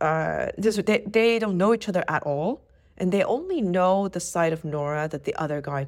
uh, 0.00 0.48
this, 0.58 0.76
they 0.76 0.98
they 1.06 1.38
don't 1.38 1.56
know 1.56 1.72
each 1.72 1.88
other 1.88 2.04
at 2.08 2.22
all, 2.24 2.65
and 2.98 3.12
they 3.12 3.22
only 3.24 3.60
know 3.60 4.08
the 4.08 4.20
side 4.20 4.52
of 4.52 4.64
Nora 4.64 5.08
that 5.08 5.24
the 5.24 5.34
other 5.36 5.60
guy 5.60 5.86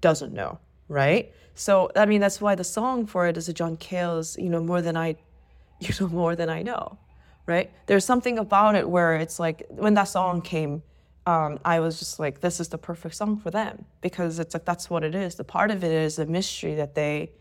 doesn't 0.00 0.32
know, 0.32 0.58
right? 0.88 1.32
So 1.54 1.90
I 1.96 2.06
mean 2.06 2.20
that's 2.20 2.40
why 2.40 2.54
the 2.54 2.64
song 2.64 3.06
for 3.06 3.26
it 3.26 3.36
is 3.36 3.48
a 3.48 3.52
John 3.52 3.76
Cale's, 3.76 4.36
you 4.38 4.48
know, 4.48 4.62
more 4.62 4.82
than 4.82 4.96
I 4.96 5.16
you 5.80 5.90
know, 6.00 6.08
more 6.08 6.36
than 6.36 6.48
I 6.48 6.62
know. 6.62 6.98
Right? 7.46 7.70
There's 7.86 8.06
something 8.06 8.38
about 8.38 8.74
it 8.74 8.88
where 8.88 9.16
it's 9.16 9.38
like 9.38 9.66
when 9.68 9.94
that 9.94 10.04
song 10.04 10.40
came, 10.40 10.82
um, 11.26 11.58
I 11.62 11.80
was 11.80 11.98
just 11.98 12.18
like, 12.18 12.40
this 12.40 12.58
is 12.58 12.68
the 12.68 12.78
perfect 12.78 13.14
song 13.16 13.36
for 13.36 13.50
them. 13.50 13.84
Because 14.00 14.38
it's 14.38 14.54
like 14.54 14.64
that's 14.64 14.88
what 14.88 15.04
it 15.04 15.14
is. 15.14 15.34
The 15.34 15.44
part 15.44 15.70
of 15.70 15.84
it 15.84 15.92
is 15.92 16.18
a 16.18 16.24
mystery 16.24 16.74
that 16.76 16.94
they 16.94 17.32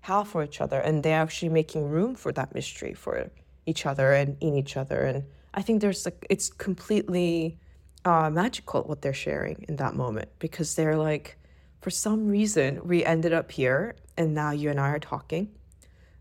have 0.00 0.26
for 0.26 0.42
each 0.42 0.60
other 0.60 0.80
and 0.80 1.02
they're 1.02 1.20
actually 1.20 1.48
making 1.48 1.88
room 1.88 2.16
for 2.16 2.32
that 2.32 2.52
mystery 2.54 2.92
for 2.92 3.30
each 3.66 3.86
other 3.86 4.12
and 4.12 4.36
in 4.40 4.54
each 4.56 4.76
other. 4.76 5.02
And 5.02 5.24
I 5.54 5.62
think 5.62 5.80
there's 5.80 6.04
like 6.04 6.26
it's 6.28 6.50
completely 6.50 7.58
uh, 8.04 8.30
magical 8.30 8.82
what 8.82 9.02
they're 9.02 9.12
sharing 9.12 9.64
in 9.68 9.76
that 9.76 9.94
moment 9.94 10.28
because 10.38 10.74
they're 10.74 10.96
like 10.96 11.38
for 11.82 11.90
some 11.90 12.28
reason, 12.28 12.80
we 12.86 13.04
ended 13.04 13.32
up 13.32 13.50
here, 13.50 13.96
and 14.16 14.32
now 14.32 14.52
you 14.52 14.70
and 14.70 14.78
I 14.78 14.90
are 14.90 15.00
talking 15.00 15.50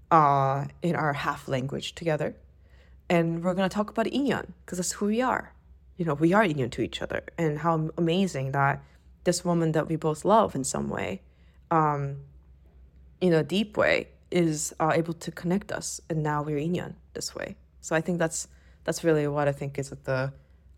uh, 0.10 0.66
in 0.82 0.96
our 0.96 1.14
half 1.14 1.48
language 1.48 1.94
together. 1.94 2.36
And 3.08 3.44
we're 3.44 3.54
going 3.54 3.70
to 3.70 3.74
talk 3.74 3.92
about 3.92 4.08
Inyan 4.08 4.54
because 4.66 4.80
that's 4.80 4.94
who 4.94 5.06
we 5.06 5.22
are. 5.22 5.54
You 5.98 6.06
know, 6.06 6.16
we 6.16 6.34
are 6.34 6.44
Inyan 6.44 6.72
to 6.72 6.82
each 6.82 7.02
other. 7.04 7.22
And 7.38 7.60
how 7.60 7.92
amazing 7.96 8.54
that 8.54 8.84
this 9.24 9.46
woman 9.46 9.74
that 9.74 9.88
we 9.88 9.98
both 9.98 10.26
love 10.26 10.56
in 10.56 10.64
some 10.64 10.90
way, 10.90 11.22
um, 11.70 12.18
in 13.20 13.32
a 13.32 13.44
deep 13.44 13.78
way, 13.78 14.08
is 14.32 14.74
uh, 14.80 14.94
able 14.96 15.14
to 15.14 15.32
connect 15.32 15.72
us. 15.72 16.02
And 16.10 16.24
now 16.24 16.42
we're 16.42 16.58
Inyan 16.58 16.96
this 17.14 17.36
way. 17.36 17.56
So 17.82 17.96
I 17.96 18.02
think 18.02 18.18
that's 18.18 18.48
that's 18.84 19.04
really 19.04 19.28
what 19.28 19.48
I 19.48 19.52
think 19.52 19.78
is 19.78 19.92
at 19.92 20.06
the 20.06 20.34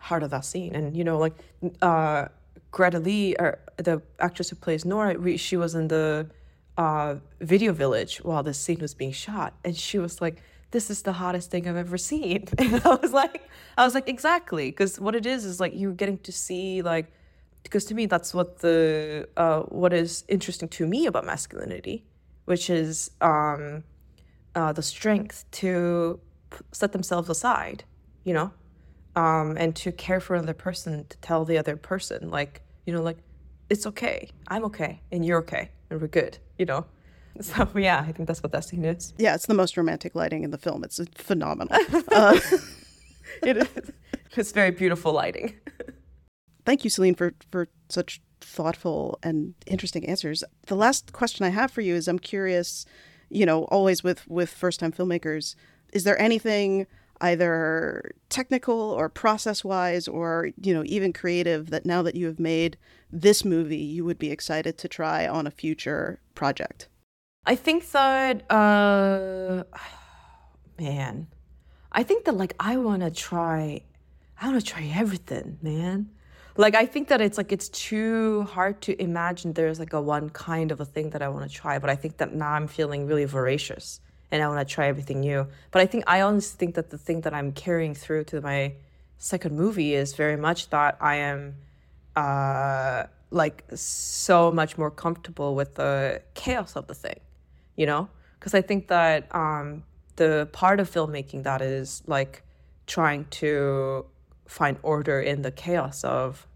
heart 0.08 0.24
of 0.24 0.30
that 0.32 0.46
scene. 0.46 0.76
And, 0.76 0.96
you 0.98 1.04
know, 1.04 1.18
like, 1.18 1.36
uh, 1.82 2.28
Greta 2.72 3.00
Lee, 3.00 3.36
or 3.40 3.60
the 3.78 4.02
actress 4.20 4.50
who 4.50 4.56
plays 4.56 4.84
Nora, 4.84 5.38
she 5.38 5.56
was 5.56 5.76
in 5.76 5.88
the 5.88 6.28
uh, 6.78 7.16
video 7.40 7.72
village 7.72 8.18
while 8.18 8.44
this 8.44 8.60
scene 8.60 8.80
was 8.80 8.94
being 8.94 9.12
shot, 9.12 9.54
and 9.64 9.78
she 9.78 10.00
was 10.00 10.22
like, 10.22 10.42
"This 10.72 10.90
is 10.90 11.04
the 11.04 11.14
hottest 11.14 11.52
thing 11.52 11.68
I've 11.68 11.78
ever 11.78 11.98
seen." 11.98 12.48
And 12.58 12.82
I 12.84 12.96
was 12.96 13.14
like, 13.14 13.48
"I 13.78 13.86
was 13.86 13.94
like, 13.94 14.10
exactly," 14.10 14.72
because 14.72 15.00
what 15.00 15.16
it 15.16 15.26
is 15.26 15.46
is 15.46 15.60
like 15.60 15.74
you're 15.76 15.94
getting 15.94 16.18
to 16.20 16.32
see 16.32 16.82
like, 16.82 17.12
because 17.62 17.86
to 17.86 17.94
me 17.94 18.08
that's 18.08 18.34
what 18.34 18.60
the 18.60 19.28
uh, 19.38 19.62
what 19.82 19.94
is 19.94 20.24
interesting 20.28 20.70
to 20.70 20.88
me 20.88 21.06
about 21.06 21.26
masculinity, 21.26 22.06
which 22.46 22.70
is 22.70 23.12
um, 23.22 23.84
uh, 24.56 24.74
the 24.74 24.82
strength 24.82 25.46
to 25.62 26.20
set 26.72 26.92
themselves 26.92 27.30
aside, 27.30 27.84
you 28.24 28.34
know, 28.34 28.52
um, 29.16 29.56
and 29.58 29.76
to 29.78 29.92
care 29.92 30.20
for 30.20 30.36
another 30.36 30.54
person, 30.54 31.06
to 31.10 31.18
tell 31.18 31.46
the 31.46 31.58
other 31.58 31.76
person, 31.76 32.30
like, 32.30 32.62
you 32.86 32.94
know, 32.94 33.02
like, 33.02 33.18
it's 33.70 33.86
okay. 33.88 34.30
I'm 34.48 34.66
okay. 34.66 35.02
And 35.12 35.26
you're 35.26 35.40
okay. 35.40 35.70
And 35.90 36.02
we're 36.02 36.08
good, 36.08 36.38
you 36.58 36.66
know? 36.66 36.86
So, 37.42 37.68
yeah, 37.76 38.06
I 38.08 38.12
think 38.12 38.28
that's 38.28 38.44
what 38.44 38.52
that 38.52 38.64
scene 38.64 38.86
is. 38.86 39.12
Yeah, 39.18 39.34
it's 39.34 39.48
the 39.48 39.56
most 39.56 39.76
romantic 39.76 40.14
lighting 40.14 40.44
in 40.44 40.52
the 40.52 40.58
film. 40.60 40.84
It's 40.84 41.02
phenomenal. 41.16 41.76
uh, 42.12 42.40
it 43.42 43.58
is. 43.58 43.68
It's 44.36 44.52
very 44.52 44.70
beautiful 44.70 45.14
lighting. 45.14 45.56
Thank 46.64 46.84
you, 46.84 46.92
Celine, 46.92 47.16
for, 47.16 47.34
for 47.52 47.70
such 47.90 48.22
thoughtful 48.40 49.18
and 49.24 49.56
interesting 49.66 50.08
answers. 50.08 50.44
The 50.68 50.76
last 50.76 51.12
question 51.12 51.44
I 51.44 51.50
have 51.50 51.72
for 51.72 51.82
you 51.82 51.96
is 51.96 52.08
I'm 52.08 52.20
curious, 52.20 52.86
you 53.30 53.48
know, 53.48 53.64
always 53.64 54.04
with, 54.04 54.28
with 54.28 54.52
first 54.52 54.80
time 54.80 54.92
filmmakers, 54.92 55.56
is 55.92 56.04
there 56.04 56.22
anything 56.22 56.86
either 57.24 58.12
technical 58.28 58.76
or 58.76 59.08
process 59.08 59.64
wise 59.64 60.08
or 60.08 60.50
you 60.62 60.74
know 60.74 60.84
even 60.86 61.14
creative 61.14 61.70
that 61.70 61.86
now 61.86 62.02
that 62.02 62.16
you 62.16 62.26
have 62.28 62.40
made 62.40 62.78
this 63.12 63.46
movie 63.46 63.78
you 63.78 64.04
would 64.04 64.20
be 64.20 64.30
excited 64.30 64.78
to 64.78 64.88
try 64.88 65.26
on 65.28 65.48
a 65.48 65.52
future 65.52 66.20
project? 66.36 66.90
I 67.46 67.56
think 67.56 67.90
that 67.92 68.44
uh 68.52 69.64
man 70.80 71.28
i 71.92 72.04
think 72.04 72.26
that 72.26 72.36
like 72.36 72.56
i 72.60 72.76
want 72.78 73.02
to 73.04 73.12
try 73.12 73.82
i 74.42 74.48
want 74.48 74.60
to 74.60 74.66
try 74.66 74.92
everything 74.94 75.58
man. 75.62 76.10
Like 76.56 76.76
i 76.76 76.86
think 76.86 77.08
that 77.08 77.22
it's 77.22 77.38
like 77.38 77.52
it's 77.52 77.70
too 77.70 78.44
hard 78.44 78.82
to 78.82 79.02
imagine 79.02 79.54
there's 79.54 79.80
like 79.80 79.94
a 79.94 80.02
one 80.02 80.30
kind 80.30 80.72
of 80.72 80.80
a 80.82 80.86
thing 80.86 81.12
that 81.12 81.22
i 81.22 81.30
want 81.30 81.50
to 81.50 81.56
try 81.56 81.80
but 81.80 81.90
i 81.90 81.96
think 81.96 82.18
that 82.18 82.36
now 82.36 82.52
i'm 82.52 82.68
feeling 82.68 83.08
really 83.08 83.26
voracious 83.26 84.00
and 84.34 84.42
I 84.42 84.48
want 84.48 84.68
to 84.68 84.74
try 84.74 84.88
everything 84.88 85.20
new. 85.20 85.48
But 85.70 85.84
I 85.84 85.86
think 85.86 86.06
I 86.08 86.22
honestly 86.22 86.58
think 86.58 86.74
that 86.74 86.90
the 86.90 86.98
thing 86.98 87.22
that 87.22 87.36
I'm 87.36 87.52
carrying 87.52 87.94
through 87.94 88.24
to 88.26 88.42
my 88.42 88.74
second 89.20 89.56
movie 89.56 89.94
is 89.94 90.16
very 90.16 90.38
much 90.38 90.72
that 90.72 90.98
I 91.00 91.16
am 91.18 91.56
uh, 92.16 93.04
like 93.30 93.64
so 93.76 94.52
much 94.52 94.76
more 94.76 94.90
comfortable 94.90 95.54
with 95.54 95.76
the 95.76 96.24
chaos 96.34 96.76
of 96.76 96.88
the 96.88 96.96
thing, 96.96 97.20
you 97.76 97.86
know? 97.86 98.10
Because 98.40 98.56
I 98.56 98.62
think 98.62 98.88
that 98.88 99.34
um, 99.36 99.84
the 100.16 100.50
part 100.52 100.80
of 100.80 100.90
filmmaking 100.90 101.44
that 101.44 101.62
is 101.62 102.02
like 102.08 102.42
trying 102.88 103.26
to 103.42 104.04
find 104.48 104.78
order 104.82 105.22
in 105.22 105.44
the 105.44 105.52
chaos 105.52 106.04
of 106.04 106.48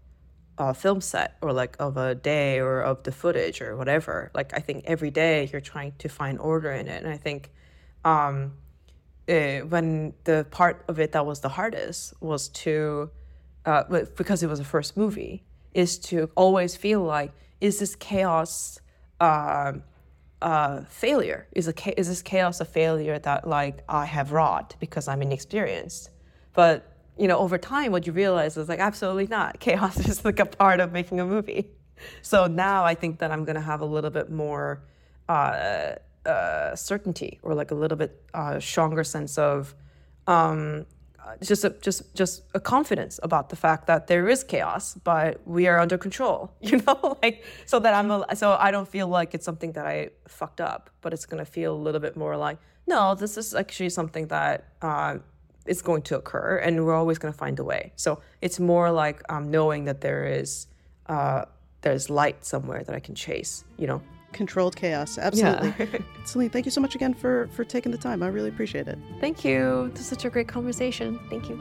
a 0.58 0.74
film 0.74 1.00
set 1.00 1.36
or 1.40 1.52
like 1.52 1.76
of 1.78 1.96
a 1.96 2.16
day 2.16 2.58
or 2.58 2.80
of 2.80 3.04
the 3.04 3.12
footage 3.12 3.62
or 3.62 3.76
whatever. 3.76 4.32
Like 4.34 4.52
I 4.52 4.58
think 4.58 4.82
every 4.84 5.12
day 5.12 5.48
you're 5.52 5.60
trying 5.60 5.92
to 5.98 6.08
find 6.08 6.40
order 6.40 6.72
in 6.72 6.88
it, 6.88 7.04
and 7.04 7.12
I 7.12 7.16
think 7.16 7.52
um, 8.04 8.52
uh, 9.28 9.58
when 9.60 10.14
the 10.24 10.46
part 10.50 10.84
of 10.88 10.98
it 10.98 11.12
that 11.12 11.26
was 11.26 11.40
the 11.40 11.48
hardest 11.50 12.14
was 12.20 12.48
to, 12.48 13.10
uh, 13.66 13.84
because 14.16 14.42
it 14.42 14.48
was 14.48 14.60
a 14.60 14.64
first 14.64 14.96
movie, 14.96 15.44
is 15.74 15.98
to 15.98 16.30
always 16.34 16.76
feel 16.76 17.02
like, 17.02 17.32
is 17.60 17.78
this 17.78 17.94
chaos 17.94 18.80
uh, 19.20 19.72
failure? 20.88 21.46
Is 21.52 21.68
a 21.68 22.00
is 22.00 22.08
this 22.08 22.22
chaos 22.22 22.60
a 22.60 22.64
failure 22.64 23.18
that 23.18 23.46
like 23.46 23.82
I 23.88 24.04
have 24.04 24.32
wrought 24.32 24.76
because 24.80 25.08
I'm 25.08 25.22
inexperienced? 25.22 26.10
But 26.54 26.92
you 27.18 27.26
know, 27.26 27.38
over 27.38 27.58
time, 27.58 27.92
what 27.92 28.06
you 28.06 28.12
realize 28.12 28.56
is 28.56 28.68
like 28.68 28.78
absolutely 28.78 29.26
not. 29.26 29.60
Chaos 29.66 29.98
is 30.08 30.24
like 30.24 30.40
a 30.40 30.46
part 30.46 30.80
of 30.80 30.92
making 30.92 31.20
a 31.20 31.26
movie. 31.26 31.70
So 32.22 32.46
now 32.46 32.84
I 32.84 32.94
think 32.94 33.18
that 33.18 33.32
I'm 33.32 33.44
gonna 33.44 33.60
have 33.60 33.80
a 33.80 33.84
little 33.84 34.10
bit 34.10 34.30
more 34.30 34.82
uh, 35.28 35.96
uh, 36.28 36.76
certainty 36.76 37.40
or 37.42 37.54
like 37.54 37.70
a 37.70 37.74
little 37.74 37.96
bit 37.96 38.22
uh, 38.34 38.60
stronger 38.60 39.02
sense 39.02 39.38
of 39.38 39.74
um, 40.26 40.86
just 41.42 41.64
a, 41.64 41.70
just 41.70 42.14
just 42.14 42.42
a 42.54 42.60
confidence 42.60 43.20
about 43.22 43.50
the 43.50 43.56
fact 43.56 43.86
that 43.86 44.06
there 44.06 44.28
is 44.28 44.44
chaos, 44.44 44.94
but 45.04 45.40
we 45.46 45.66
are 45.66 45.78
under 45.78 45.98
control. 45.98 46.52
You 46.60 46.82
know, 46.86 47.18
like 47.22 47.44
so 47.66 47.78
that 47.80 47.94
I'm 47.94 48.10
a, 48.10 48.36
so 48.36 48.56
I 48.58 48.70
don't 48.70 48.88
feel 48.88 49.08
like 49.08 49.34
it's 49.34 49.44
something 49.44 49.72
that 49.72 49.86
I 49.86 50.10
fucked 50.26 50.60
up, 50.60 50.90
but 51.00 51.12
it's 51.12 51.26
gonna 51.26 51.44
feel 51.44 51.74
a 51.74 51.80
little 51.86 52.00
bit 52.00 52.16
more 52.16 52.36
like 52.36 52.58
no, 52.86 53.14
this 53.14 53.36
is 53.36 53.54
actually 53.54 53.90
something 53.90 54.28
that 54.28 54.72
uh, 54.80 55.18
is 55.66 55.82
going 55.82 56.02
to 56.02 56.16
occur, 56.16 56.56
and 56.56 56.84
we're 56.84 56.94
always 56.94 57.18
gonna 57.18 57.32
find 57.32 57.58
a 57.58 57.64
way. 57.64 57.92
So 57.96 58.20
it's 58.40 58.58
more 58.58 58.90
like 58.90 59.22
um, 59.28 59.50
knowing 59.50 59.84
that 59.84 60.00
there 60.00 60.24
is 60.26 60.66
uh, 61.06 61.44
there's 61.82 62.10
light 62.10 62.44
somewhere 62.44 62.82
that 62.84 62.94
I 62.94 63.00
can 63.00 63.14
chase. 63.14 63.64
You 63.76 63.86
know. 63.88 64.02
Controlled 64.32 64.76
chaos, 64.76 65.18
absolutely. 65.18 66.04
Celine, 66.24 66.50
thank 66.50 66.66
you 66.66 66.70
so 66.70 66.80
much 66.80 66.94
again 66.94 67.14
for 67.14 67.48
for 67.52 67.64
taking 67.64 67.92
the 67.92 67.98
time. 67.98 68.22
I 68.22 68.28
really 68.28 68.50
appreciate 68.50 68.86
it. 68.86 68.98
Thank 69.20 69.44
you. 69.44 69.90
This 69.92 70.02
is 70.02 70.06
such 70.06 70.24
a 70.24 70.30
great 70.30 70.48
conversation. 70.48 71.18
Thank 71.30 71.48
you. 71.48 71.60